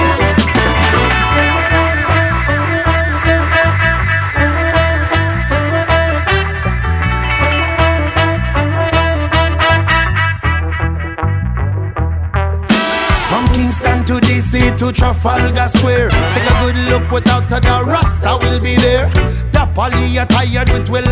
From 13.28 13.46
Kingston 13.54 14.06
to 14.06 14.14
DC 14.26 14.78
to 14.78 14.94
Trafalgar 14.94 15.65
tired 20.28 20.70
with 20.70 20.90
we 20.90 21.05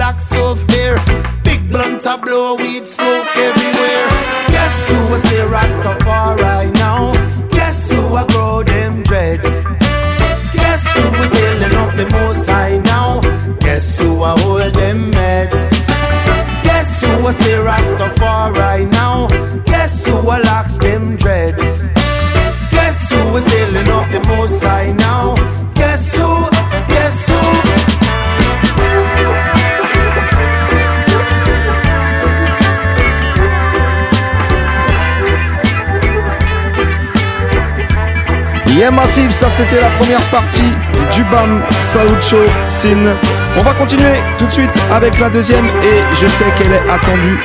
Ça 39.14 39.48
c'était 39.48 39.80
la 39.80 39.90
première 39.92 40.24
partie 40.32 40.74
du 41.14 41.24
BAM 41.26 41.62
Saoucho 41.80 42.38
Sin. 42.66 43.16
On 43.56 43.62
va 43.62 43.76
continuer 43.76 44.16
tout 44.40 44.48
de 44.48 44.52
suite 44.52 44.72
avec 44.92 45.20
la 45.20 45.30
deuxième 45.30 45.68
et 45.68 46.16
je 46.16 46.26
sais 46.26 46.46
qu'elle 46.56 46.72
est 46.72 46.90
attendue 46.90 47.38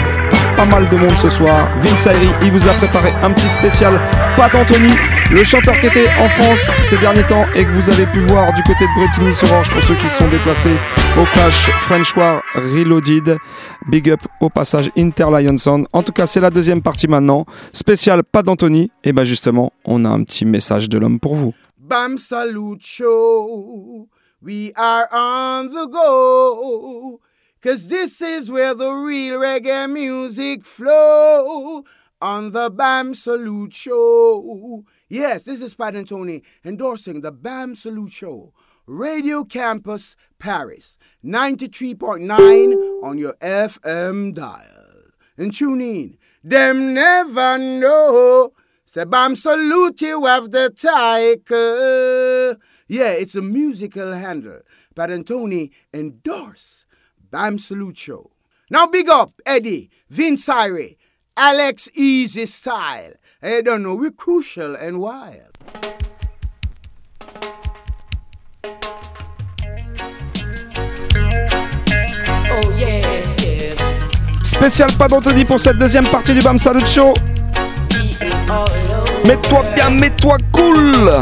par 0.57 0.57
pas 0.57 0.65
mal 0.65 0.89
de 0.89 0.97
monde 0.97 1.17
ce 1.19 1.29
soir. 1.29 1.69
Vince 1.83 2.07
Ayri, 2.07 2.31
il 2.43 2.53
vous 2.53 2.67
a 2.69 2.73
préparé 2.73 3.13
un 3.23 3.33
petit 3.33 3.49
spécial 3.49 4.01
Pat 4.37 4.55
Anthony, 4.55 4.93
le 5.31 5.45
chanteur 5.45 5.79
qui 5.79 5.89
était 5.89 6.09
en 6.19 6.29
France 6.31 6.75
ces 6.81 6.97
derniers 6.97 7.25
temps 7.25 7.45
et 7.55 7.65
que 7.67 7.71
vous 7.71 7.91
avez 7.91 8.07
pu 8.07 8.21
voir 8.21 8.51
du 8.55 8.63
côté 8.63 8.85
de 8.87 9.01
Bretigny 9.01 9.35
sur 9.35 9.53
Orge 9.53 9.71
pour 9.71 9.83
ceux 9.83 9.95
qui 9.97 10.09
se 10.09 10.19
sont 10.19 10.29
déplacés 10.29 10.77
au 11.19 11.25
Clash 11.35 11.71
French 11.81 12.17
War 12.17 12.43
Reloaded. 12.55 13.39
Big 13.89 14.11
up 14.11 14.21
au 14.43 14.51
passage 14.51 14.91
Inter 14.99 15.31
Lionson. 15.31 15.87
En 15.95 16.03
tout 16.03 16.13
cas, 16.13 16.27
c'est 16.27 16.41
la 16.41 16.51
deuxième 16.51 16.83
partie 16.83 17.09
maintenant. 17.09 17.47
Spécial 17.73 18.23
Pat 18.23 18.45
d'Anthony. 18.45 18.91
Et 19.03 19.15
ben 19.15 19.25
justement, 19.25 19.73
on 19.87 20.05
a 20.05 20.11
un 20.11 20.25
petit 20.25 20.45
message 20.45 20.91
de 20.91 20.99
l'homme 20.99 21.19
pour 21.19 21.35
vous. 21.35 21.55
Bam 21.79 22.19
Salute 22.19 22.85
Show. 22.85 24.07
We 24.43 24.73
are 24.77 25.07
on 25.11 25.69
the 25.69 25.91
go. 25.91 27.21
Cause 27.65 27.89
this 27.89 28.21
is 28.21 28.51
where 28.51 28.75
the 28.75 28.91
real 28.91 29.41
reggae 29.41 29.91
music 29.91 30.67
flow. 30.67 31.83
On 32.21 32.51
the 32.51 32.69
Bam 32.71 33.15
Salute 33.15 33.73
Show. 33.73 34.85
Yes, 35.09 35.45
this 35.45 35.63
is 35.63 35.75
Pat 35.75 35.97
and 35.97 36.07
Tony 36.07 36.43
endorsing 36.63 37.23
the 37.23 37.33
Bam 37.33 37.75
Salute 37.75 38.13
Show. 38.13 38.53
Radio 38.89 39.45
Campus 39.45 40.17
Paris, 40.39 40.97
93.9 41.23 43.05
on 43.05 43.19
your 43.19 43.35
FM 43.35 44.33
dial. 44.33 45.13
And 45.37 45.53
tune 45.53 45.83
in. 45.83 46.17
Them 46.43 46.95
never 46.95 47.59
know. 47.59 48.53
Say 48.87 49.05
Bam 49.05 49.37
Salute 49.37 50.01
you 50.01 50.25
have 50.25 50.51
the 50.51 50.71
title. 50.71 52.57
Yeah, 52.89 53.13
it's 53.13 53.35
a 53.35 53.43
musical 53.43 54.15
handle. 54.15 54.61
Pad 54.95 55.11
Anthony 55.11 55.71
endorse 55.93 56.87
Bam 57.31 57.59
Salute 57.59 57.99
Show. 57.99 58.31
Now 58.71 58.87
big 58.87 59.11
up 59.11 59.33
Eddie, 59.45 59.91
Vince 60.09 60.49
Alex 61.37 61.91
Easy 61.95 62.47
Style. 62.47 63.13
I 63.43 63.61
don't 63.61 63.83
know, 63.83 63.97
we're 63.97 64.13
crucial 64.13 64.75
and 64.75 64.99
wild. 64.99 65.59
Spécial 74.59 74.91
Pat 74.99 75.09
d'Anthony 75.09 75.45
pour 75.45 75.61
cette 75.61 75.79
deuxième 75.79 76.09
partie 76.09 76.35
du 76.35 76.41
BAM 76.41 76.59
Salut 76.59 76.85
Show. 76.85 77.15
Mets-toi 79.25 79.63
bien, 79.77 79.91
mets-toi 79.91 80.37
cool. 80.53 81.13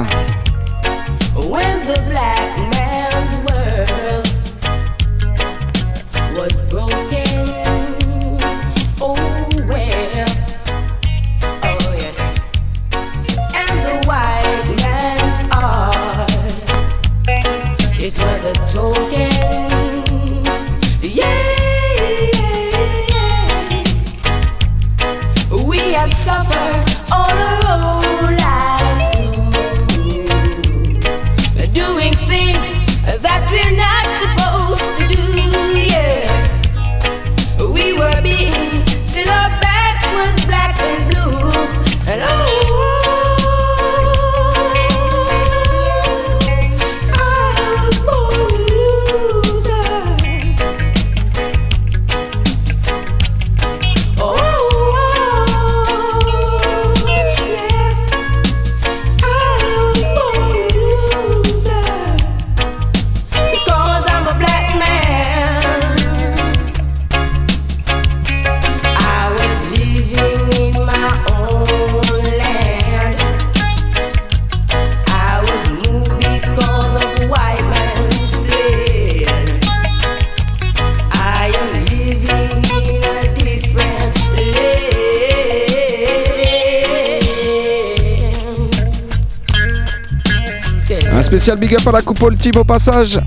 Spécial 91.38 91.58
big 91.58 91.74
up 91.74 91.86
à 91.86 91.92
la 91.92 92.00
coupole 92.00 92.34
team 92.38 92.52
au 92.56 92.64
passage. 92.64 93.20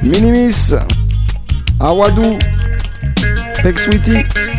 Minimis, 0.00 0.72
Awadou, 1.80 2.38
Peg 3.64 3.76
Sweetie. 3.76 4.55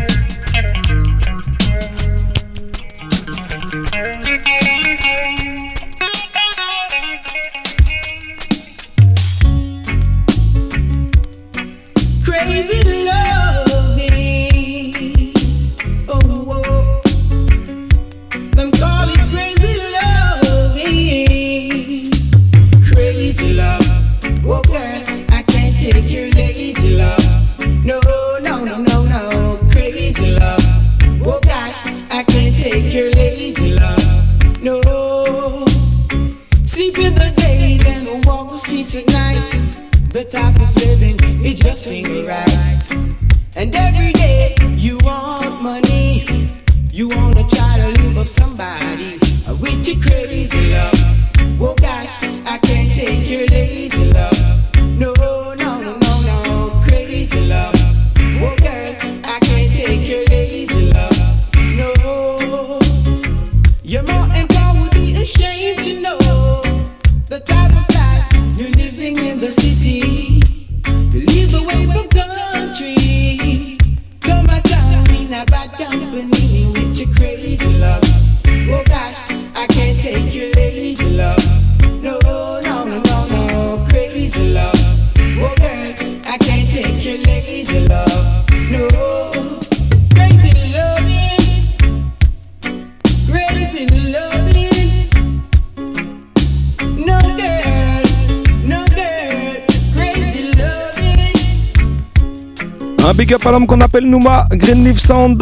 rappelle 103.88 104.10
Nouma, 104.10 104.46
Greenleaf 104.52 105.00
Sound. 105.00 105.42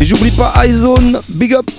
Et 0.00 0.04
j'oublie 0.04 0.32
pas 0.32 0.66
iZone, 0.66 1.20
big 1.28 1.54
up 1.54 1.70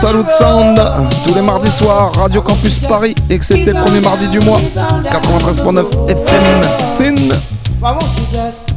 Salut 0.00 0.24
Sound, 0.30 0.80
tous 1.26 1.34
les 1.34 1.42
mardis 1.42 1.70
soirs, 1.70 2.10
Radio 2.14 2.40
Campus 2.40 2.78
Paris, 2.78 3.14
excepté 3.28 3.66
le 3.66 3.82
premier 3.84 4.00
mardi 4.00 4.28
du 4.28 4.40
mois, 4.40 4.58
93.9 5.04 6.08
FM, 6.08 6.60
Sin. 6.86 8.69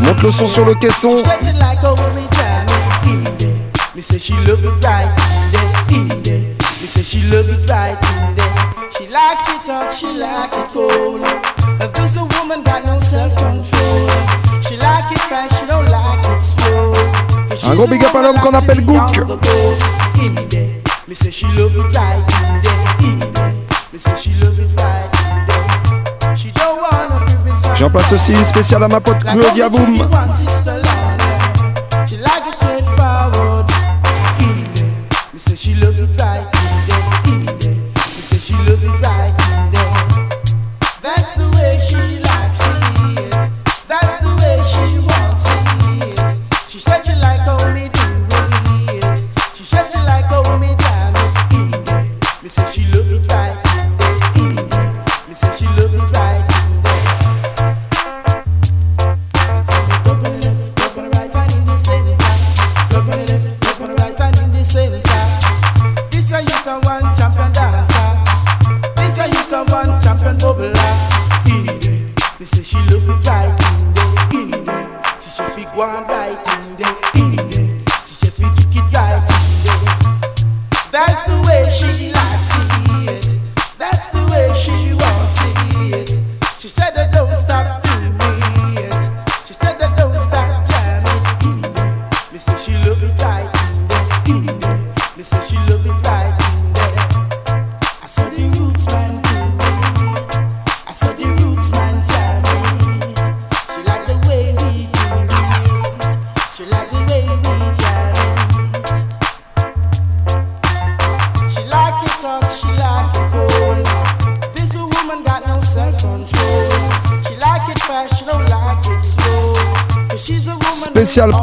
Monte 0.00 0.22
le 0.22 0.30
son 0.32 0.48
sur 0.48 0.64
le 0.64 0.74
caisson. 0.74 1.16
Un 17.66 17.74
gros 17.76 17.86
big 17.86 18.04
up 18.04 18.14
à 18.16 18.22
l'homme 18.22 18.36
qu'on 18.36 18.54
appelle 18.54 18.84
Mais 21.06 21.14
c'est 21.14 21.30
right. 21.92 22.33
J'en 27.76 27.90
passe 27.90 28.12
aussi 28.12 28.32
une 28.32 28.44
spéciale 28.44 28.82
à 28.84 28.88
ma 28.88 29.00
pote 29.00 29.18
Claudia 29.18 29.68
Boom. 29.68 29.98
She 35.56 35.72
love 35.80 35.98
it 35.98 36.20
right, 36.20 36.44
she 38.22 38.52
love 38.52 38.84
it 38.84 39.06
right. 39.06 39.43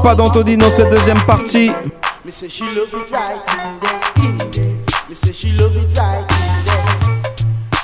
Pas 0.02 0.16
d'Anthony 0.16 0.58
dans 0.58 0.72
cette 0.72 0.90
deuxième 0.90 1.22
partie. 1.22 1.72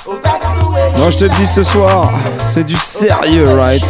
Oh, 0.06 0.14
Moi 0.98 1.10
je 1.10 1.18
te 1.18 1.24
le 1.24 1.30
dis 1.30 1.46
ce 1.46 1.62
soir, 1.62 2.12
c'est 2.38 2.64
du 2.64 2.74
sérieux, 2.74 3.46
right? 3.56 3.84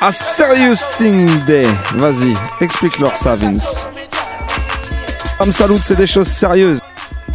A 0.00 0.12
serious 0.12 0.76
thing 0.96 1.26
day. 1.46 1.66
Vas-y, 1.94 2.34
explique-leur 2.60 3.16
ça, 3.16 3.36
Vince. 3.36 3.88
Comme 5.38 5.52
salut, 5.52 5.78
c'est 5.80 5.96
des 5.96 6.06
choses 6.06 6.28
sérieuses. 6.28 6.80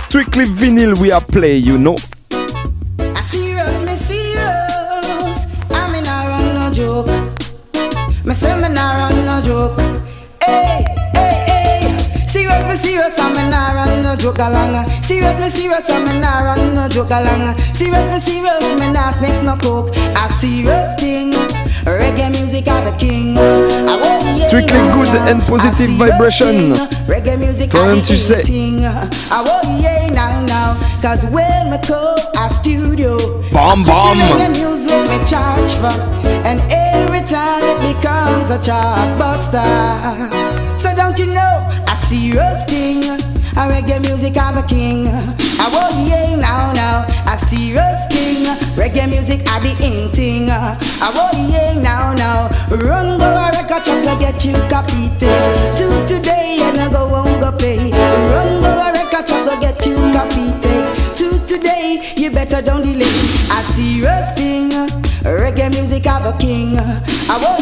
Strictly 0.08 0.44
vinyl 0.46 0.94
we 1.00 1.12
are 1.12 1.26
play, 1.32 1.60
you 1.60 1.78
know. 1.78 1.96
Run 17.10 17.42
along. 17.42 17.58
Serious, 17.74 18.14
me 18.14 18.20
serious. 18.20 18.64
Me 18.80 18.88
sniff 19.14 19.44
no 19.44 19.56
coke. 19.58 19.96
A 20.16 20.30
serious 20.30 20.96
thing. 20.96 21.32
Reggae 21.86 22.30
music 22.32 22.68
are 22.68 22.84
the 22.84 22.92
king. 22.98 23.36
Strictly 24.36 24.80
good 24.94 25.10
and 25.28 25.42
positive 25.44 25.92
vibration. 25.98 26.48
thing. 26.48 26.74
Reggae 27.08 27.38
music 27.38 27.72
Toi-même, 27.72 28.02
tu 28.04 28.18
sais. 28.18 28.44
I 29.32 29.42
won't 29.46 29.82
now 30.14 30.42
now. 30.46 30.78
Cause 31.02 31.24
when 31.26 31.70
me 31.72 31.78
a 32.38 32.50
studio. 32.50 33.18
Bam. 33.52 33.84
Reggae 33.84 34.50
music 34.50 34.80
me 35.10 35.18
charge 35.26 35.74
for 35.82 35.96
And 36.46 36.62
every 36.72 37.22
time 37.22 37.64
it 37.64 37.80
becomes 37.94 38.50
a 38.50 38.58
chartbuster 38.58 39.66
So 40.78 40.94
don't 40.96 41.18
you 41.18 41.28
know 41.28 41.68
a 41.88 41.96
serious 41.96 42.66
thing 42.66 42.99
A 43.60 43.68
reggae 43.68 44.00
music 44.08 44.38
I'm 44.38 44.58
a 44.58 44.64
king. 44.64 45.08
I 45.60 45.68
won't 45.76 46.08
yeah 46.08 46.40
now 46.40 46.72
now 46.72 47.06
A 47.28 47.38
serious 47.38 48.00
thing 48.08 48.48
Reggae 48.80 49.10
music 49.10 49.42
I 49.52 49.60
the 49.60 49.76
in 49.84 50.10
thing 50.12 50.50
I 50.50 51.12
won't 51.12 51.52
yeah 51.52 51.76
now 51.82 52.14
now 52.16 52.48
Run 52.72 53.18
go 53.20 53.28
a 53.28 53.52
record 53.52 53.84
shop 53.84 54.00
to 54.08 54.16
get 54.18 54.46
you 54.46 54.54
tape 55.20 55.76
To 55.76 55.86
today 56.08 56.58
and 56.62 56.80
I 56.80 56.90
go 56.90 57.14
on 57.14 57.42
go 57.42 57.52
pay 57.52 57.92
Run 58.32 58.62
go 58.62 58.72
a 58.72 58.88
record 58.96 59.28
shop 59.28 59.44
to 59.52 59.60
get 59.60 59.86
you 59.86 59.96
tape 60.64 61.16
To 61.20 61.28
today 61.46 62.00
you 62.16 62.32
better 62.32 62.62
don't 62.62 62.84
delay. 62.84 63.04
A 63.52 63.60
serious 63.76 64.32
thing 64.40 64.72
Reggae 65.20 65.70
music 65.76 66.06
have 66.06 66.26
a 66.26 66.32
king. 66.40 66.78
I 66.80 67.36
yeah 67.44 67.59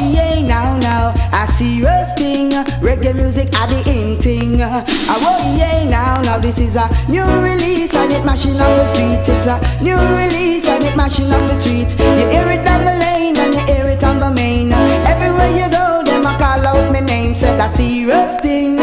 now 0.58 0.78
now. 0.80 1.14
A 1.34 1.46
serious 1.46 2.14
thing. 2.18 2.50
Reggae 2.82 3.14
music 3.16 3.48
are 3.60 3.68
the 3.70 3.80
in 3.86 4.18
thing. 4.18 4.62
I 4.62 5.16
want 5.24 5.46
yeah 5.58 5.86
now 5.90 6.22
now. 6.22 6.38
This 6.40 6.60
is 6.60 6.76
a 6.76 6.88
new 7.10 7.26
release 7.46 7.94
and 7.96 8.12
it 8.12 8.24
mashing 8.26 8.60
up 8.66 8.74
the 8.80 8.86
streets. 8.94 9.30
It's 9.30 9.48
a 9.48 9.58
new 9.84 10.00
release 10.18 10.68
and 10.68 10.84
it 10.84 10.96
mashing 10.96 11.32
up 11.32 11.44
the 11.50 11.60
streets. 11.60 11.94
You 12.18 12.26
hear 12.34 12.48
it 12.56 12.64
down 12.66 12.82
the 12.84 12.96
lane 13.06 13.38
and 13.38 13.54
you 13.54 13.64
hear 13.72 13.88
it 13.94 14.04
on 14.04 14.18
the 14.18 14.32
main. 14.32 14.72
Everywhere 15.14 15.52
you 15.60 15.68
go, 15.70 16.02
them 16.10 16.26
a 16.26 16.34
call 16.42 16.66
out 16.72 16.92
my 16.92 17.02
name. 17.02 17.36
Said 17.36 17.60
a 17.60 17.70
serious 17.76 18.40
thing. 18.42 18.80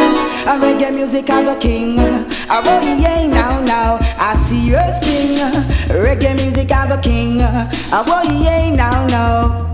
A 0.47 0.55
reggae 0.63 0.93
music 0.93 1.29
are 1.31 1.43
the 1.43 1.57
king. 1.57 1.99
I 1.99 2.61
want 2.67 2.87
yeah 3.01 3.27
now 3.27 3.61
now. 3.65 3.99
A 4.21 4.35
serious 4.37 4.99
thing. 5.03 5.39
Reggae 6.05 6.35
music 6.43 6.71
are 6.71 6.87
the 6.87 6.99
king. 7.03 7.43
I 7.43 8.01
want 8.07 8.31
yeah 8.45 8.71
now 8.75 9.07
now. 9.07 9.74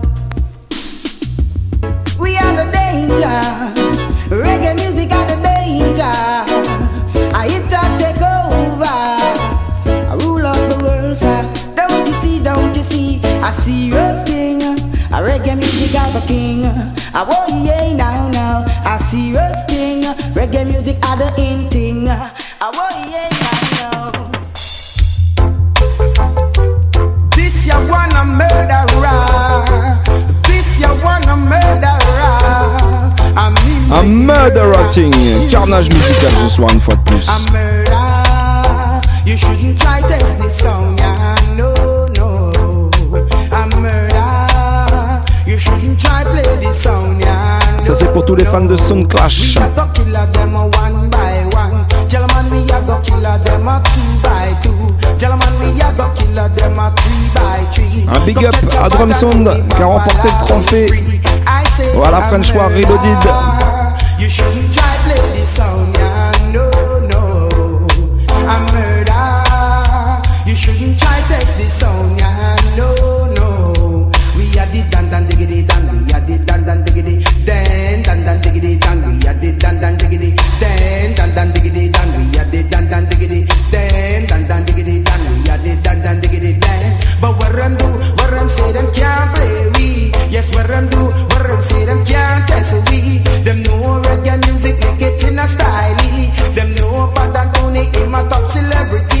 We 2.21 2.37
are 2.37 2.53
the 2.55 2.69
danger. 2.71 3.39
Reggae 4.29 4.75
music 4.77 5.11
are 5.11 5.25
the 5.25 5.37
danger. 5.41 6.13
I 7.35 7.49
hit 7.49 7.73
a 7.73 7.81
take 7.97 8.21
over. 8.21 8.99
I 10.07 10.13
rule 10.23 10.45
out 10.45 10.63
the 10.69 10.77
world, 10.85 11.17
sir. 11.17 11.41
Don't 11.75 12.07
you 12.07 12.13
see, 12.21 12.37
don't 12.43 12.75
you 12.77 12.83
see? 12.83 13.21
Thing. 14.25 14.61
Reggae 15.25 15.55
music 15.55 15.95
king. 16.27 16.65
I 17.13 17.23
now 17.97 18.29
now. 18.29 18.65
Thing. 19.67 20.03
Reggae 20.37 20.65
music 20.71 20.97
are 21.09 21.17
the 21.17 21.33
in 21.41 21.69
thing. 21.69 22.07
I 22.07 22.69
now 23.41 23.61
now. 23.81 24.11
This 27.35 27.65
ya 27.67 27.77
wanna 27.89 28.23
murderer. 28.25 29.25
This 30.47 30.79
ya 30.79 30.93
wanna 31.03 31.35
murderer. 31.35 31.90
Un 33.93 34.03
murder. 34.03 34.71
Carnage 35.49 35.89
musical 35.89 36.31
ce 36.41 36.47
soir, 36.49 36.69
une 36.73 36.79
fois 36.81 36.95
de 36.95 37.01
plus. 37.01 37.27
a 37.27 37.51
murder. 37.51 37.91
You 39.25 39.37
shouldn't 39.37 39.77
try 39.79 40.01
test 40.07 40.39
this 40.39 40.59
song, 40.59 40.97
yeah. 40.97 41.35
No, 41.57 41.73
no. 42.15 42.89
A 43.51 43.67
murder. 43.79 45.23
You 45.45 45.57
shouldn't 45.57 45.99
try 45.99 46.23
play 46.23 46.43
this 46.59 46.81
song, 46.83 47.19
yeah. 47.19 47.59
Ça, 47.79 47.95
c'est 47.95 48.11
pour 48.13 48.25
tous 48.25 48.35
les 48.35 48.45
fans 48.45 48.65
de 48.65 48.75
Sound 48.75 49.07
Clash. 49.07 49.57
We 49.57 49.63
a 49.63 49.69
go 49.75 49.83
kill 49.93 50.15
a 50.15 50.27
them 50.27 50.55
a 50.55 50.63
one 50.65 51.09
by 51.09 51.43
one. 51.55 51.85
Gentlemen, 52.07 52.45
we 52.51 52.59
a 52.71 52.81
go 52.85 52.99
kill 53.03 53.25
a 53.25 53.37
them 53.39 53.67
a 53.67 53.81
two 53.83 54.01
by 54.23 54.53
two. 54.61 55.17
Gentlemen, 55.17 55.49
we 55.59 55.81
a 55.81 55.91
go 55.97 56.09
kill 56.15 56.39
a 56.39 56.47
them 56.49 56.79
a 56.79 56.91
three 56.97 57.29
by 57.33 57.65
three. 57.71 58.07
Un 58.07 58.19
big 58.25 58.37
up 58.45 58.55
à 58.81 58.89
Drum 58.89 59.13
Sound 59.13 59.49
qui 59.75 59.81
a 59.81 59.85
remporté 59.85 60.27
le 60.27 60.47
trophée. 60.47 61.03
Voilà, 61.95 62.21
French 62.21 62.53
War 62.53 62.69
Reloaded. 62.69 63.70
You 64.21 64.29
shouldn't 64.29 64.71
try 64.71 64.95
play 65.09 65.17
this 65.33 65.49
song, 65.49 65.91
yeah. 65.95 66.53
No, 66.53 66.69
no. 67.09 67.49
A 68.29 68.57
murder. 68.69 69.25
You 70.45 70.53
shouldn't 70.53 70.99
try 70.99 71.17
test 71.25 71.57
this 71.57 71.73
song, 71.73 72.19
yeah. 72.19 72.55
No, 72.77 72.93
no. 73.33 74.11
We 74.37 74.45
are 74.61 74.69
the 74.69 74.85
dan 74.91 75.09
dan 75.09 75.25
diggity 75.25 75.65
dan. 75.65 75.89
We 75.89 76.13
are 76.13 76.21
the 76.21 76.37
dan 76.45 76.61
dan 76.69 76.83
diggity 76.85 77.25
dan 77.49 78.03
dan 78.05 78.21
dan 78.21 78.37
diggity 78.45 78.77
dan. 78.77 79.01
We 79.09 79.25
are 79.25 79.33
the 79.33 79.57
dan 79.57 79.81
dan 79.81 79.97
diggity 79.97 80.37
dan 81.17 81.33
dan 81.33 81.33
dan 81.33 81.49
dan. 81.89 82.07
We 82.13 82.37
are 82.37 82.45
dan. 85.01 85.19
We 85.33 85.49
are 85.49 85.57
the 85.65 85.73
dan 85.81 85.97
dan 86.05 86.21
diggity 86.21 86.59
dan. 86.61 86.93
But 87.17 87.41
what 87.41 87.57
do, 87.57 87.89
what 88.21 88.29
them 88.29 88.85
can't 88.93 89.33
play 89.33 89.69
we. 89.73 90.11
Yes, 90.29 90.53
what 90.53 90.69
do, 90.69 91.10
a 95.43 95.47
style. 95.47 95.95
Them 96.55 96.75
know 96.75 97.11
only 97.63 97.83
in 97.99 98.11
my 98.11 98.21
top 98.29 98.51
celebrity. 98.51 99.20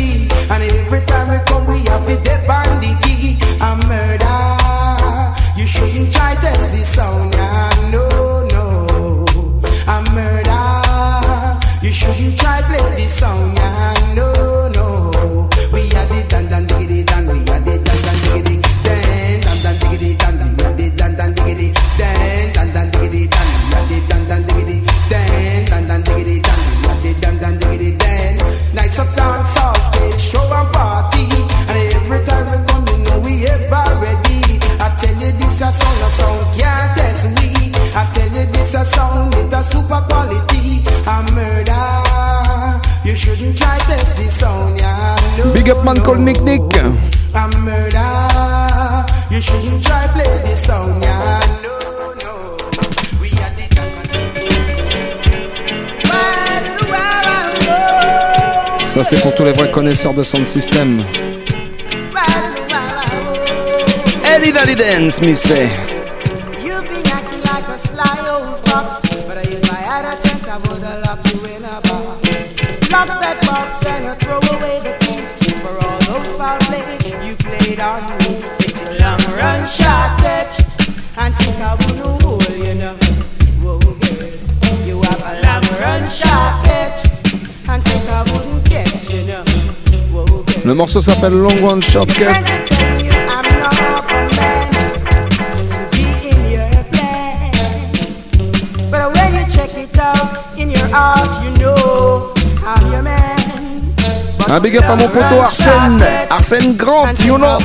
Big 45.61 45.69
up 45.69 45.85
man 45.85 45.97
called 45.97 46.19
Nick 46.21 46.41
Nick. 46.41 46.61
A 46.73 47.47
murder. 47.59 49.05
You 49.29 49.39
shouldn't 49.39 49.83
try 49.83 50.07
play 50.07 50.25
this 50.41 50.65
song, 50.65 50.99
yeah. 51.03 51.39
No, 51.61 51.77
no. 52.23 52.57
We 53.21 53.29
are 53.29 53.53
the 53.53 53.67
Ça 58.87 59.03
c'est 59.03 59.21
pour 59.21 59.35
tous 59.35 59.43
les 59.43 59.53
vrais 59.53 59.69
connaisseurs 59.69 60.15
de 60.15 60.23
sound 60.23 60.47
system. 60.47 61.03
Dance, 64.75 65.21
me 65.21 65.33
Le 90.71 90.75
morceau 90.75 91.01
s'appelle 91.01 91.33
Long 91.33 91.49
One 91.65 91.83
Shortcut. 91.83 92.23
Un 92.23 92.33
ah, 104.49 104.59
big 104.61 104.77
up 104.77 104.85
à 104.87 104.95
mon 104.95 105.07
poteau 105.09 105.41
Arsène, 105.41 106.01
Arsène 106.29 106.77
Grant, 106.77 107.13
you 107.25 107.37
know. 107.37 107.57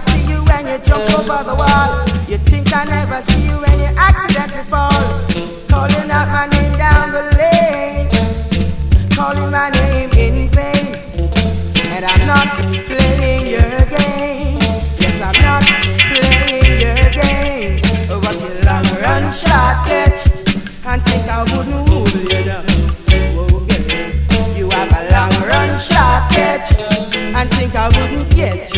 See 0.00 0.26
you 0.26 0.42
when 0.46 0.66
you 0.66 0.78
jump 0.78 1.04
over 1.16 1.44
the 1.44 1.54
wall. 1.54 2.13
I 2.74 2.84
never 2.86 3.22
see 3.22 3.46
you 3.46 3.56
when 3.60 3.78
you 3.78 3.90
accidentally 3.96 4.64
fall. 4.64 4.90
Calling 5.70 6.10
out 6.10 6.26
my 6.28 6.46
name 6.58 6.76
down 6.76 7.12
the 7.12 7.22
lane. 7.38 8.10
Calling 9.14 9.50
my 9.50 9.70
name 9.70 10.10
in 10.18 10.50
vain. 10.50 11.30
And 11.94 12.04
I'm 12.04 12.26
not 12.26 12.50
playing 12.90 13.46
your 13.46 13.78
games. 13.86 14.66
Yes, 14.98 15.22
I'm 15.22 15.38
not 15.46 15.62
playing 16.10 16.80
your 16.82 17.10
games. 17.14 17.86
But 18.10 18.34
you 18.42 18.50
long 18.66 18.86
run 19.00 19.30
shot 19.32 19.86
catch 19.86 20.26
and 20.84 21.00
think 21.06 21.28
I 21.28 21.42
wouldn't 21.54 21.88
hold 21.88 22.12
you 22.12 22.42
down. 22.42 22.66
Whoa, 23.38 23.46
girl. 23.70 24.56
You 24.58 24.68
have 24.70 24.90
a 24.90 25.02
long 25.14 25.34
run 25.46 25.78
shot 25.78 26.28
catch 26.32 26.74
and 27.14 27.50
think 27.54 27.74
I 27.76 27.86
wouldn't 27.86 28.34
get 28.34 28.73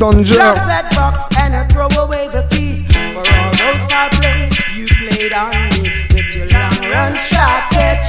Danger. 0.00 0.38
Lock 0.40 0.56
that 0.64 0.88
box 0.96 1.28
and 1.44 1.52
I 1.52 1.68
throw 1.68 1.84
away 2.00 2.24
the 2.32 2.48
keys 2.48 2.80
for 3.12 3.20
all 3.20 3.52
those 3.52 3.84
foul 3.84 4.08
plays 4.16 4.56
you 4.72 4.88
played 4.96 5.36
on 5.36 5.52
me 5.76 5.92
with 6.16 6.32
your 6.32 6.48
long 6.48 6.72
run 6.88 7.12
shot 7.20 7.68
catch 7.68 8.08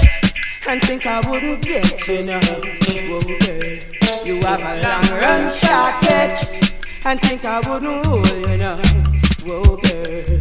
and 0.72 0.80
think 0.82 1.04
I 1.06 1.20
wouldn't 1.28 1.60
get 1.60 1.84
you 2.08 2.24
now. 2.24 2.39
Whoa, 2.39 3.20
girl. 3.44 3.76
You 4.24 4.39
have 4.39 4.64
a 4.64 4.80
long 4.80 5.20
run 5.20 5.52
shot 5.52 6.00
catch 6.08 6.72
and 7.04 7.20
think 7.20 7.44
I 7.44 7.60
wouldn't 7.68 8.06
hold 8.08 8.24
you 8.39 8.56
now. 8.56 8.80
Whoa, 9.44 9.76
girl. 9.76 10.39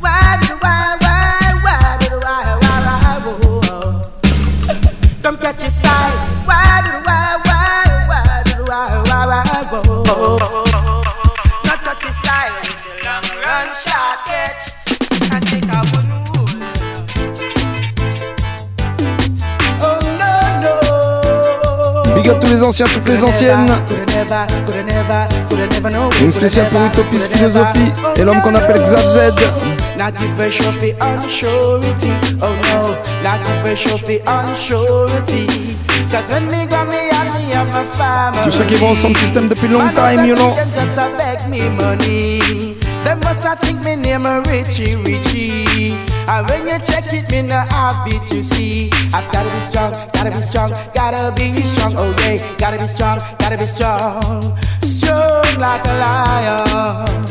Why 0.00 0.40
do 0.40 0.56
I, 0.56 0.96
why, 1.04 1.52
why 1.68 2.00
do 2.00 2.16
I, 2.16 2.56
why, 2.64 2.80
why, 2.88 3.20
whoa. 3.28 4.08
Come 5.20 5.36
catch 5.36 5.60
your 5.60 5.68
style. 5.68 6.16
Why 6.48 6.80
do 6.80 6.96
I, 7.04 7.36
why, 7.44 8.08
why 8.08 8.40
do 8.48 8.64
I, 8.72 9.04
why, 9.04 9.28
why, 9.28 9.82
whoa. 9.84 10.67
Long 12.08 13.20
run 13.44 13.68
shot 13.84 14.24
catch. 14.24 14.72
Big 22.14 22.28
up 22.30 22.40
tous 22.40 22.46
les 22.46 22.62
anciens, 22.62 22.86
toutes 22.86 23.08
les 23.08 23.22
anciennes. 23.22 23.66
Une 26.22 26.32
spéciale 26.32 26.68
pour 26.70 26.80
Utopiste 26.86 27.30
Philosophie 27.36 27.92
et 28.16 28.24
l'homme 28.24 28.40
qu'on 28.40 28.54
appelle 28.54 28.82
Xav 28.82 29.06
Z. 29.06 29.18
Not 29.98 30.12
the 30.12 30.26
pressure 30.38 30.72
for 30.72 30.94
unsurety. 31.04 32.10
Oh 32.40 32.54
no, 32.70 32.96
not 33.22 33.38
the 33.44 33.52
pressure 33.62 33.98
for 33.98 34.18
unsurety. 34.24 35.76
Cause 36.10 36.26
when 36.30 36.46
me 36.46 36.66
go 36.66 36.84
me 36.86 37.07
Tous 38.44 38.50
ceux 38.50 38.64
qui 38.64 38.74
vont 38.74 38.90
au 38.90 38.94
sound 38.94 39.16
system 39.16 39.48
depuis 39.48 39.68
long 39.68 39.88
time, 39.94 40.26
you 40.26 40.34
know. 40.34 40.54
Them 40.54 40.70
just 40.74 40.98
a 40.98 41.08
beg 41.16 41.48
me 41.48 41.60
must 43.24 43.46
a 43.46 43.56
think 43.56 43.84
me 43.84 43.96
name 43.96 44.26
a 44.26 44.40
Richie 44.42 44.96
Richie. 44.96 45.94
And 46.28 46.48
when 46.48 46.68
you 46.68 46.78
check 46.86 47.12
it, 47.12 47.30
me 47.30 47.42
no 47.42 47.56
have 47.70 48.06
it 48.06 48.22
to 48.30 48.42
see. 48.54 48.90
I've 49.12 49.30
gotta 49.32 49.48
be 49.48 49.60
strong, 49.70 49.92
gotta 50.12 50.30
be 50.30 50.42
strong, 50.42 50.72
gotta 50.94 51.32
be 51.34 51.62
strong. 51.62 51.94
Oh 51.96 52.14
yeah, 52.20 52.38
gotta 52.58 52.78
be 52.78 52.86
strong, 52.88 53.18
gotta 53.38 53.56
be 53.56 53.66
strong. 53.66 54.56
Strong 54.82 55.58
like 55.58 55.84
a 55.86 55.94
lion 56.00 57.28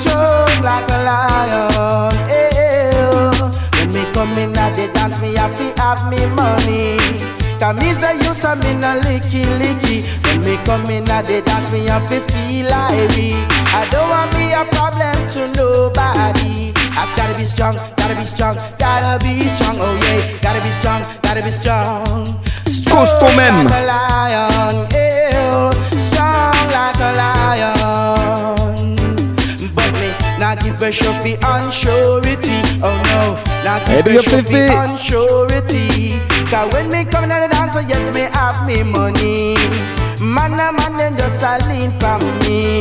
strong 0.00 0.62
like 0.62 0.88
a 0.90 0.98
lion. 1.04 2.12
eh. 2.30 3.30
When 3.78 3.92
me 3.92 4.02
come 4.12 4.32
in 4.38 4.56
at 4.56 4.74
the 4.74 4.88
dance, 4.92 5.20
me 5.20 5.34
have 5.34 5.54
to 5.56 5.82
have 5.82 6.10
me 6.10 6.20
money. 6.36 7.35
Cause 7.58 7.76
me's 7.76 8.02
a 8.02 8.12
youth, 8.14 8.44
I'm 8.44 8.60
in 8.62 8.84
a 8.84 9.00
licky 9.00 9.42
licky. 9.60 10.04
When 10.26 10.42
me 10.44 10.56
come 10.64 10.84
in 10.90 11.08
at 11.10 11.24
the 11.26 11.40
dance, 11.40 11.72
me 11.72 11.86
have 11.86 12.06
to 12.08 12.20
feel 12.20 12.68
like 12.68 13.16
me. 13.16 13.32
I 13.72 13.88
don't 13.90 14.08
want 14.10 14.30
be 14.36 14.52
a 14.52 14.64
problem 14.76 15.16
to 15.32 15.48
nobody. 15.56 16.72
I've 16.92 17.16
gotta 17.16 17.34
be 17.36 17.46
strong, 17.46 17.76
gotta 17.96 18.14
be 18.14 18.26
strong, 18.26 18.56
gotta 18.78 19.18
be 19.24 19.48
strong. 19.48 19.78
Oh 19.80 19.98
yeah, 20.04 20.38
gotta 20.40 20.60
be 20.60 20.70
strong, 20.80 21.02
gotta 21.22 21.42
be 21.42 21.50
strong. 21.50 22.26
Costaud 22.90 23.34
même. 23.36 23.64
Like 23.64 23.72
a 23.72 23.86
lion, 23.86 24.86
eh. 24.92 25.70
Strong 26.08 26.68
like 26.76 27.00
a 27.00 27.10
lion. 27.16 28.96
But 29.74 29.92
me 30.00 30.08
not 30.38 30.60
give 30.62 30.82
a 30.82 30.92
show 30.92 31.12
for 31.20 31.36
unsurety. 31.52 32.60
Oh 32.82 32.96
no, 33.08 33.36
not 33.66 33.82
Hey, 33.88 33.96
give 33.96 34.04
big 34.06 34.16
up 34.18 34.24
Fifi. 34.24 34.68
for 34.70 34.78
unsurety. 34.86 36.14
Cause 36.50 36.72
when 36.72 36.86
me 36.88 37.04
come 37.04 37.24
in 37.24 37.30
the 37.30 37.48
dance, 37.50 37.74
yes, 37.90 38.04
me 38.14 38.22
have 38.38 38.58
me 38.66 38.82
money. 38.86 39.58
Man 40.22 40.54
a 40.54 40.70
man, 40.72 40.92
them 40.96 41.16
just 41.18 41.42
a 41.42 41.58
lean 41.68 41.90
from 41.98 42.22
me. 42.46 42.80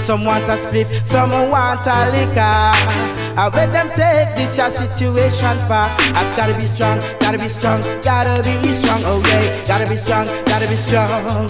Some 0.00 0.24
want 0.24 0.44
a 0.48 0.56
spliff, 0.56 0.88
some 1.06 1.30
want 1.50 1.86
a 1.86 1.98
liquor. 2.10 2.72
I 3.36 3.48
bet 3.52 3.72
them 3.72 3.88
take 3.90 4.34
this 4.36 4.58
a 4.58 4.70
situation 4.70 5.56
far. 5.68 5.88
I've 6.16 6.36
gotta 6.36 6.54
be 6.54 6.66
strong, 6.66 6.98
gotta 7.20 7.38
be 7.38 7.48
strong, 7.48 7.80
gotta 8.02 8.42
be 8.42 8.72
strong. 8.72 9.02
Oh 9.04 9.22
yeah, 9.28 9.64
gotta 9.68 9.88
be 9.88 9.96
strong, 9.96 10.26
gotta 10.46 10.66
be 10.66 10.76
strong. 10.76 11.48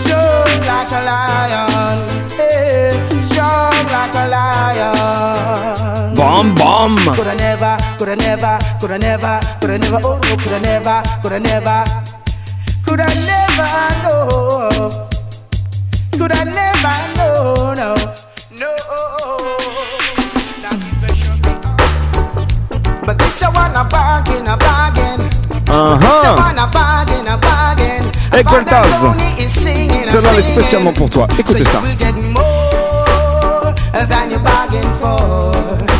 Strong 0.00 0.60
like 0.68 0.92
a 0.92 1.00
lion, 1.08 1.98
eh. 2.38 2.90
Strong 3.28 3.72
like 3.96 4.14
a 4.14 4.28
lion. 4.28 5.87
Bam 6.18 6.52
bam. 6.56 6.96
Coulda 7.14 7.34
never, 7.36 7.76
coulda 7.96 8.16
never, 8.16 8.58
coulda 8.80 8.98
never, 8.98 9.38
coulda 9.60 9.78
never, 9.78 10.00
oh 10.02 10.18
no, 10.18 10.36
coulda 10.36 10.58
never, 10.58 11.02
coulda 11.22 11.38
never, 11.38 11.84
coulda 12.84 13.06
never, 13.06 13.70
no, 14.02 14.18
coulda 16.18 16.44
never, 16.44 16.96
no, 17.18 17.72
no, 17.78 17.94
no. 18.58 18.70
But 23.06 23.16
this 23.18 23.40
a 23.42 23.50
one 23.52 23.76
a 23.76 23.84
bargain, 23.88 24.48
a 24.48 24.56
bargain. 24.56 25.20
A 25.70 26.66
bargain. 26.66 28.10
Hey 28.32 28.42
Cortaz, 28.42 29.06
celle-là 30.08 30.30
elle 30.32 30.38
est 30.40 30.42
spécialement 30.42 30.92
pour 30.92 31.08
toi. 31.10 31.28
Écoutez 31.38 31.64
ça. 31.64 31.80
than 34.08 34.30
you 34.30 34.38
bargained 34.38 34.96
for. 34.96 35.97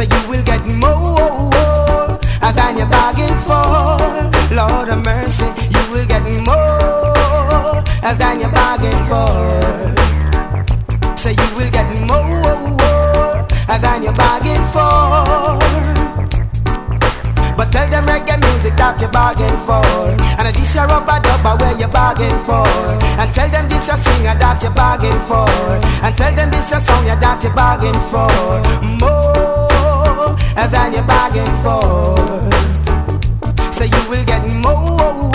So 0.00 0.04
you 0.04 0.28
will 0.30 0.42
get 0.44 0.64
more 0.64 1.20
than 2.56 2.78
you 2.78 2.86
bargained 2.86 3.36
for. 3.44 4.00
Lord 4.56 4.88
of 4.88 5.04
mercy, 5.04 5.44
you 5.68 5.92
will 5.92 6.06
get 6.06 6.22
more 6.40 7.84
than 8.16 8.40
you 8.40 8.48
bargained 8.48 9.04
for. 9.12 9.28
So 11.18 11.28
you 11.28 11.48
will 11.54 11.70
get 11.70 11.84
more 12.08 13.44
than 13.76 14.02
you 14.02 14.12
bargained 14.12 14.66
for. 14.72 15.60
But 17.58 17.70
tell 17.70 17.90
them 17.90 18.06
reggae 18.06 18.40
music 18.40 18.76
that 18.78 18.98
you 19.02 19.08
bargain 19.08 19.52
for 19.68 19.84
And 20.40 20.48
this 20.56 20.74
a 20.76 20.86
rubber 20.86 21.20
dubber 21.20 21.60
where 21.60 21.76
you 21.76 21.88
bargain 21.88 22.32
for 22.48 22.64
And 23.20 23.34
tell 23.34 23.50
them 23.50 23.68
this 23.68 23.90
a 23.92 23.98
singer 23.98 24.32
that 24.32 24.62
you 24.62 24.70
bargain 24.70 25.20
for 25.28 25.44
And 26.00 26.16
tell 26.16 26.34
them 26.34 26.50
this 26.50 26.72
a 26.72 26.80
song 26.80 27.04
that 27.04 27.44
you 27.44 27.50
bargain 27.50 27.92
for 28.08 28.32
More 29.04 29.29
than 30.68 30.92
you 30.92 31.02
bargain 31.02 31.46
for 31.62 31.80
So 33.72 33.84
you 33.84 34.02
will 34.10 34.24
get 34.24 34.42
more. 34.64 35.30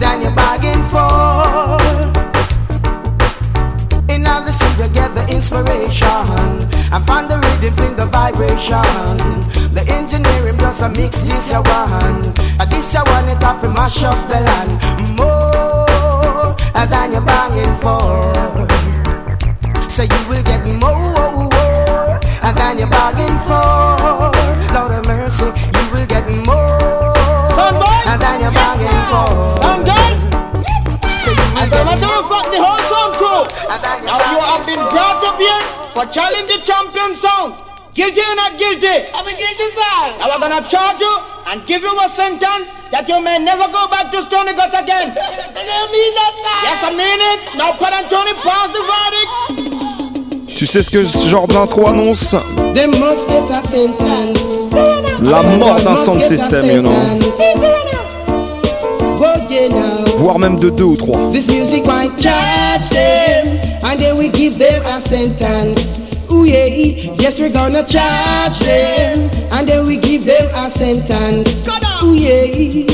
Than 0.00 0.22
you 0.22 0.30
bargain 0.30 0.80
for 0.90 1.78
in 4.12 4.26
all 4.26 4.46
sing 4.46 4.74
you 4.78 4.88
get 4.92 5.14
the 5.14 5.24
inspiration. 5.28 6.08
And 6.92 7.06
find 7.06 7.30
the 7.30 7.38
rhythm 7.38 7.78
in 7.86 7.96
the 7.96 8.06
vibration. 8.06 9.16
The 9.74 9.84
engineering 9.88 10.56
plus 10.58 10.82
a 10.82 10.88
mix 10.88 11.20
this 11.22 11.50
a 11.52 11.60
one. 11.62 12.32
And 12.60 12.70
this 12.70 12.94
a 12.94 13.02
one 13.04 13.28
it 13.28 13.42
off 13.44 13.60
to 13.62 13.68
mash 13.68 14.02
up 14.02 14.18
the 14.28 14.40
land. 14.40 14.72
More. 15.16 15.34
Than 16.84 17.12
you're 17.12 17.22
banging 17.22 17.74
for 17.80 18.28
So 19.88 20.02
you 20.02 20.28
will 20.28 20.42
get 20.42 20.62
more 20.78 21.33
than 22.64 22.78
you're 22.78 22.88
bargaining 22.88 23.40
for 23.44 23.60
Lord 24.72 24.92
of 24.96 25.04
mercy, 25.04 25.48
you 25.52 25.84
will 25.92 26.06
get 26.08 26.24
more 26.48 27.52
than 28.16 28.36
you're 28.40 28.56
bargaining 28.56 29.04
for 29.12 29.28
So 31.20 31.28
you 31.28 31.44
will 31.44 31.60
And 31.60 31.68
get 31.68 31.84
I'm 31.84 32.00
gonna 32.00 32.24
fuck 32.24 32.46
the 32.48 32.60
whole 32.64 32.84
song 32.88 33.12
crew. 33.20 33.42
Now 34.08 34.16
you 34.32 34.40
have 34.40 34.64
been 34.64 34.80
brought 34.88 35.20
up 35.28 35.36
here 35.36 35.62
for 35.92 36.04
challenge 36.08 36.48
the 36.48 36.58
champion 36.64 37.16
sound. 37.16 37.60
Guilty 37.92 38.20
or 38.20 38.34
not 38.34 38.58
guilty? 38.58 39.12
I'm 39.12 39.28
a 39.28 39.32
guilty, 39.36 39.68
sir. 39.76 39.96
Now 40.18 40.26
we're 40.32 40.40
gonna 40.40 40.66
charge 40.66 41.00
you 41.00 41.14
and 41.46 41.64
give 41.66 41.82
you 41.82 41.94
a 42.00 42.08
sentence 42.08 42.72
that 42.90 43.06
you 43.06 43.20
may 43.20 43.38
never 43.38 43.68
go 43.68 43.86
back 43.86 44.10
to 44.10 44.22
Stony 44.22 44.54
Gut 44.54 44.74
again. 44.74 45.14
I 45.18 45.86
mean 45.92 46.12
that, 46.18 46.34
sir. 46.42 46.58
Yes, 46.66 46.80
I 46.82 46.90
mean 46.90 47.20
it. 47.30 47.40
Now, 47.54 47.76
Pad 47.78 47.92
Anthony, 47.92 48.34
pass 48.42 48.72
the 48.74 48.82
verdict. 48.82 49.73
Tu 50.64 50.70
sais 50.70 50.82
ce 50.82 50.90
que 50.90 51.04
ce 51.04 51.28
genre 51.28 51.46
d'intro 51.46 51.86
annonce? 51.86 52.34
They 52.72 52.86
must 52.86 53.28
get 53.28 53.44
a 53.52 53.60
sentence. 53.68 54.38
La 55.22 55.42
mort 55.42 55.76
d'un 55.84 55.94
sound 55.94 56.22
system, 56.22 56.64
you 56.64 56.80
know. 56.80 56.90
Voire 60.16 60.38
même 60.38 60.58
de 60.58 60.70
deux 60.70 60.84
ou 60.84 60.96
trois. 60.96 61.18
This 61.30 61.46
music 61.48 61.84
might 61.86 62.18
charge 62.18 62.88
them, 62.88 63.60
and 63.82 63.98
then 63.98 64.16
we 64.16 64.30
give 64.30 64.56
them 64.56 64.82
a 64.86 65.06
sentence. 65.06 65.84
Ooh 66.32 66.46
yeah, 66.46 66.64
yes 67.18 67.38
we're 67.38 67.52
gonna 67.52 67.84
charge 67.84 68.58
them, 68.60 69.28
and 69.52 69.66
then 69.66 69.84
we 69.84 69.98
give 69.98 70.24
them 70.24 70.48
a 70.56 70.70
sentence. 70.70 71.46
Ooh 72.02 72.14
yeah, 72.14 72.93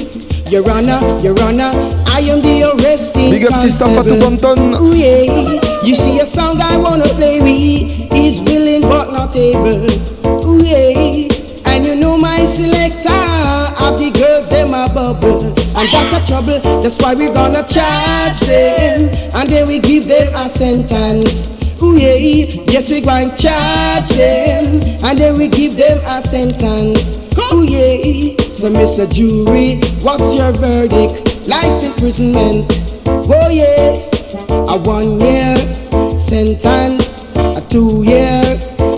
Your 0.51 0.69
Honor, 0.69 1.21
Your 1.23 1.41
Honor, 1.41 1.71
I 2.09 2.19
am 2.23 2.43
the 2.43 2.75
arresting 2.75 3.31
Big 3.31 3.47
up 3.47 3.57
Sister 3.57 3.85
Fatou 3.85 4.19
Banton. 4.19 4.75
Ooh 4.81 4.97
yeah, 4.97 5.85
you 5.85 5.95
see 5.95 6.19
a 6.19 6.27
song 6.27 6.61
I 6.61 6.77
wanna 6.77 7.07
play 7.11 7.39
with 7.41 8.13
is 8.13 8.41
willing 8.41 8.83
but 8.83 9.13
not 9.13 9.37
able. 9.37 9.87
Ooh 10.45 10.61
yeah, 10.61 11.29
and 11.67 11.87
you 11.87 11.95
know 11.95 12.17
my 12.17 12.47
selector 12.47 13.13
of 13.81 14.01
the 14.01 14.11
girls 14.11 14.49
them 14.49 14.75
a 14.75 14.93
bubble 14.93 15.47
and 15.47 15.89
that's 15.89 16.17
a 16.17 16.27
trouble. 16.27 16.83
That's 16.83 16.99
why 16.99 17.15
we 17.15 17.27
gonna 17.27 17.65
charge 17.69 18.41
them 18.41 19.09
and 19.33 19.49
then 19.49 19.69
we 19.69 19.79
give 19.79 20.07
them 20.09 20.35
a 20.35 20.51
sentence. 20.51 21.49
Ooh 21.81 21.97
yeah, 21.97 22.15
yes 22.67 22.91
we 22.91 23.01
going 23.01 23.31
to 23.31 23.37
charge 23.37 24.09
them 24.09 24.83
and 25.05 25.17
then 25.17 25.39
we 25.39 25.47
give 25.47 25.77
them 25.77 26.01
a 26.05 26.27
sentence. 26.27 26.99
Ooh 27.39 27.63
yeah, 27.63 28.40
so 28.61 28.71
Mr. 28.71 29.11
Jury, 29.11 29.81
what's 30.03 30.35
your 30.37 30.53
verdict? 30.53 31.49
Life 31.49 31.83
imprisonment. 31.83 32.71
Oh 33.07 33.49
yeah, 33.49 34.07
a 34.69 34.77
one 34.77 35.19
year 35.19 35.57
sentence, 36.29 37.09
a 37.37 37.67
two 37.71 38.03
year 38.03 38.43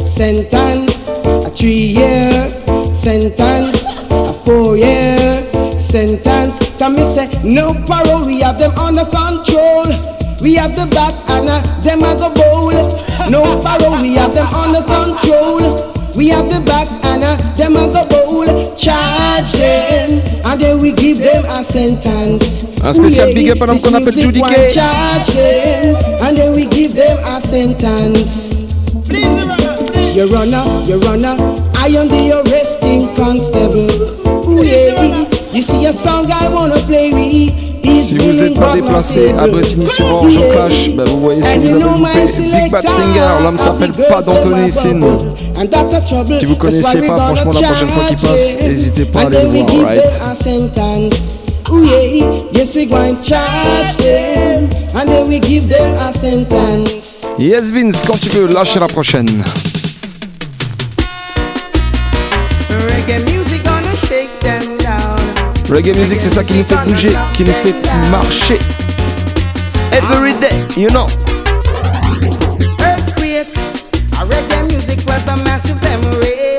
sentence, 0.04 1.06
a 1.46 1.48
three 1.54 1.94
year 1.94 2.50
sentence, 2.92 3.78
a 4.10 4.42
four 4.44 4.76
year 4.76 5.46
sentence. 5.80 6.58
Come 6.76 6.96
me 6.96 7.14
say 7.14 7.30
no 7.44 7.72
parole, 7.86 8.26
we 8.26 8.40
have 8.40 8.58
them 8.58 8.76
under 8.76 9.04
control. 9.04 9.86
We 10.40 10.54
have 10.54 10.74
the 10.74 10.86
bat 10.86 11.14
and 11.30 11.48
uh, 11.48 11.80
them 11.82 12.02
a 12.02 12.16
go 12.16 12.30
bowl. 12.34 12.72
No 13.30 13.60
parole, 13.62 14.02
we 14.02 14.14
have 14.14 14.34
them 14.34 14.48
under 14.52 14.82
control. 14.82 16.01
We 16.14 16.28
have 16.28 16.48
the 16.48 16.60
back 16.60 16.88
and 17.04 17.24
uh, 17.24 17.36
them 17.56 17.76
a 17.76 17.90
go 17.90 18.04
bowl. 18.06 18.76
Charge 18.76 19.52
them 19.52 20.20
and 20.44 20.60
then 20.60 20.78
we 20.78 20.92
give 20.92 21.18
them 21.18 21.44
a 21.46 21.64
sentence. 21.64 22.64
Un 22.82 22.92
spécial 22.92 23.32
big 23.32 23.50
up 23.50 23.62
à 23.62 23.66
l'homme 23.66 23.80
qu'on 23.80 23.94
appelle 23.94 24.20
Judy 24.20 24.42
Kay. 24.42 24.72
Charge 24.74 25.26
them 25.28 25.96
and 26.20 26.36
then 26.36 26.52
we 26.54 26.66
give 26.66 26.94
them 26.94 27.18
a 27.24 27.40
sentence. 27.40 28.52
Your 30.14 30.36
Honor, 30.36 30.84
Your 30.86 31.02
Honor, 31.08 31.36
I 31.74 31.88
am 31.96 32.08
the 32.08 32.32
arresting 32.40 33.14
constable. 33.14 33.88
Ooh, 34.50 34.62
yeah, 34.62 35.26
you 35.52 35.62
see 35.62 35.86
a 35.86 35.92
song 35.92 36.30
I 36.30 36.48
wanna 36.48 36.78
play 36.80 37.12
with. 37.12 37.71
Si 38.02 38.18
vous 38.18 38.32
n'êtes 38.32 38.54
pas 38.54 38.74
déplacé 38.74 39.32
à. 39.38 39.46
Bretigny-sur-Orge 39.46 40.38
au 40.38 40.50
Clash, 40.50 40.90
bah, 40.90 41.04
vous 41.06 41.20
voyez 41.20 41.42
ce 41.42 41.52
que 41.52 41.58
vous 41.60 41.74
avez 41.74 41.82
loupé. 41.82 42.26
Big 42.36 42.70
Bad 42.70 42.88
Singer, 42.88 43.28
l'homme 43.42 43.58
s'appelle 43.58 43.92
pas 43.92 44.20
d'Anthony 44.22 44.72
Sin. 44.72 45.00
Si 46.38 46.46
vous 46.46 46.56
connaissiez 46.56 47.00
pas, 47.02 47.16
franchement, 47.16 47.52
la 47.52 47.68
prochaine 47.68 47.88
fois 47.88 48.04
qu'il 48.04 48.16
passe, 48.16 48.54
it. 48.54 48.62
n'hésitez 48.62 49.04
pas 49.04 49.20
à 49.20 49.26
aller 49.26 49.42
le 49.42 49.48
voir, 49.48 49.70
yeah, 49.70 49.94
yes. 49.94 50.22
Yes 57.38 57.72
Vince, 57.72 58.02
quand 58.06 58.18
tu 58.18 58.28
veux, 58.30 58.48
lâche 58.52 58.76
la 58.76 58.86
prochaine. 58.88 59.42
Reggae 65.72 65.96
music, 65.96 66.20
c'est 66.20 66.28
ça 66.28 66.44
qui 66.44 66.52
nous 66.58 66.64
fait 66.64 66.76
bouger, 66.86 67.16
qui 67.34 67.44
nous 67.44 67.52
fait 67.64 67.74
marcher. 68.10 68.58
Every 69.90 70.34
day, 70.34 70.62
you 70.76 70.88
know. 70.90 71.06
Earthquake, 72.78 73.48
reggae 74.28 74.64
music 74.68 75.00
was 75.08 75.26
a 75.28 75.36
massive 75.44 75.80
memory. 75.82 76.58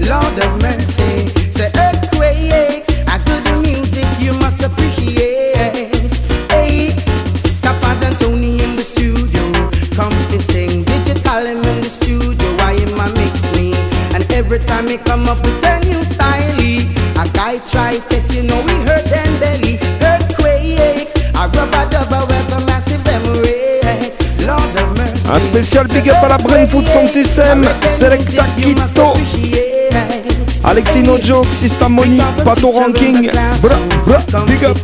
Lord 0.00 0.36
of 0.42 0.60
mercy, 0.60 1.30
earthquake, 1.76 2.84
good 3.24 3.48
music 3.62 4.06
you 4.20 4.32
must 4.40 4.64
appreciate. 4.64 5.92
Hey, 6.50 6.90
and 7.62 8.18
Tony 8.18 8.60
in 8.60 8.74
the 8.74 8.82
studio, 8.82 9.70
to 10.30 10.38
digital 10.84 11.46
in 11.46 11.62
the 11.62 11.88
studio. 11.88 12.28
Mix 13.14 13.40
me? 13.56 13.72
And 14.14 14.24
every 14.32 14.58
time 14.58 14.88
he 14.88 14.98
come 14.98 15.28
up 15.28 15.40
with 15.42 15.64
a 15.64 15.78
new 15.84 16.02
style, 16.02 16.58
a 17.20 17.28
guy 17.32 17.58
try 17.70 17.98
test, 18.08 18.27
Un 25.30 25.38
spécial 25.38 25.86
big 25.88 26.08
up 26.08 26.16
à 26.22 26.28
la 26.28 26.38
Brain 26.38 26.66
Food 26.66 26.88
Sound 26.88 27.08
System, 27.08 27.62
Selecta 27.84 28.46
Quito, 28.56 29.12
Alexis 30.64 31.02
No 31.02 31.18
Joke, 31.22 31.48
Money, 31.88 32.18
Pato 32.44 32.70
Ranking, 32.72 33.30
bra, 33.60 33.76
bra, 34.06 34.44
big 34.46 34.64
up. 34.64 34.78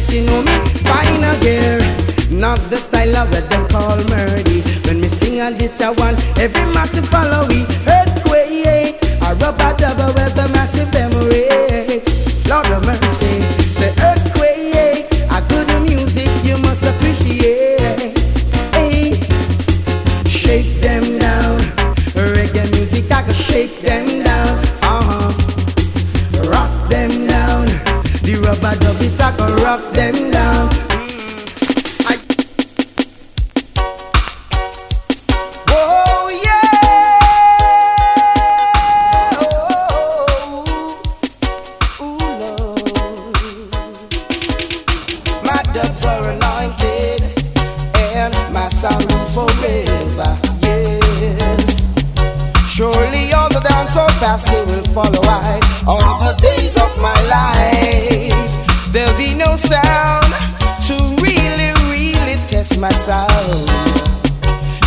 say 0.00 0.20
she 0.20 0.26
know 0.26 0.42
me 0.42 0.52
fine 0.84 1.20
girl. 1.40 1.80
Not 2.30 2.58
the 2.70 2.76
style 2.76 3.16
of 3.16 3.30
what 3.30 3.48
them 3.50 3.68
call 3.68 3.96
murdy. 4.08 4.60
When 4.86 5.00
me 5.00 5.08
sing 5.08 5.40
all 5.40 5.52
this 5.52 5.80
I 5.80 5.90
want 5.90 6.18
every 6.38 6.66
man 6.74 6.88
to 6.88 7.02
follow 7.02 7.46
me 7.48 7.75
past 54.18 54.48
will 54.50 54.84
follow 54.94 55.20
I 55.22 55.60
all 55.86 56.18
the 56.20 56.34
days 56.40 56.76
of 56.76 56.90
my 57.00 57.16
life. 57.28 58.92
There'll 58.92 59.16
be 59.18 59.34
no 59.34 59.56
sound 59.56 60.32
to 60.88 60.96
really, 61.22 61.70
really 61.92 62.36
test 62.46 62.78
my 62.80 62.90
sound. 62.90 63.68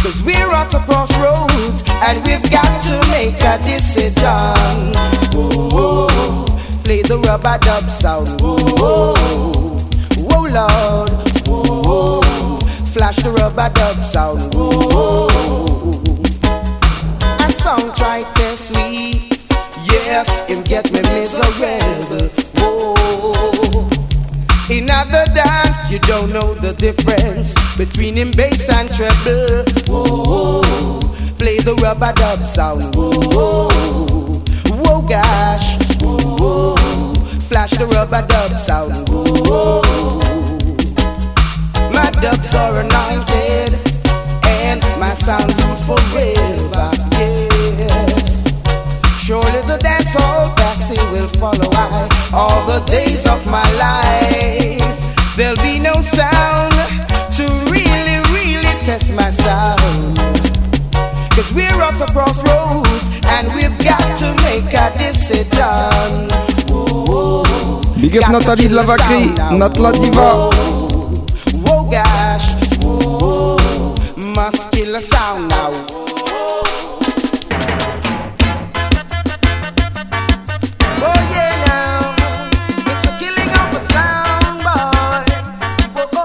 Cause 0.03 0.21
we're 0.23 0.51
at 0.53 0.73
a 0.73 0.79
crossroads 0.79 1.83
and 2.07 2.17
we've 2.25 2.49
got 2.49 2.71
to 2.87 2.95
make 3.11 3.39
a 3.41 3.57
decision. 3.69 4.93
Play 6.83 7.01
the 7.03 7.19
rubber 7.27 7.57
dub 7.61 7.89
sound. 7.89 8.41
Whoa, 8.41 8.57
whoa, 8.81 9.13
whoa 10.27 10.41
Lord. 10.57 11.09
Flash 12.93 13.17
the 13.17 13.31
rubber. 13.31 13.69
Try 17.99 18.23
test 18.35 18.69
sweet. 18.69 19.43
Yes, 19.91 20.29
him 20.47 20.63
get 20.63 20.89
me 20.93 21.01
miserable. 21.01 22.29
Whoa. 22.55 23.89
In 24.69 24.89
other 24.89 25.25
dance, 25.33 25.91
you 25.91 25.99
don't 25.99 26.31
know 26.31 26.53
the 26.53 26.73
difference 26.77 27.53
between 27.75 28.13
him 28.15 28.31
bass 28.31 28.69
and 28.69 28.87
treble. 28.93 29.65
Whoa, 29.89 31.01
play 31.37 31.57
the 31.59 31.75
rubber 31.83 32.13
dub 32.15 32.47
sound. 32.47 32.95
Whoa, 32.95 33.67
whoa, 34.79 35.01
gosh. 35.01 35.75
Whoa, 35.99 36.75
flash 37.49 37.71
the 37.71 37.85
rubber 37.87 38.25
dub 38.27 38.57
sound. 38.57 39.09
Whoa, 39.09 39.81
my 41.91 42.09
dubs 42.21 42.53
are 42.55 42.79
anointed 42.79 43.73
and 44.45 44.81
my 45.01 45.13
sound 45.15 45.51
forever. 45.85 46.98
Surely 49.29 49.61
the 49.67 49.77
dance 49.77 50.11
hall 50.17 50.49
passing 50.55 50.97
will 51.11 51.29
follow 51.37 51.69
I 51.77 52.09
all 52.33 52.65
the 52.65 52.83
days 52.89 53.27
of 53.27 53.45
my 53.45 53.61
life. 53.77 54.81
There'll 55.37 55.55
be 55.61 55.77
no 55.77 55.93
sound 56.01 56.73
to 57.37 57.45
really, 57.69 58.17
really 58.33 58.73
test 58.81 59.13
my 59.13 59.29
sound. 59.29 60.17
Cause 61.37 61.53
we're 61.53 61.79
at 61.79 62.01
a 62.01 62.11
crossroads 62.11 63.21
and 63.37 63.53
we've 63.53 63.77
got 63.85 64.01
to 64.17 64.33
make 64.49 64.73
a 64.73 64.89
decision. 64.97 66.25
Big 68.01 68.17
up 68.17 68.31
Nathalie 68.31 68.67
de 68.67 68.73
la 68.73 68.81
Vacry, 68.81 69.27
Nat 69.59 69.77
la 69.77 69.91
Diva. 69.91 70.49
Whoa, 71.69 71.85
gosh. 71.85 72.49
Whoa, 72.81 73.57
must 74.17 74.71
kill 74.71 74.95
a 74.95 75.01
sound 75.03 75.49
now. 75.49 75.98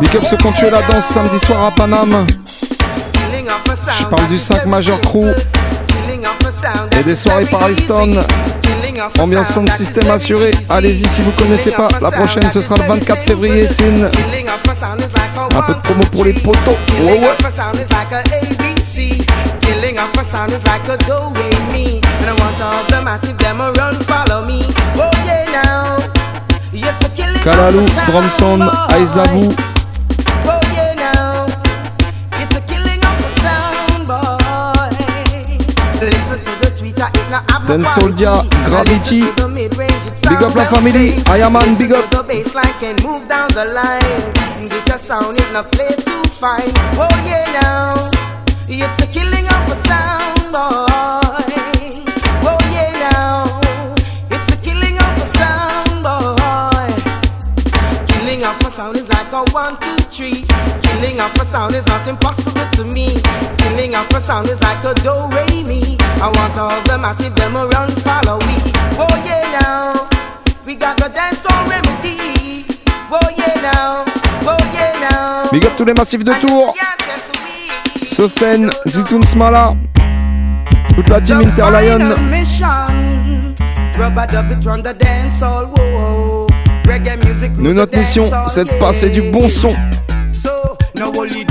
Big 0.05 0.17
up 0.17 0.25
se 0.25 0.37
continue 0.37 0.71
la 0.71 0.83
danse 0.83 1.07
samedi 1.07 1.39
soir 1.39 1.65
à 1.65 1.71
Paname. 1.71 2.27
Je 3.99 4.05
parle 4.05 4.29
du 4.29 4.39
5 4.39 4.67
Major 4.67 5.01
Crew 5.01 5.33
et 6.99 7.03
des 7.03 7.17
soirées 7.17 7.47
par 7.47 7.69
Stone. 7.75 8.23
Ambiance 9.19 9.55
sound 9.55 9.71
système 9.71 10.11
assurée. 10.11 10.51
Allez-y 10.69 11.09
si 11.09 11.23
vous 11.23 11.31
connaissez 11.31 11.71
pas. 11.71 11.89
La 12.03 12.11
prochaine 12.11 12.51
ce 12.51 12.61
sera 12.61 12.77
le 12.77 12.83
24 12.87 13.23
février. 13.23 13.67
Sin. 13.67 14.11
Un 15.57 15.63
peu 15.63 15.75
de 15.75 15.81
promo 15.81 16.05
pour 16.13 16.25
les 16.27 16.35
potos. 16.35 16.77
Oh 17.01 17.07
ouais. 17.07 17.37
Drum 28.07 28.31
Sound, 28.31 28.71
it 37.67 37.83
Soldier, 37.83 38.43
Gravity. 38.67 39.21
Big 40.29 40.43
up 40.43 40.55
la 40.55 40.65
family. 40.67 41.11
them 41.11 41.25
Ayaman, 41.33 41.79
big 41.79 41.93
up. 41.93 42.11
the 42.11 42.23
baseline 42.23 42.79
can 42.81 42.97
move 43.03 43.29
down 43.29 43.49
the 43.51 43.65
line. 43.65 44.69
This 44.69 44.87
a 44.95 44.99
sound 44.99 45.39
it 45.39 45.53
not 45.53 45.71
play 45.73 45.89
too 45.89 46.23
fine. 46.41 46.73
Oh 46.97 47.09
yeah 47.27 47.61
now, 47.61 48.11
it's 48.69 49.03
a 49.03 49.07
killing 49.07 49.47
of 49.47 49.73
a 49.73 49.77
sound 49.89 50.53
boy. 50.53 51.24
Of 58.61 58.67
a 58.67 58.71
sound 58.71 58.97
is 58.97 59.09
like 59.09 59.33
a 59.33 59.45
one, 59.53 59.77
two, 59.79 59.97
three. 60.11 60.45
Killing 60.83 61.21
of 61.21 61.35
a 61.35 61.45
sound 61.45 61.75
is 61.75 61.87
not 61.87 62.07
impossible 62.07 62.67
to 62.73 62.85
me. 62.85 63.21
Killing 63.59 63.95
of 63.95 64.09
a 64.11 64.21
sound 64.21 64.49
is 64.49 64.61
like 64.61 64.85
a 64.85 64.95
do 65.03 65.15
re 65.35 65.63
mi. 65.63 65.97
I 66.21 66.31
want 66.35 66.57
all 66.59 66.81
the 66.83 66.99
massive 66.99 67.35
them 67.35 67.57
around 67.57 67.93
follow 68.03 68.39
we. 68.39 68.57
Oh 68.99 69.15
yeah 69.25 69.59
now, 69.61 70.09
we 70.67 70.75
got 70.75 70.97
the 70.97 71.09
dance 71.09 71.45
on 71.47 71.69
remedy. 71.69 72.67
Oh 73.11 73.29
yeah 73.37 73.61
now, 73.61 74.05
oh 74.47 74.59
yeah 74.73 75.09
now. 75.11 75.51
Big 75.51 75.65
up 75.65 75.77
tous 75.77 75.85
les 75.85 75.95
massifs 75.95 76.25
de 76.25 76.33
Tours. 76.41 76.75
Sosten, 78.05 78.71
Zitoun 78.87 79.25
Smala. 79.25 79.77
Toute 80.95 81.09
la 81.09 81.21
team 81.21 81.41
Interlion. 81.41 82.15
Rubber 83.99 84.27
dub 84.27 84.51
it 84.51 84.65
run 84.65 84.83
the 84.83 84.93
dance 84.93 85.43
all. 85.43 85.67
Whoa, 85.67 86.44
Nous, 87.57 87.73
notre 87.73 87.97
mission, 87.97 88.31
c'est 88.47 88.65
de 88.65 88.79
passer 88.79 89.11
du 89.11 89.23
bon 89.23 89.49
son. 89.49 89.73
So, 90.33 90.51
no 90.97 91.11
hold 91.13 91.45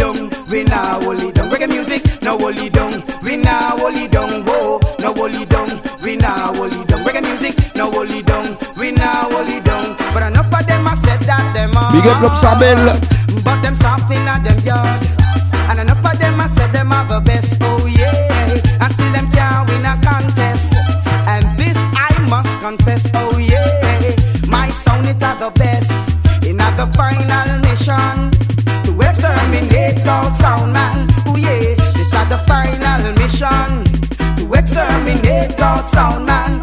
final 26.95 27.60
mission 27.61 28.32
to 28.84 28.91
exterminate 29.02 30.07
all 30.07 30.32
sound 30.36 30.74
man. 30.74 31.07
Oh 31.28 31.36
yeah, 31.38 31.76
this 31.76 32.14
are 32.14 32.26
the 32.26 32.38
final 32.48 33.11
mission 33.22 33.84
to 34.38 34.53
exterminate 34.53 35.60
all 35.61 35.84
sound 35.84 36.26
man. 36.26 36.62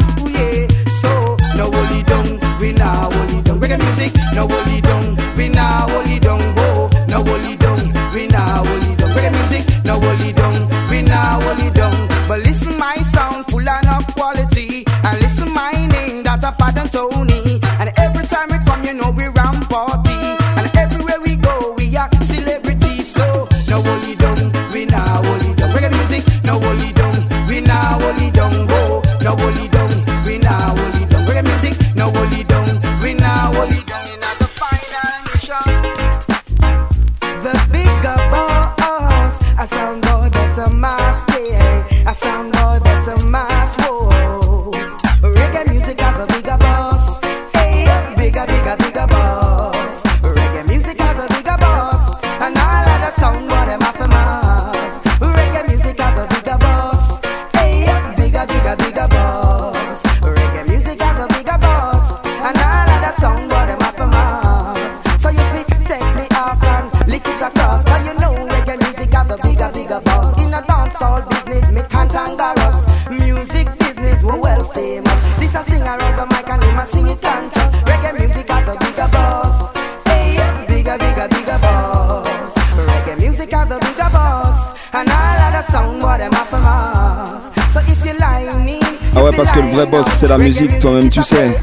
La 90.31 90.37
musique, 90.37 90.79
toi-même, 90.79 91.09
tu 91.09 91.21
sais. 91.21 91.59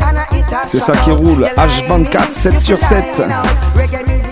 C'est 0.66 0.80
ça 0.80 0.92
qui 0.92 1.10
roule. 1.10 1.48
H24, 1.56 2.32
7 2.32 2.60
sur 2.60 2.78
7. 2.78 3.22
Reggae 3.74 4.06
music 4.06 4.28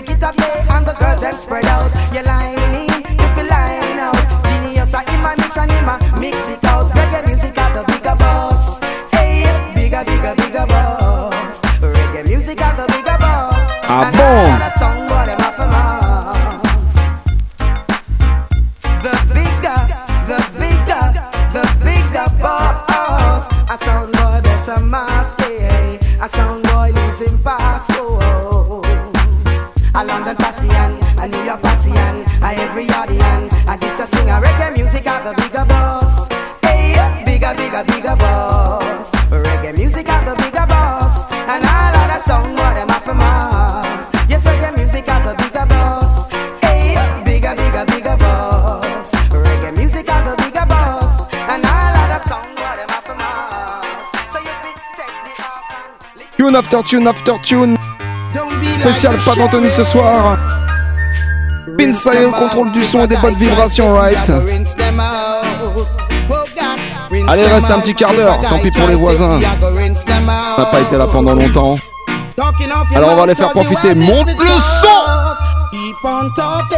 after 56.57 56.81
tune 56.83 57.07
after 57.07 57.33
tune. 57.43 57.77
Spécial 58.71 59.15
pas 59.25 59.35
d'Anthony 59.35 59.69
ce 59.69 59.83
soir. 59.83 60.37
Au 61.67 62.31
contrôle 62.31 62.71
du 62.71 62.83
son 62.83 63.03
et 63.03 63.07
des 63.07 63.17
bonnes 63.17 63.35
vibrations, 63.35 63.93
right 63.93 64.31
Allez, 67.27 67.45
reste 67.45 67.69
un 67.69 67.79
petit 67.79 67.93
quart 67.93 68.13
d'heure, 68.13 68.39
tant 68.41 68.57
pis 68.57 68.71
pour 68.71 68.87
les 68.87 68.95
voisins. 68.95 69.37
On 69.37 70.61
n'a 70.61 70.65
pas 70.65 70.81
été 70.81 70.97
là 70.97 71.05
pendant 71.11 71.35
longtemps. 71.35 71.75
Alors 72.95 73.11
on 73.11 73.15
va 73.15 73.25
les 73.27 73.35
faire 73.35 73.49
profiter. 73.49 73.93
Monte 73.93 74.29
le 74.39 74.45
son 74.47 74.87
Keep 75.71 75.95
on 76.03 76.29
talking, 76.35 76.77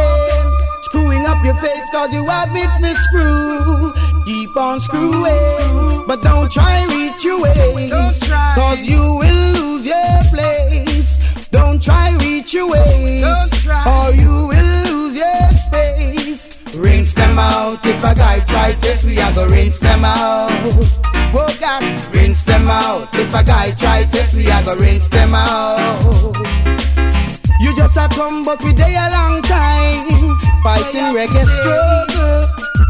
screwing 0.82 1.24
up 1.24 1.38
your 1.44 1.56
face 1.56 1.90
cause 1.92 2.12
you 2.12 2.26
have 2.26 2.54
it 2.54 2.68
for 2.80 2.94
screw. 3.02 3.92
Keep 4.26 4.56
on 4.56 4.80
screwing, 4.80 5.79
but 6.10 6.22
don't 6.22 6.50
try 6.50 6.84
reach 6.86 7.24
your 7.24 7.40
waist 7.40 8.28
cause 8.56 8.82
you 8.82 8.98
will 8.98 9.52
lose 9.54 9.86
your 9.86 10.18
place. 10.30 11.48
Don't 11.50 11.80
try 11.80 12.10
reach 12.22 12.52
your 12.52 12.68
waist 12.68 13.68
or 13.86 14.10
you 14.16 14.48
will 14.50 14.72
lose 14.90 15.14
your 15.16 15.42
space. 15.50 16.58
Rinse 16.76 17.14
them 17.14 17.38
out 17.38 17.86
if 17.86 18.02
a 18.02 18.12
guy 18.12 18.40
try 18.40 18.72
test, 18.72 19.04
we 19.04 19.20
are 19.20 19.32
gonna 19.34 19.52
rinse 19.52 19.78
them 19.78 20.04
out. 20.04 20.50
Whoa, 21.32 21.46
God, 21.60 21.84
rinse 22.12 22.42
them 22.42 22.66
out. 22.66 23.06
If 23.14 23.32
a 23.32 23.44
guy 23.44 23.70
try 23.70 24.02
test, 24.02 24.34
we 24.34 24.50
are 24.50 24.64
gonna 24.64 24.80
rinse 24.80 25.08
them 25.10 25.32
out. 25.32 26.34
You 27.60 27.76
just 27.76 27.96
a 27.96 28.08
come, 28.08 28.42
but 28.42 28.60
we 28.64 28.72
day 28.72 28.96
a 28.96 29.10
long 29.12 29.42
time 29.42 30.08
fighting 30.64 31.14
reggae 31.14 31.44
struggle. 31.46 32.42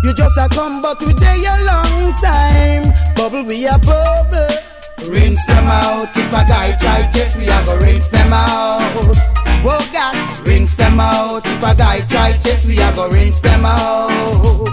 You 0.05 0.15
just 0.15 0.39
a 0.39 0.49
come, 0.49 0.81
but 0.81 0.99
we 1.01 1.13
day 1.13 1.45
a 1.45 1.65
long 1.65 2.15
time 2.15 3.10
bubble 3.21 3.45
we 3.45 3.67
a 3.67 3.77
bubble. 3.85 4.49
Rinse 5.13 5.45
them 5.45 5.67
out. 5.67 6.17
If 6.17 6.33
a 6.33 6.43
guy 6.49 6.77
try 6.81 7.03
test, 7.13 7.37
we 7.37 7.45
a 7.45 7.59
go 7.67 7.77
rinse 7.79 8.09
them 8.09 8.33
out. 8.33 8.81
Whoa, 9.65 9.79
God, 9.93 10.47
rinse 10.47 10.77
them 10.77 10.99
out. 10.99 11.47
If 11.47 11.63
a 11.63 11.75
guy 11.77 12.01
try 12.09 12.33
test, 12.41 12.67
we 12.67 12.79
a 12.79 12.91
go 12.97 13.09
rinse 13.11 13.41
them 13.41 13.65
out. 13.65 14.73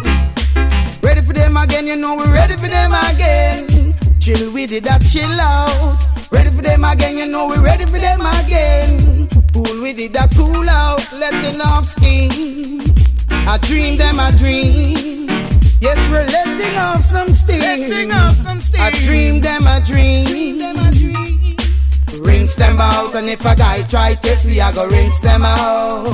Ready 1.03 1.21
for 1.21 1.33
them 1.33 1.57
again, 1.57 1.87
you 1.87 1.97
know 1.97 2.15
we 2.15 2.23
ready 2.31 2.55
for 2.55 2.67
them 2.67 2.93
again. 3.11 3.93
Chill 4.19 4.53
with 4.53 4.71
it, 4.71 4.83
that 4.85 5.01
chill 5.03 5.39
out. 5.39 5.99
Ready 6.31 6.49
for 6.49 6.61
them 6.61 6.85
again, 6.85 7.17
you 7.17 7.25
know 7.25 7.47
we 7.49 7.57
ready 7.57 7.85
for 7.85 7.99
them 7.99 8.21
again. 8.21 9.27
Cool 9.53 9.81
with 9.81 9.99
it, 9.99 10.13
that 10.13 10.31
cool 10.35 10.69
out, 10.69 11.03
letting 11.11 11.59
off 11.61 11.85
steam. 11.85 12.81
I 13.29 13.57
dream 13.61 13.97
them, 13.97 14.19
I 14.19 14.31
dream. 14.37 15.16
Yes, 15.79 16.09
we're 16.09 16.25
letting 16.25 16.77
off 16.77 17.03
some 17.03 17.33
steam. 17.33 17.59
Letting 17.59 18.11
off 18.11 18.35
some 18.35 18.59
steam. 18.59 18.81
I 18.81 18.91
dream 19.05 19.41
them, 19.41 19.61
I 19.67 19.79
dream. 19.79 20.25
dream, 20.25 20.57
them, 20.57 20.77
I 20.77 20.91
dream. 20.91 21.55
Rinse 22.25 22.55
them 22.55 22.79
out, 22.79 23.13
and 23.15 23.27
if 23.27 23.41
a 23.41 23.55
guy 23.55 23.83
try 23.83 24.15
test, 24.15 24.45
we 24.45 24.59
a 24.59 24.71
go 24.73 24.87
rinse 24.87 25.19
them 25.19 25.43
out. 25.43 26.09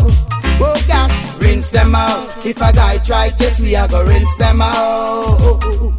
Oh 0.59 0.83
God, 0.87 1.41
rinse 1.41 1.71
them 1.71 1.95
out. 1.95 2.45
If 2.45 2.57
a 2.57 2.73
guy 2.73 2.97
try 2.97 3.29
test, 3.29 3.61
we 3.61 3.75
a 3.75 3.87
go 3.87 4.03
rinse 4.03 4.35
them 4.35 4.61
out. 4.61 5.97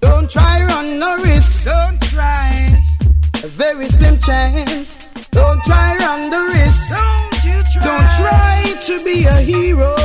Don't 0.00 0.30
try 0.30 0.64
run 0.64 0.98
no 1.00 1.16
risk. 1.18 1.64
Don't 1.64 2.00
try. 2.02 2.68
A 3.42 3.48
very 3.48 3.88
slim 3.88 4.18
chance. 4.18 5.08
Don't 5.30 5.62
try 5.64 5.96
run 5.98 6.30
the 6.30 6.40
risk. 6.54 6.90
Don't 6.92 7.44
you 7.44 7.62
try. 7.72 7.84
Don't 7.84 8.10
try 8.20 8.80
to 8.86 9.04
be 9.04 9.24
a 9.24 9.36
hero. 9.40 10.03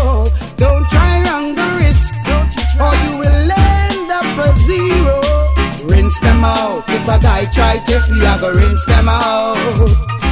Out. 6.80 6.90
If 6.90 7.08
a 7.08 7.20
guy 7.22 7.46
try 7.52 7.78
test, 7.86 8.12
we 8.12 8.20
have 8.20 8.40
a 8.40 8.42
go 8.42 8.52
rinse 8.54 8.86
them 8.86 9.10
out. 9.10 9.56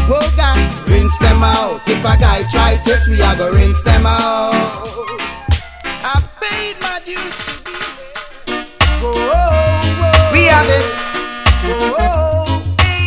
Oh 0.10 0.34
God, 0.38 0.90
rinse 0.90 1.18
them 1.20 1.44
out. 1.44 1.82
If 1.88 2.00
a 2.00 2.18
guy 2.20 2.44
try 2.50 2.78
test, 2.84 3.08
we 3.10 3.18
have 3.20 3.40
a 3.40 3.44
go 3.44 3.52
rinse 3.52 3.84
them 3.84 4.06
out. 4.06 4.54
I 6.04 6.24
paid 6.42 6.76
my 6.82 7.00
dues 7.06 7.38
to 7.48 7.64
be 7.66 7.72
here. 8.00 8.16
Oh, 9.04 9.12
oh, 9.12 9.32
oh. 9.34 10.32
We 10.34 10.46
have 10.46 10.68
it. 10.70 10.86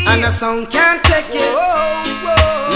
And 0.09 0.25
the 0.25 0.31
song 0.31 0.67
can't 0.67 1.03
take 1.05 1.27
it. 1.31 1.55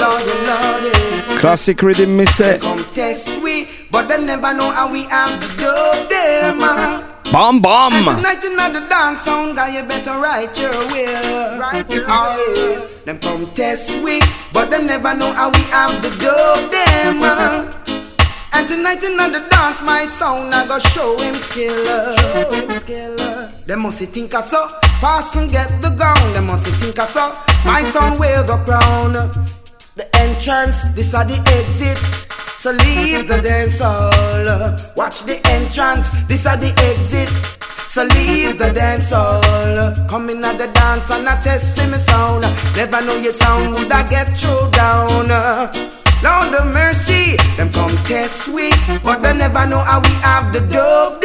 Lordy, 0.00 0.34
Lordy. 0.46 0.90
Eh. 0.94 1.38
Classic 1.38 1.80
rhythm, 1.82 2.16
me 2.16 2.24
say. 2.24 2.58
Come 2.58 2.84
test 2.94 3.42
we, 3.42 3.68
but 3.90 4.08
they 4.08 4.22
never 4.24 4.54
know 4.54 4.70
how 4.70 4.90
we 4.90 5.04
have 5.04 5.40
to 5.40 5.48
do 5.56 6.08
them. 6.08 6.58
Ah. 6.60 7.13
Bam 7.34 7.60
bam. 7.60 7.90
Tonight 7.90 8.44
in 8.44 8.54
the 8.54 8.86
dance 8.88 9.22
song, 9.22 9.56
guy, 9.56 9.76
you 9.76 9.82
better 9.88 10.12
write 10.20 10.56
your 10.56 10.70
will. 10.70 11.58
Write 11.58 11.92
your 11.92 12.06
will. 12.06 12.88
Them 13.04 13.18
come 13.18 13.50
test 13.54 13.90
we, 14.04 14.20
but 14.52 14.70
they 14.70 14.80
never 14.84 15.12
know 15.16 15.32
how 15.32 15.50
we 15.50 15.58
have 15.74 16.00
to 16.00 16.10
do 16.10 16.30
them. 16.70 17.18
And 18.52 18.68
tonight 18.68 19.02
in 19.02 19.16
the 19.16 19.44
dance, 19.50 19.82
my 19.82 20.06
sound, 20.06 20.54
I 20.54 20.64
go 20.68 20.78
show 20.78 21.18
him 21.18 21.34
skill. 21.34 21.84
Show 21.84 22.50
him 22.52 22.78
skill. 22.78 23.16
They 23.66 23.74
must 23.74 23.98
think 23.98 24.32
I 24.32 24.40
so. 24.40 24.68
Pass 25.02 25.34
and 25.34 25.50
get 25.50 25.82
the 25.82 25.90
ground. 25.90 26.36
They 26.36 26.40
must 26.40 26.68
think 26.68 26.96
I 27.00 27.06
so. 27.06 27.34
My 27.64 27.82
son 27.82 28.16
wear 28.16 28.44
the 28.44 28.58
crown. 28.58 29.12
The 29.96 30.06
entrance, 30.14 30.94
this 30.94 31.12
are 31.14 31.24
the 31.24 31.42
exit. 31.50 32.23
So 32.64 32.70
leave 32.70 33.28
the 33.28 33.42
dance 33.42 33.78
hall. 33.78 34.10
Watch 34.96 35.24
the 35.24 35.38
entrance, 35.48 36.08
this 36.28 36.46
are 36.46 36.56
the 36.56 36.72
exit. 36.88 37.28
So 37.90 38.04
leave 38.04 38.56
the 38.56 38.72
dance 38.72 39.10
hall. 39.10 39.42
Come 40.08 40.30
in 40.30 40.42
at 40.42 40.56
the 40.56 40.68
dance 40.72 41.10
and 41.10 41.28
I 41.28 41.38
test 41.42 41.76
for 41.76 41.86
me 41.86 41.98
sound. 41.98 42.40
Never 42.74 43.04
know 43.04 43.16
your 43.16 43.34
sound 43.34 43.74
would 43.74 43.92
I 43.92 44.08
get 44.08 44.38
through 44.38 44.70
down. 44.70 45.28
Lord 46.24 46.54
of 46.54 46.72
mercy, 46.72 47.36
them 47.58 47.70
come 47.70 47.94
test 48.08 48.48
we, 48.48 48.70
but 49.04 49.20
they 49.20 49.36
never 49.36 49.66
know 49.66 49.80
how 49.80 50.00
we 50.00 50.08
have 50.24 50.50
the 50.54 50.60
dope 50.60 51.20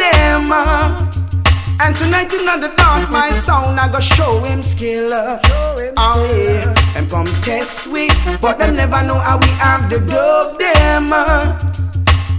tonight 1.96 2.30
in 2.32 2.44
the 2.44 2.68
dance, 2.76 3.10
my 3.10 3.30
sound 3.40 3.80
I 3.80 3.90
go 3.90 4.00
show 4.00 4.40
him 4.44 4.62
skill. 4.62 5.10
Show 5.10 5.92
Oh 5.96 6.24
yeah, 6.44 6.74
and 6.96 7.08
come 7.08 7.26
test 7.40 7.86
we, 7.86 8.08
but 8.40 8.58
them 8.58 8.74
never 8.74 9.02
know 9.02 9.18
how 9.18 9.38
we 9.38 9.48
have 9.64 9.88
the 9.88 9.98
dub 10.00 10.58
them. 10.58 11.10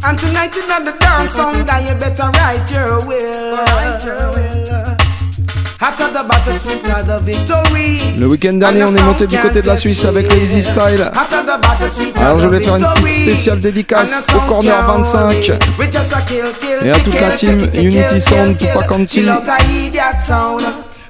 And 0.03 0.18
tonight 0.18 0.55
in 0.55 0.85
the 0.85 0.95
dance, 0.99 1.34
sound 1.34 1.65
guy 1.65 1.88
you 1.89 1.95
better 1.99 2.30
write 2.38 2.69
your 2.72 3.05
will. 3.07 3.55
After 3.55 4.15
the 4.15 4.41
battle, 4.41 5.00
Le 8.17 8.27
week-end 8.27 8.53
dernier, 8.53 8.83
on 8.83 8.95
est 8.95 9.01
monté 9.01 9.25
du 9.25 9.35
côté 9.39 9.61
de 9.61 9.67
la 9.67 9.75
Suisse 9.75 10.05
avec 10.05 10.31
les 10.31 10.43
Easy 10.43 10.61
Style. 10.61 11.11
Alors 12.17 12.37
je 12.39 12.47
the 12.47 12.51
vais 12.51 12.61
faire 12.61 12.75
une 12.75 12.85
petite 12.85 13.23
spéciale 13.23 13.59
dédicace 13.59 14.23
au 14.35 14.47
Corner 14.47 14.85
25 14.85 15.27
We 15.79 15.91
just 15.91 16.13
a 16.13 16.21
kill, 16.21 16.43
kill, 16.59 16.87
et 16.87 16.91
à 16.91 16.99
toute 16.99 17.19
la 17.19 17.31
team 17.31 17.67
Unity 17.73 18.21
Sound, 18.21 18.57
Tupac 18.57 18.91
Anti, 18.91 19.25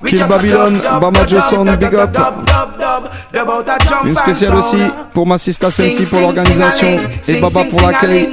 Kill 0.05 0.23
Babylon, 0.25 0.79
Bama 0.99 1.27
Johnson, 1.27 1.65
Big 1.79 1.95
Up. 1.95 2.17
Une 4.05 4.15
spéciale 4.15 4.55
aussi 4.55 4.77
pour 5.13 5.27
ma 5.27 5.37
sista 5.37 5.69
Sensi 5.69 6.05
pour 6.05 6.19
l'organisation 6.19 6.99
et 7.27 7.35
Baba 7.35 7.63
pour 7.65 7.81
l'accueil. 7.81 8.29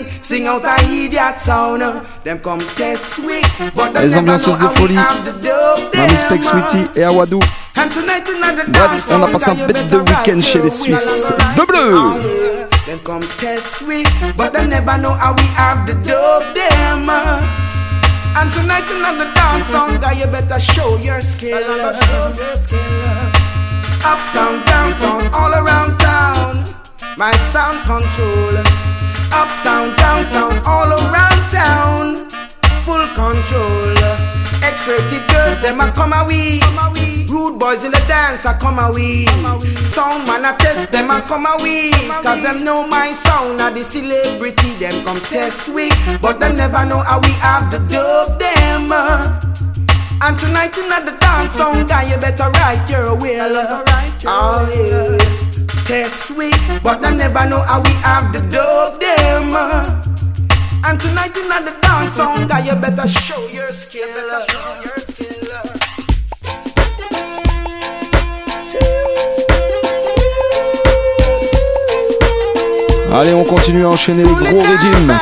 Les 4.01 4.17
ambianceuses 4.17 4.59
de 4.59 4.69
folie, 4.69 4.99
Mami 5.95 6.17
Spec 6.17 6.45
Sweetie 6.45 6.87
et 6.97 7.05
Awadou. 7.05 7.41
Bref, 8.69 9.09
on 9.11 9.23
a 9.23 9.27
passé 9.29 9.51
un 9.51 9.55
bête 9.55 9.89
de 9.89 9.97
week-end 9.99 10.41
chez 10.41 10.61
les 10.61 10.71
Suisses. 10.71 11.33
De 11.57 11.65
bleu! 11.65 11.99
And 18.39 18.53
tonight 18.53 18.89
in 18.89 19.03
the 19.03 19.27
dance, 19.35 19.67
sound 19.67 20.01
guy, 20.01 20.13
you 20.13 20.27
better 20.27 20.61
show 20.61 20.97
your 20.99 21.21
skill. 21.21 21.59
Uptown, 24.05 24.65
downtown, 24.65 25.27
all 25.35 25.53
around 25.55 25.99
town. 25.99 26.65
My 27.17 27.33
sound 27.51 27.85
control. 27.85 28.57
Uptown, 29.33 29.97
downtown, 29.97 30.65
all 30.65 30.93
around 30.93 31.51
town. 31.51 32.31
Full 32.85 33.09
control. 33.19 34.48
X-rated 34.69 35.25
girls, 35.31 35.61
them 35.61 35.81
a 35.81 35.91
come 35.93 36.13
away. 36.13 36.61
Rude 37.27 37.59
boys 37.59 37.85
in 37.85 37.91
the 37.91 38.03
dance, 38.07 38.45
a 38.45 38.53
come 38.55 38.79
away. 38.79 39.25
Sound 39.95 40.27
man 40.27 40.45
a 40.45 40.57
test 40.59 40.93
them 40.93 41.11
a 41.11 41.23
come 41.23 41.47
away. 41.47 41.91
Cause 42.23 42.43
them 42.43 42.65
know 42.65 42.87
my 42.87 43.13
sound, 43.13 43.61
a 43.61 43.73
the 43.73 43.83
celebrity, 43.83 44.71
them 44.77 45.05
come 45.05 45.21
test 45.33 45.69
we. 45.69 45.89
But 46.21 46.39
them 46.39 46.55
never 46.57 46.85
know 46.85 47.01
how 47.01 47.21
we 47.21 47.33
have 47.41 47.71
the 47.71 47.79
dub 47.89 48.39
them. 48.39 48.93
And 50.21 50.39
tonight 50.39 50.77
in 50.77 50.89
the 50.89 51.17
dance, 51.19 51.55
song 51.55 51.87
guy, 51.87 52.11
you 52.11 52.19
better 52.21 52.51
write 52.51 52.91
your 52.91 53.15
will. 53.17 53.57
Oh 54.27 54.69
yeah. 54.75 55.17
Test 55.87 56.33
we, 56.33 56.51
but 56.83 57.01
them 57.01 57.17
never 57.17 57.49
know 57.49 57.63
how 57.63 57.81
we 57.81 57.91
have 58.05 58.33
the 58.35 58.41
dub 58.51 59.01
them. 59.01 60.08
And 60.85 61.01
tonight 61.01 61.37
in 61.37 61.49
the 61.49 61.77
dance, 61.83 62.15
sound 62.15 62.49
guy, 62.49 62.65
you 62.65 62.75
better 62.81 63.09
show 63.09 63.47
your 63.49 63.73
skill. 63.73 64.09
Allez, 73.11 73.33
on 73.35 73.43
continue 73.45 73.85
à 73.85 73.89
enchaîner 73.89 74.23
les 74.23 74.29
gros 74.29 74.61
régimes. 74.61 75.19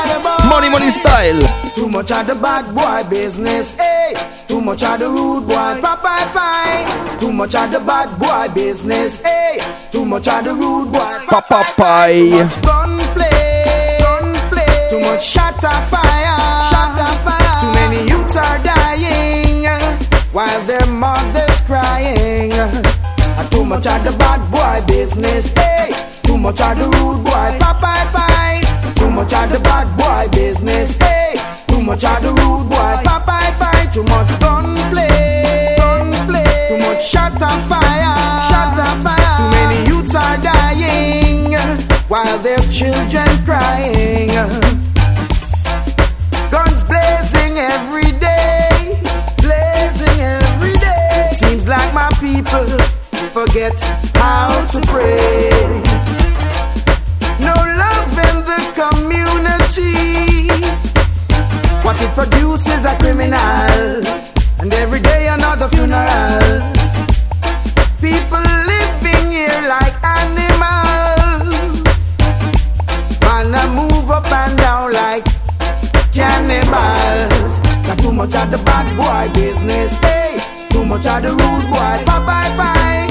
Money 0.48 0.68
Money 0.70 0.90
Style. 0.90 1.46
Too 1.74 1.88
much 1.88 2.10
of 2.10 2.26
the 2.26 2.34
bad 2.34 2.74
boy 2.74 3.08
business, 3.08 3.76
hey. 3.78 4.14
Too 4.48 4.60
much 4.60 4.82
of 4.82 4.98
the 4.98 5.08
rude 5.08 5.46
boy, 5.46 5.80
pie 5.80 6.26
pie. 6.34 7.18
Too 7.18 7.32
much 7.32 7.54
of 7.54 7.70
the 7.70 7.80
bad 7.80 8.18
boy 8.18 8.52
business, 8.54 9.22
hey. 9.22 9.60
Too 9.90 10.04
much 10.04 10.28
of 10.28 10.44
the 10.44 10.52
rude 10.52 10.92
boy, 10.92 11.18
Papa 11.28 11.64
Pie. 11.76 12.85
Too 14.96 15.02
much 15.02 15.26
shot 15.26 15.62
of 15.62 15.88
fire, 15.90 16.38
shot 16.72 16.98
of 16.98 17.20
fire. 17.20 17.60
Too 17.60 17.70
many 17.74 18.08
youths 18.08 18.34
are 18.34 18.58
dying 18.64 19.66
while 20.32 20.62
their 20.64 20.86
mothers 20.86 21.60
crying. 21.60 22.50
And 22.50 23.50
too 23.50 23.66
much 23.66 23.86
of 23.86 24.02
the 24.04 24.16
bad 24.16 24.40
boy 24.50 24.86
business, 24.86 25.52
hey. 25.52 25.90
Too 26.22 26.38
much 26.38 26.62
of 26.62 26.78
the 26.78 26.84
rude 26.84 27.22
boy, 27.22 27.58
pie 27.60 28.08
pie. 28.10 28.62
Too 28.94 29.10
much 29.10 29.34
of 29.34 29.52
the 29.52 29.60
bad 29.60 29.86
boy 29.98 30.34
business, 30.34 30.96
hey. 30.96 31.34
Too 31.68 31.82
much 31.82 32.02
of 32.02 32.22
the 32.22 32.32
rude 32.32 32.70
boy, 32.70 32.96
pie 33.04 33.52
pie. 33.60 33.90
Too 33.92 34.02
much 34.02 34.40
gunplay, 34.40 35.76
gunplay. 35.76 36.68
Too 36.70 36.78
much 36.88 37.06
shot 37.06 37.34
of 37.34 37.60
fire, 37.68 38.16
shot 38.48 38.80
of 38.80 39.02
fire. 39.04 39.36
Too 39.36 39.48
many 39.58 39.88
youths 39.90 40.14
are 40.14 40.38
dying 40.38 41.52
while 42.08 42.38
their 42.38 42.56
children 42.70 43.28
crying. 43.44 44.75
Forget 53.46 53.78
how 54.14 54.66
to 54.66 54.80
pray. 54.86 55.82
No 57.38 57.54
love 57.54 58.14
in 58.28 58.36
the 58.50 58.60
community. 58.80 60.48
What 61.84 62.00
it 62.02 62.12
produces 62.14 62.84
a 62.84 62.96
criminal, 62.98 64.02
and 64.60 64.72
every 64.74 65.00
day 65.00 65.28
another 65.28 65.68
funeral. 65.68 66.62
People 68.00 68.44
living 68.72 69.30
here 69.30 69.62
like 69.68 69.94
animals. 70.02 71.82
I 73.22 73.68
move 73.74 74.10
up 74.10 74.30
and 74.30 74.58
down 74.58 74.92
like 74.92 75.24
cannibals. 76.12 77.60
Got 77.86 77.98
too 77.98 78.12
much 78.12 78.34
of 78.34 78.50
the 78.50 78.58
bad 78.64 78.86
boy 78.96 79.32
business, 79.34 79.92
hey. 80.00 80.38
Too 80.70 80.84
much 80.84 81.06
of 81.06 81.22
the 81.22 81.30
rude 81.30 81.70
boy, 81.70 81.96
bye 82.06 82.22
bye 82.26 82.56
bye. 82.56 83.05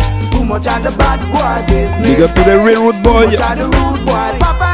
Big 0.45 2.21
up 2.21 2.33
to 2.35 2.43
the 2.43 2.61
Railroad 2.63 3.01
Boy. 3.01 3.35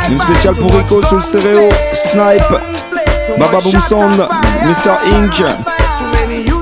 Une 0.10 0.20
spéciale 0.20 0.56
pour 0.56 0.74
Rico 0.74 1.02
sous 1.04 1.16
le 1.16 1.22
stéréo, 1.22 1.70
Snipe, 1.94 2.60
Baba 3.40 3.60
Boom 3.62 3.82
Sound, 3.82 4.28
Mr. 4.66 4.92
Inc, 5.16 5.44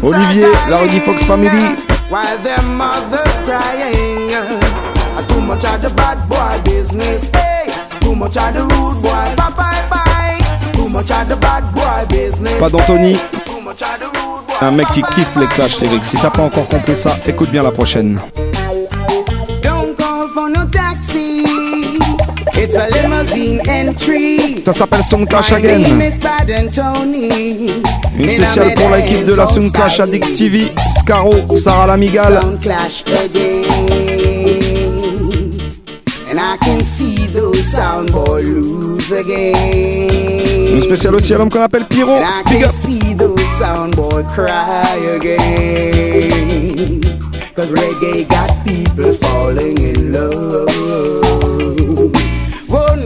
Olivier, 0.03 0.47
la 0.69 0.77
Reggae 0.77 0.99
Fox 0.99 1.23
Family. 1.23 1.75
While 2.11 2.37
their 2.43 2.61
mothers 2.63 3.39
crying. 3.45 4.29
Too 5.27 5.41
much 5.41 5.63
of 5.63 5.81
the 5.81 5.89
bad 5.95 6.17
boy 6.29 6.59
business, 6.63 7.29
hey. 7.33 7.71
Too 8.01 8.15
much 8.15 8.37
of 8.37 8.53
the 8.53 8.61
rude 8.61 9.01
boy, 9.01 9.35
bye 9.35 9.51
bye 9.57 9.83
bye. 9.89 10.37
Too 10.73 10.87
much 10.89 11.09
of 11.11 11.27
the 11.27 11.35
bad 11.37 11.63
boy 11.73 12.05
business. 12.09 12.59
Pas 12.59 12.69
d'Anthony, 12.69 13.17
un 14.61 14.71
mec 14.71 14.87
qui 14.93 15.01
kiffe 15.01 15.35
les 15.35 15.47
clashs 15.47 15.81
lyrics. 15.81 16.05
Si 16.05 16.17
t'as 16.17 16.29
pas 16.29 16.43
encore 16.43 16.67
compris 16.67 16.95
ça, 16.95 17.11
écoute 17.27 17.49
bien 17.49 17.63
la 17.63 17.71
prochaine. 17.71 18.19
It's 22.61 22.75
a 22.75 22.87
limousine 22.89 23.61
entry. 23.69 24.61
Ça 24.65 24.73
s'appelle 24.73 25.01
Song 25.01 25.25
Clash 25.25 25.53
Again. 25.53 25.81
Une 28.19 28.27
spéciale 28.27 28.73
pour 28.73 28.89
l'équipe 28.89 29.25
de 29.25 29.33
la 29.33 29.45
Song 29.45 29.71
Clash 29.71 30.01
Addict 30.01 30.33
TV, 30.33 30.67
Scaro, 30.99 31.31
Sarah 31.55 31.87
Lamigal. 31.87 32.41
Une 40.73 40.81
spéciale 40.81 41.15
aussi 41.15 41.33
à 41.33 41.37
l'homme 41.37 41.49
qu'on 41.49 41.61
appelle 41.61 41.85
Pyro. 41.85 42.19
Big. 42.49 42.65
Cause 47.55 47.71
reggae 47.71 48.25
got 48.29 48.51
people 48.65 49.13
falling 49.15 49.77
in 49.79 50.13
love. 50.13 50.69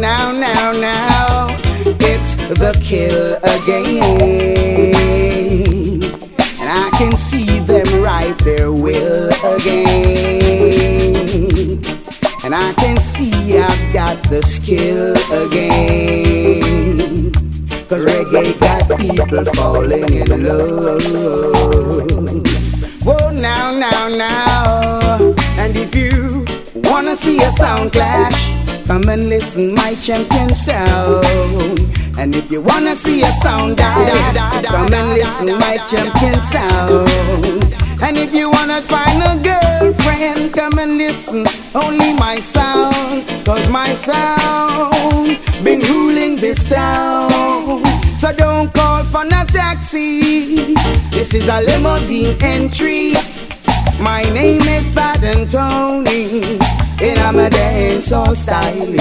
Now, 0.03 0.33
now, 0.33 0.73
now, 0.73 1.55
it's 1.85 2.35
the 2.59 2.77
kill 2.83 3.37
again. 3.55 4.13
And 6.59 6.69
I 6.69 6.89
can 6.97 7.15
see 7.15 7.59
them 7.59 7.87
right 8.03 8.37
their 8.39 8.73
will 8.73 9.29
again. 9.55 10.83
And 12.43 12.53
I 12.53 12.73
can 12.73 12.97
see 12.97 13.31
I've 13.57 13.93
got 13.93 14.21
the 14.29 14.43
skill 14.43 15.13
again. 15.45 17.31
Cause 17.87 18.03
reggae 18.03 18.59
got 18.59 18.99
people 18.99 19.45
falling 19.53 20.13
in 20.15 20.43
love. 20.43 21.01
Whoa, 23.05 23.31
now, 23.31 23.71
now, 23.71 24.09
now. 24.09 25.33
And 25.57 25.77
if 25.77 25.95
you 25.95 26.45
wanna 26.91 27.15
see 27.15 27.37
a 27.41 27.53
sound 27.53 27.93
clash, 27.93 28.52
come 28.85 29.07
and 29.09 29.29
listen 29.29 29.73
my 29.75 29.95
champion 29.95 30.53
sound. 30.53 31.25
And 32.17 32.35
if 32.35 32.51
you 32.51 32.61
wanna 32.61 32.95
see 32.95 33.21
a 33.23 33.31
sound 33.41 33.77
guy, 33.77 34.63
come 34.65 34.93
and 34.93 35.09
listen 35.09 35.47
my 35.59 35.77
champion 35.89 36.41
sound. 36.43 37.73
And 38.01 38.17
if 38.17 38.33
you 38.33 38.49
wanna 38.49 38.81
find 38.81 39.21
a 39.23 39.33
girlfriend, 39.41 40.53
come 40.53 40.77
and 40.79 40.97
listen 40.97 41.45
only 41.73 42.13
my 42.13 42.39
sound. 42.39 43.25
Cause 43.45 43.67
my 43.69 43.93
sound 43.93 45.39
been 45.63 45.79
ruling 45.81 46.35
this 46.35 46.63
town. 46.65 47.83
So 48.17 48.31
don't 48.33 48.73
call 48.73 49.03
for 49.05 49.25
no 49.25 49.43
taxi. 49.45 50.75
This 51.11 51.33
is 51.33 51.47
a 51.47 51.61
limousine 51.61 52.35
entry. 52.41 53.13
My 53.99 54.21
name 54.33 54.61
is 54.61 54.85
Pad 54.93 55.23
Anthony, 55.23 56.57
and 57.03 57.19
I'm 57.19 57.37
a 57.39 57.49
dancehall 57.49 58.35
style. 58.35 58.93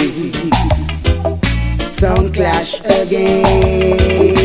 Sound 1.93 2.35
clash 2.35 2.81
again. 2.81 4.43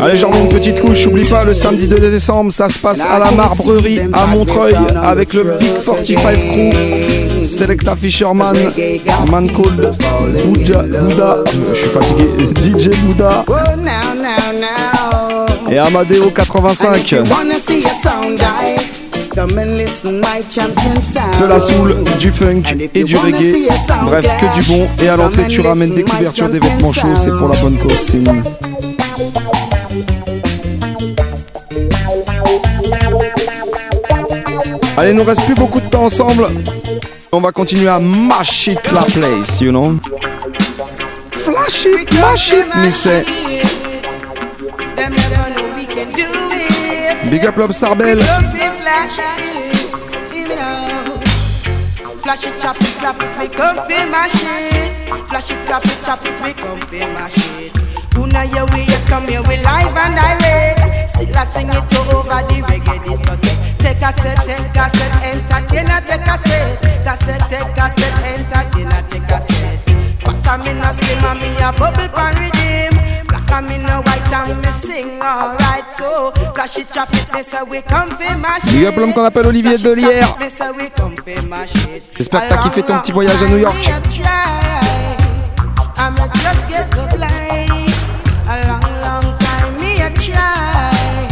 Allez, 0.00 0.16
j'en 0.16 0.30
mets 0.30 0.40
une 0.40 0.48
petite 0.48 0.80
couche. 0.80 1.06
Oublie 1.06 1.24
pas, 1.24 1.44
le 1.44 1.54
samedi 1.54 1.86
2 1.86 2.10
décembre, 2.10 2.52
ça 2.52 2.68
se 2.68 2.78
passe 2.78 3.02
à 3.02 3.18
la 3.18 3.30
Marbrerie 3.30 4.00
à 4.12 4.26
Montreuil 4.26 4.74
avec 5.02 5.32
le 5.32 5.56
Big 5.58 5.72
45 5.84 6.16
Crew. 6.16 7.44
Selecta 7.44 7.94
Fisherman, 7.96 8.56
Man 9.30 9.48
Cold, 9.50 9.92
Bouddha, 10.44 10.82
Bouddha, 10.82 11.44
je 11.72 11.78
suis 11.78 11.88
fatigué, 11.88 12.24
DJ 12.62 12.88
now. 13.16 13.44
et 15.70 15.78
Amadeo 15.78 16.24
And 16.24 17.50
if 17.50 17.64
85. 17.64 18.95
De 19.36 19.42
la 21.46 21.60
soul, 21.60 21.94
du 22.18 22.30
funk 22.30 22.62
et 22.94 23.04
du 23.04 23.18
reggae. 23.18 23.68
Bref, 24.06 24.24
que 24.40 24.46
du 24.58 24.62
bon. 24.66 24.88
Et 25.02 25.10
à 25.10 25.16
l'entrée, 25.16 25.46
tu 25.46 25.60
ramènes 25.60 25.94
des 25.94 26.04
couvertures 26.04 26.48
des 26.48 26.58
vêtements 26.58 26.92
chauds. 26.92 27.14
C'est 27.14 27.32
pour 27.32 27.48
la 27.48 27.58
bonne 27.58 27.76
cause, 27.76 27.98
Sin. 27.98 28.24
Allez, 34.96 35.10
il 35.10 35.16
nous 35.16 35.24
reste 35.24 35.44
plus 35.44 35.54
beaucoup 35.54 35.80
de 35.80 35.88
temps 35.90 36.04
ensemble. 36.04 36.48
On 37.30 37.38
va 37.38 37.52
continuer 37.52 37.88
à 37.88 37.98
mash 37.98 38.68
it 38.68 38.80
la 38.90 39.02
place, 39.02 39.60
you 39.60 39.70
know. 39.70 39.96
Flash 41.32 41.84
it, 41.84 42.20
mash 42.20 42.52
it, 42.52 42.64
mais 42.80 42.90
c'est 42.90 43.22
Them 44.96 45.10
never 45.10 45.50
know 45.52 45.66
we 45.76 45.84
can 45.84 46.06
do 46.16 46.24
it. 46.54 47.30
Big 47.30 47.44
up 47.44 47.58
Lob 47.58 47.72
Sarbel. 47.72 48.20
Flash 48.86 49.18
it, 49.18 49.90
give 50.30 50.48
it 50.48 50.60
out. 50.60 51.18
Flash 52.22 52.46
it, 52.46 52.54
chop 52.60 52.76
it, 52.76 52.94
clap 53.02 53.20
it, 53.20 53.34
we 53.36 53.48
come 53.48 53.74
feel 53.88 54.06
my 54.06 54.28
shit. 54.28 55.10
Flash 55.26 55.50
it, 55.50 55.58
clap 55.66 55.84
it, 55.84 55.98
chop 56.04 56.24
it, 56.24 56.40
we 56.40 56.52
come 56.52 56.78
feel 56.86 57.08
my 57.18 57.28
shit. 57.28 57.74
Una 58.16 58.46
here 58.46 58.64
we 58.70 58.86
come 59.10 59.26
here, 59.26 59.42
we 59.50 59.56
live 59.56 59.90
and 59.90 60.14
direct. 60.14 61.10
Still 61.10 61.36
I 61.36 61.44
sing 61.50 61.66
it 61.66 61.82
over 61.98 62.22
the 62.46 62.62
reggae 62.62 63.02
discotheque. 63.02 63.76
Take 63.82 64.06
a 64.06 64.12
set, 64.22 64.38
take 64.46 64.78
a 64.78 64.86
set, 64.94 65.10
entertainer, 65.34 66.00
take 66.06 66.22
a 66.22 66.38
set. 66.46 66.78
Cassette, 67.02 67.42
take 67.50 67.82
a 67.82 67.86
set, 67.90 68.14
entertainer, 68.22 69.02
take 69.10 69.30
a 69.34 69.38
set. 69.50 69.82
Fat 70.22 70.46
I'm 70.46 70.62
in 70.62 70.78
a 70.78 70.92
slim 70.94 71.38
me 71.38 71.56
a 71.58 71.72
bubble 71.72 72.06
pan 72.14 72.38
redeem. 72.38 73.05
I'm 73.50 73.68
in 73.68 73.88
a 73.88 74.00
white 74.02 74.32
and 74.32 74.58
me 74.58 74.72
sing 74.72 75.20
alright. 75.22 75.90
So 75.90 76.32
flash 76.54 76.76
it, 76.78 76.90
chop 76.92 77.08
it, 77.12 77.32
me 77.32 77.42
say 77.42 77.62
we 77.62 77.80
come 77.82 78.10
feel 78.10 78.36
my 78.38 78.58
shit. 78.60 78.72
Big 78.72 78.86
up 78.86 78.96
l'homme 78.96 79.12
qu'on 79.12 79.24
appelle 79.24 79.46
Olivier 79.46 79.78
Delière. 79.78 80.36
Come. 80.96 81.14
J'espère 82.16 82.42
que 82.42 82.48
t'as 82.48 82.58
kiffé 82.58 82.82
ton 82.82 82.98
petit 82.98 83.12
voyage 83.12 83.42
à 83.42 83.48
New 83.48 83.58
York. 83.58 83.74
I'ma 85.98 86.28
just 86.34 86.68
get 86.68 86.90
the 86.90 87.06
blind. 87.16 87.90
A 88.48 88.60
long, 88.68 88.80
long 89.00 89.36
time 89.38 89.76
me 89.80 90.00
a 90.02 90.10
try. 90.10 91.26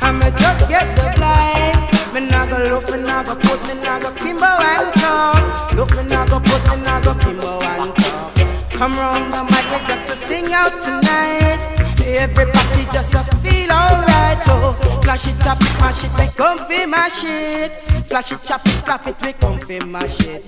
I'ma 0.00 0.30
just 0.30 0.68
get 0.68 0.86
the 0.96 1.02
blind. 1.14 1.76
Me 2.14 2.20
nah 2.28 2.46
go 2.46 2.56
look, 2.68 2.90
me 2.90 2.98
nah 3.02 3.22
go 3.22 3.34
post, 3.36 3.62
me 3.68 3.74
nah 3.80 3.98
go 3.98 4.10
Kimbo 4.12 4.46
and 4.46 4.94
talk. 4.94 5.72
Look, 5.74 5.94
me 5.96 6.02
nah 6.08 6.24
go 6.26 6.40
post, 6.40 6.66
me 6.70 6.76
nah 6.82 7.00
go 7.00 7.14
Kimbo 7.14 7.60
and 7.60 7.94
talk. 7.96 8.32
Come 8.72 8.94
round 8.94 9.32
the 9.32 9.44
mic, 9.44 9.50
we 9.50 9.51
just 9.86 10.08
to 10.08 10.16
sing 10.26 10.52
out 10.52 10.80
tonight. 10.82 11.60
Everybody 12.04 12.84
just 12.92 13.14
a 13.14 13.22
feel 13.38 13.70
alright. 13.70 14.42
So 14.42 14.72
flash 15.02 15.26
it, 15.26 15.40
chop 15.40 15.60
it, 15.60 15.74
mash 15.80 16.04
it, 16.04 16.10
we 16.18 16.26
come 16.36 16.58
feel 16.66 16.86
my 16.86 17.08
shit. 17.08 17.72
Flash 18.08 18.32
it, 18.32 18.42
chop 18.44 18.66
it, 18.66 18.84
clap 18.84 19.06
it, 19.06 19.16
we 19.22 19.32
come 19.32 19.58
feel 19.60 19.86
my 19.86 20.06
shit. 20.06 20.44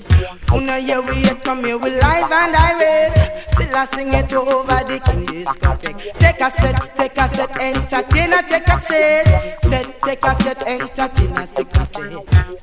Una 0.53 0.79
here 0.79 1.01
we 1.03 1.23
yet 1.23 1.43
come 1.43 1.65
here, 1.65 1.79
we 1.79 1.91
live 1.91 2.31
and 2.31 2.53
direct. 2.53 3.53
Still 3.53 3.77
I 3.77 3.85
sing 3.87 4.13
it 4.13 4.33
over 4.33 4.63
the 4.63 5.01
king 5.05 5.25
discotheque. 5.27 6.19
Take 6.19 6.41
a 6.41 6.51
set, 6.51 6.97
take 6.97 7.17
a 7.17 7.29
set, 7.29 7.57
entertainer, 7.61 8.43
take 8.49 8.69
a 8.69 8.79
set. 8.79 9.65
Set, 9.65 10.03
take 10.03 10.25
a 10.25 10.35
set, 10.43 10.63
entertainer, 10.67 11.47
take 11.47 11.77
a 11.77 11.87
set. 11.87 12.11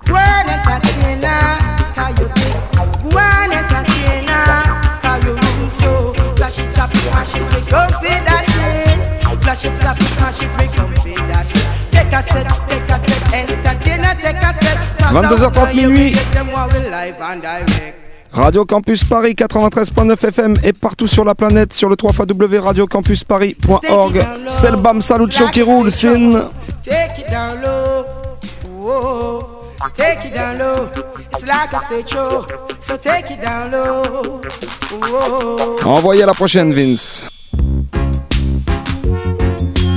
Go 0.05 0.15
on, 0.15 0.49
entertainer, 0.49 1.57
cause 1.95 2.19
you 2.19 2.27
entertainer, 3.17 3.70
mash 7.13 7.35
it, 7.35 7.43
we 7.53 7.61
come 7.69 7.89
feel 8.01 8.23
that 8.25 8.43
shit. 8.45 8.99
Flash 9.41 9.65
it, 9.65 9.79
clap 9.79 9.99
it, 9.99 10.19
mash 10.19 10.41
it, 10.41 10.49
we 10.59 10.67
come 10.75 10.93
feel 11.03 11.23
that 11.27 11.47
shit. 11.47 11.65
Take 11.91 12.13
a 12.13 12.21
set, 12.21 12.47
take 12.67 12.89
a 12.89 12.97
set, 12.99 13.33
entertainer, 13.33 14.15
take 14.21 14.43
a 14.43 14.53
set. 14.61 14.77
22h30 15.11 15.75
minuit. 15.75 16.15
Radio 18.33 18.63
Campus 18.65 19.03
Paris 19.03 19.35
93.9 19.35 20.25
FM 20.25 20.53
et 20.63 20.71
partout 20.71 21.07
sur 21.07 21.25
la 21.25 21.35
planète 21.35 21.73
sur 21.73 21.89
le 21.89 21.97
3 21.97 22.11
www.radiocampusparis.org. 22.29 24.25
C'est 24.47 24.71
le 24.71 24.77
Bam 24.77 25.01
Salut 25.01 25.27
qui 25.51 25.61
roule, 25.61 25.91
Sin. 25.91 26.49
Take 29.89 30.25
it 30.25 30.35
down 30.35 30.59
low. 30.59 30.91
It's 31.33 31.45
like 31.45 31.73
a 31.73 31.79
stage 31.79 32.09
show. 32.09 32.45
So 32.79 32.97
take 32.97 33.31
it 33.31 33.41
down 33.41 33.71
low. 33.71 34.41
Whoa. 34.91 35.77
Envoyez 35.83 36.21
à 36.21 36.27
la 36.27 36.33
prochaine, 36.33 36.71
Vince. 36.71 37.25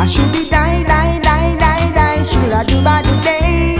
I 0.00 0.06
should 0.06 0.32
be 0.32 0.48
die, 0.48 0.84
die, 0.84 1.20
die, 1.22 1.56
die, 1.58 1.92
die. 1.92 2.22
Should 2.24 2.52
I 2.52 2.64
do 2.64 2.80
by 2.82 3.02
the 3.02 3.14
day? 3.20 3.76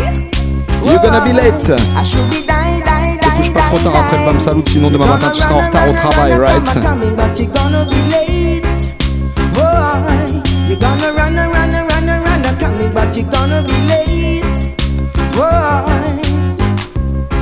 You're 0.85 1.01
gonna 1.01 1.25
be 1.25 1.33
late. 1.33 1.71
I 1.71 2.05
should 2.05 2.31
be 2.31 2.47
die, 2.47 2.83
die, 2.85 3.19
Te 3.19 3.31
couche 3.37 3.49
die, 3.49 3.53
pas 3.55 3.63
trop 3.71 3.79
tard 3.79 3.97
après 3.97 4.19
le. 4.19 4.25
Bam 4.27 4.39
Salut, 4.41 4.67
sinon 4.67 4.91
demain 4.91 5.07
matin 5.07 5.31
tu 5.31 5.41
seras 5.41 5.55
en 5.55 5.67
retard 5.67 5.89
au 5.89 5.93
travail, 5.93 6.35
right? 6.35 6.75
you're 10.69 10.79
gonna 10.79 11.13
run, 11.13 11.37
run, 11.37 11.71
run, 11.71 11.71
run, 11.71 12.09
run, 12.09 12.59
coming, 12.59 12.93
but 12.93 13.17
you're 13.17 13.31
gonna 13.31 13.63
be 13.63 13.73
late. 13.89 14.34
Boy, 15.35 15.43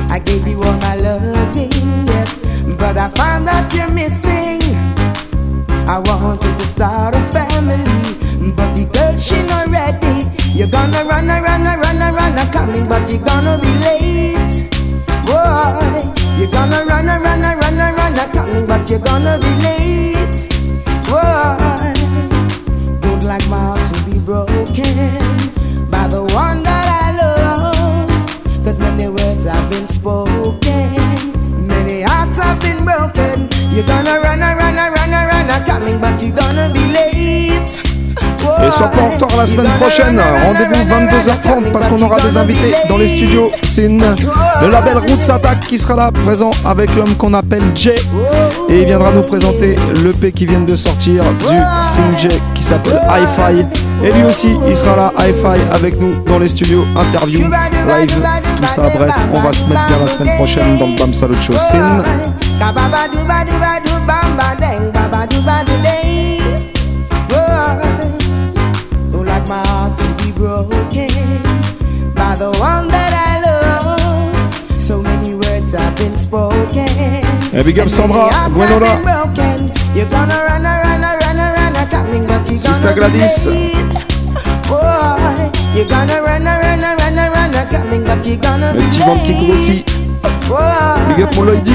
I 0.09 0.19
gave 0.25 0.47
you 0.47 0.57
all 0.63 0.77
my 0.81 0.95
loving, 0.95 1.69
yes, 2.09 2.39
but 2.79 2.97
I 2.97 3.07
found 3.09 3.47
that 3.47 3.71
you're 3.75 3.91
missing. 3.91 4.61
I 5.87 5.99
wanted 5.99 6.57
to 6.57 6.65
start 6.65 7.15
a 7.15 7.21
family, 7.29 7.83
but 8.57 8.73
the 8.73 8.89
girl 8.91 9.15
she 9.15 9.43
not 9.45 9.67
ready. 9.67 10.25
You're 10.57 10.69
gonna 10.69 11.05
run, 11.05 11.27
run, 11.27 11.67
and 11.67 11.81
run, 11.85 12.15
run, 12.15 12.51
coming, 12.51 12.87
but 12.89 13.07
you're 13.11 13.21
gonna 13.21 13.59
be 13.61 13.73
late. 13.85 14.65
Boy, 15.29 15.77
you're 16.39 16.49
gonna 16.49 16.85
run, 16.85 17.05
run, 17.05 17.45
and 17.45 17.61
run, 17.61 17.77
run, 17.77 18.15
coming, 18.31 18.65
but 18.65 18.89
you're 18.89 19.05
gonna 19.05 19.37
be 19.37 19.53
late. 19.61 20.37
Boy, 21.05 21.93
don't 23.01 23.23
like 23.23 23.47
my 23.49 23.57
heart 23.57 23.93
to 23.93 24.01
be 24.09 24.17
broken 24.19 24.92
You're 33.73 33.83
gonna 33.87 34.19
run, 34.21 34.39
run, 34.39 34.75
run, 34.75 34.75
run, 34.75 35.65
coming, 35.65 35.99
but 35.99 36.21
you're 36.21 36.35
gonna 36.35 36.69
be 36.69 36.93
late. 36.93 37.73
Et 38.63 38.69
sois 38.69 38.87
pas 38.87 39.01
en 39.01 39.09
retard 39.09 39.35
la 39.35 39.47
semaine 39.47 39.71
prochaine. 39.79 40.21
Rendez-vous 40.45 40.73
22h30 40.73 41.71
parce 41.71 41.87
qu'on 41.87 42.01
aura 42.03 42.19
des 42.19 42.37
invités 42.37 42.71
dans 42.87 42.97
les 42.97 43.09
studios. 43.09 43.49
C'est 43.63 43.87
le 43.87 44.69
label 44.69 44.97
Roots 44.97 45.27
Attack 45.27 45.61
qui 45.61 45.79
sera 45.79 45.95
là 45.95 46.11
présent 46.11 46.51
avec 46.63 46.95
l'homme 46.95 47.15
qu'on 47.17 47.33
appelle 47.33 47.63
Jay. 47.73 47.95
Et 48.69 48.81
il 48.81 48.85
viendra 48.85 49.11
nous 49.11 49.21
présenter 49.23 49.75
l'EP 50.03 50.31
qui 50.31 50.45
vient 50.45 50.61
de 50.61 50.75
sortir 50.75 51.23
du 51.23 51.45
Sing 51.83 52.19
Jay 52.19 52.39
qui 52.53 52.63
s'appelle 52.63 53.01
Hi-Fi. 53.09 53.65
Et 54.03 54.11
lui 54.11 54.23
aussi, 54.25 54.49
il 54.67 54.75
sera 54.75 54.95
là, 54.97 55.13
hi-fi, 55.19 55.61
avec 55.73 55.99
nous 55.99 56.15
dans 56.25 56.37
les 56.37 56.47
studios, 56.49 56.83
interview, 56.95 57.47
live, 57.47 58.07
tout 58.61 58.67
ça. 58.67 58.81
Bref, 58.81 59.13
on 59.33 59.39
va 59.39 59.53
se 59.53 59.63
mettre 59.65 59.87
bien 59.87 59.99
la 59.99 60.07
semaine 60.07 60.35
prochaine 60.35 60.77
dans 60.77 60.87
le 60.87 60.97
Bam 60.97 61.13
Salut 61.13 61.41
Show. 61.41 61.53
Sin. 61.53 62.03
the 72.35 72.51
Hey, 77.53 77.63
big 77.63 77.79
up 77.79 77.89
Sandra, 77.89 78.29
Gwenola. 78.49 78.97
Sister 82.57 82.93
Gladys. 82.93 83.82
Le 88.73 88.79
petit 88.79 88.99
ventre 88.99 89.23
qui 89.23 89.33
grossit. 89.35 89.85
Big 91.09 91.23
up 91.23 91.35
mon 91.35 91.43
Lloydy. 91.43 91.73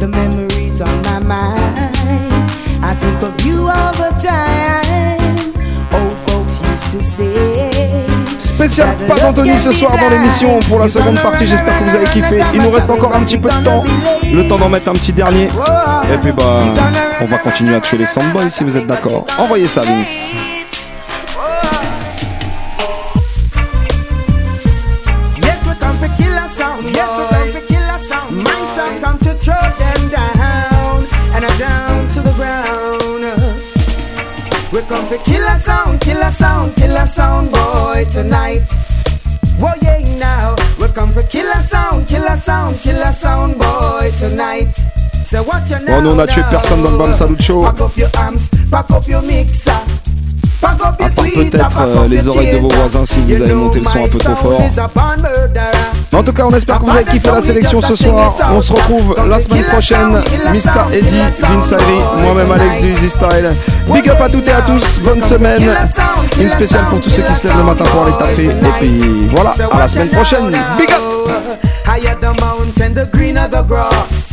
the 0.00 0.06
memories 0.06 0.80
on 0.80 1.02
my 1.02 1.18
mind. 1.20 1.78
I 2.82 2.94
think 3.00 3.22
of 3.22 3.46
you 3.46 3.68
all 3.68 3.92
the 3.92 4.10
time. 4.20 5.18
Old 5.92 6.12
folks 6.26 6.60
used 6.60 6.92
to 6.92 7.02
say. 7.02 8.06
Spécial 8.38 8.96
pas 9.08 9.16
d'Anthony 9.16 9.56
ce 9.56 9.70
soir 9.70 9.92
dans 9.98 10.08
l'émission 10.10 10.58
pour 10.68 10.78
la 10.78 10.88
seconde 10.88 11.18
partie. 11.20 11.46
J'espère 11.46 11.78
que 11.78 11.84
vous 11.84 11.96
avez 11.96 12.06
kiffé. 12.06 12.38
Il 12.54 12.62
nous 12.62 12.70
reste 12.70 12.90
encore 12.90 13.14
un 13.14 13.22
petit 13.22 13.38
peu 13.38 13.48
de 13.48 13.64
temps. 13.64 13.84
Le 14.22 14.48
temps 14.48 14.56
d'en 14.56 14.68
mettre 14.68 14.88
un 14.88 14.94
petit 14.94 15.12
dernier. 15.12 15.44
Et 15.44 16.18
puis 16.20 16.32
bah, 16.32 16.60
on 17.20 17.26
va 17.26 17.38
continuer 17.38 17.74
à 17.74 17.80
tuer 17.80 17.98
les 17.98 18.06
Soundboys 18.06 18.50
si 18.50 18.64
vous 18.64 18.76
êtes 18.76 18.86
d'accord. 18.86 19.26
Envoyez 19.38 19.66
ça, 19.66 19.80
Vince. 19.82 20.32
We 35.26 35.32
come 35.32 35.42
to 35.42 35.48
kill 35.48 35.48
a 35.48 35.58
sound, 35.58 36.00
kill 36.00 36.22
a 36.22 36.30
sound, 36.30 36.74
kill 36.76 36.96
a 36.96 37.06
sound 37.06 37.50
boy 37.50 38.04
tonight. 38.12 38.62
Whoa, 39.58 39.72
yeah, 39.82 39.98
now 40.18 40.54
we 40.78 40.86
come 40.88 41.12
to 41.14 41.22
kill 41.22 41.50
a 41.50 41.60
sound, 41.62 42.06
kill 42.06 42.24
a 42.24 42.36
sound, 42.38 42.76
kill 42.78 43.02
a 43.02 43.12
sound 43.12 43.58
boy 43.58 44.10
tonight. 44.18 44.72
So 45.24 45.42
what 45.42 45.68
you 45.68 45.78
Bon, 45.86 46.02
nous 46.02 46.12
on 46.12 46.18
a 46.18 46.26
tué 46.26 46.42
personne 46.50 46.82
dans 46.82 46.90
le 46.90 46.98
Bam 46.98 47.12
Salut 47.12 47.36
Show. 47.40 47.62
Pack 47.62 47.80
up 47.80 47.96
your 47.96 48.08
arms, 48.18 48.50
pack 48.70 48.90
up 48.90 49.08
your 49.08 49.22
mixer. 49.22 49.72
Pack 50.60 50.80
up 50.84 51.00
your 51.00 51.10
peut-être 51.10 51.80
euh, 51.80 52.08
les 52.08 52.28
oreilles 52.28 52.52
de 52.52 52.58
vos 52.58 52.68
voisins 52.68 53.04
si 53.04 53.18
vous 53.20 53.42
avez 53.42 53.54
monté 53.54 53.78
le 53.80 53.84
son 53.84 54.04
un 54.04 54.08
peu 54.08 54.18
trop 54.18 54.36
fort. 54.36 54.60
Mais 56.12 56.18
en 56.18 56.22
tout 56.22 56.32
cas, 56.32 56.44
on 56.44 56.54
espère 56.54 56.78
que 56.78 56.84
vous 56.84 56.90
avez 56.90 57.04
kiffé 57.04 57.28
la 57.28 57.40
sélection 57.40 57.80
ce 57.80 57.94
soir. 57.94 58.34
On 58.52 58.60
se 58.60 58.72
retrouve 58.72 59.14
la 59.28 59.40
semaine 59.40 59.64
prochaine. 59.64 60.22
Mr. 60.52 60.92
Eddie, 60.92 61.22
Vince 61.40 61.74
moi-même 62.22 62.52
Alex 62.52 62.80
du 62.80 62.92
Easy 62.92 63.08
Style. 63.08 63.50
Big 63.92 64.08
up 64.08 64.20
à 64.20 64.28
toutes 64.28 64.48
et 64.48 64.52
à 64.52 64.62
tous. 64.62 65.00
Bonne 65.00 65.22
semaine. 65.22 65.74
Une 66.40 66.48
spéciale 66.48 66.84
pour 66.90 67.00
tous 67.00 67.10
ceux 67.10 67.22
qui 67.22 67.34
se 67.34 67.46
lèvent 67.46 67.56
le 67.58 67.64
matin 67.64 67.84
pour 67.84 68.02
aller 68.02 68.12
taffer. 68.18 68.44
Et 68.46 68.72
puis 68.78 69.28
voilà, 69.30 69.54
à 69.72 69.78
la 69.78 69.88
semaine 69.88 70.08
prochaine. 70.08 70.50
Big 70.78 70.90
up! 70.90 71.02
Higher 71.86 72.16
the 72.20 72.40
mountain, 72.40 72.94
the 72.94 73.10
greener 73.10 73.48
the 73.48 73.62
grass. 73.66 74.26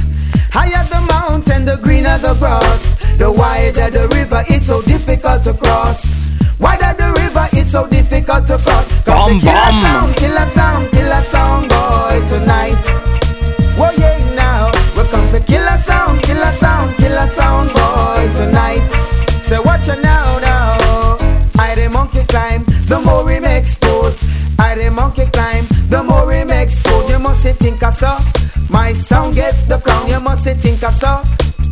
The 0.94 1.02
mountain, 1.12 1.66
the 1.66 1.78
greener 1.82 2.20
the 2.20 2.36
grass. 2.36 2.96
The 3.18 3.32
wider 3.32 3.90
the 3.90 4.08
river, 4.10 4.44
it's 4.48 4.68
so 4.68 4.82
difficult 4.84 5.44
to 5.44 5.54
cross. 5.54 6.06
Wider 6.60 6.94
the 6.98 7.12
river, 7.14 7.33
so 7.74 7.88
difficult 7.88 8.46
to 8.46 8.56
cross. 8.60 8.86
Come 9.04 9.40
to 9.40 9.46
kill 9.46 9.50
a 9.50 9.72
sound, 9.82 10.16
kill 10.18 10.38
a 10.38 10.46
sound, 10.52 10.92
kill 10.92 11.12
a 11.12 11.22
sound, 11.34 11.70
boy, 11.70 12.16
tonight. 12.30 12.84
Whoa, 13.80 13.90
yeah, 13.98 14.20
now. 14.36 14.70
We 14.96 15.02
come 15.10 15.28
to 15.32 15.40
kill 15.40 15.66
a 15.66 15.76
sound, 15.80 16.22
kill 16.22 16.38
a 16.38 16.52
sound, 16.62 16.96
kill 16.98 17.18
a 17.18 17.28
sound, 17.30 17.70
boy, 17.74 18.24
tonight. 18.38 18.88
So 19.42 19.60
watch 19.64 19.88
you 19.88 19.96
now, 20.04 20.38
now. 20.38 21.18
I 21.58 21.74
the 21.74 21.90
monkey 21.92 22.24
climb, 22.26 22.64
the 22.92 23.00
more 23.00 23.28
him 23.28 23.46
expose. 23.46 24.22
I 24.60 24.76
the 24.76 24.92
monkey 24.92 25.26
climb, 25.34 25.66
the 25.90 26.04
more 26.04 26.28
we 26.28 26.44
make 26.44 26.68
expose. 26.68 27.10
You 27.10 27.18
must 27.18 27.48
think 27.58 27.82
I 27.82 27.90
saw. 27.90 28.22
My 28.70 28.94
sound 28.94 29.34
get 29.34 29.56
the 29.68 29.80
crown, 29.80 30.08
you 30.12 30.20
must 30.20 30.44
think 30.44 30.84
I 30.84 30.92
saw. 30.92 31.24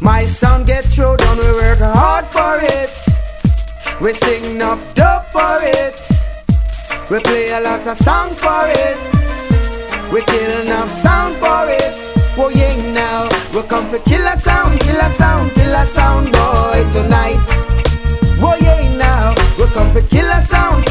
My 0.01 0.25
sound 0.25 0.65
get 0.65 0.83
through 0.85 1.17
down, 1.17 1.37
we 1.37 1.51
work 1.61 1.77
hard 1.77 2.25
for 2.25 2.57
it. 2.59 3.00
We 4.01 4.13
sing 4.13 4.43
enough 4.55 4.95
dub 4.95 5.25
for 5.27 5.59
it. 5.61 6.01
We 7.11 7.19
play 7.19 7.51
a 7.51 7.61
lot 7.61 7.85
of 7.85 7.95
songs 7.97 8.39
for 8.39 8.63
it. 8.65 8.97
We 10.11 10.23
kill 10.23 10.61
enough 10.63 10.89
sound 10.89 11.35
for 11.37 11.69
it. 11.69 11.93
Whoa, 12.35 12.49
yeah, 12.49 12.75
now. 12.93 13.29
We 13.53 13.61
come 13.67 13.87
for 13.91 13.99
killer 13.99 14.37
sound, 14.39 14.79
killer 14.79 15.09
sound, 15.19 15.51
killer 15.51 15.85
sound, 15.85 16.31
boy, 16.31 16.83
tonight. 16.91 17.37
Whoa, 18.41 18.55
yeah, 18.55 18.97
now. 18.97 19.35
We 19.59 19.65
come 19.65 19.91
for 19.91 20.01
killer 20.09 20.41
sound. 20.45 20.90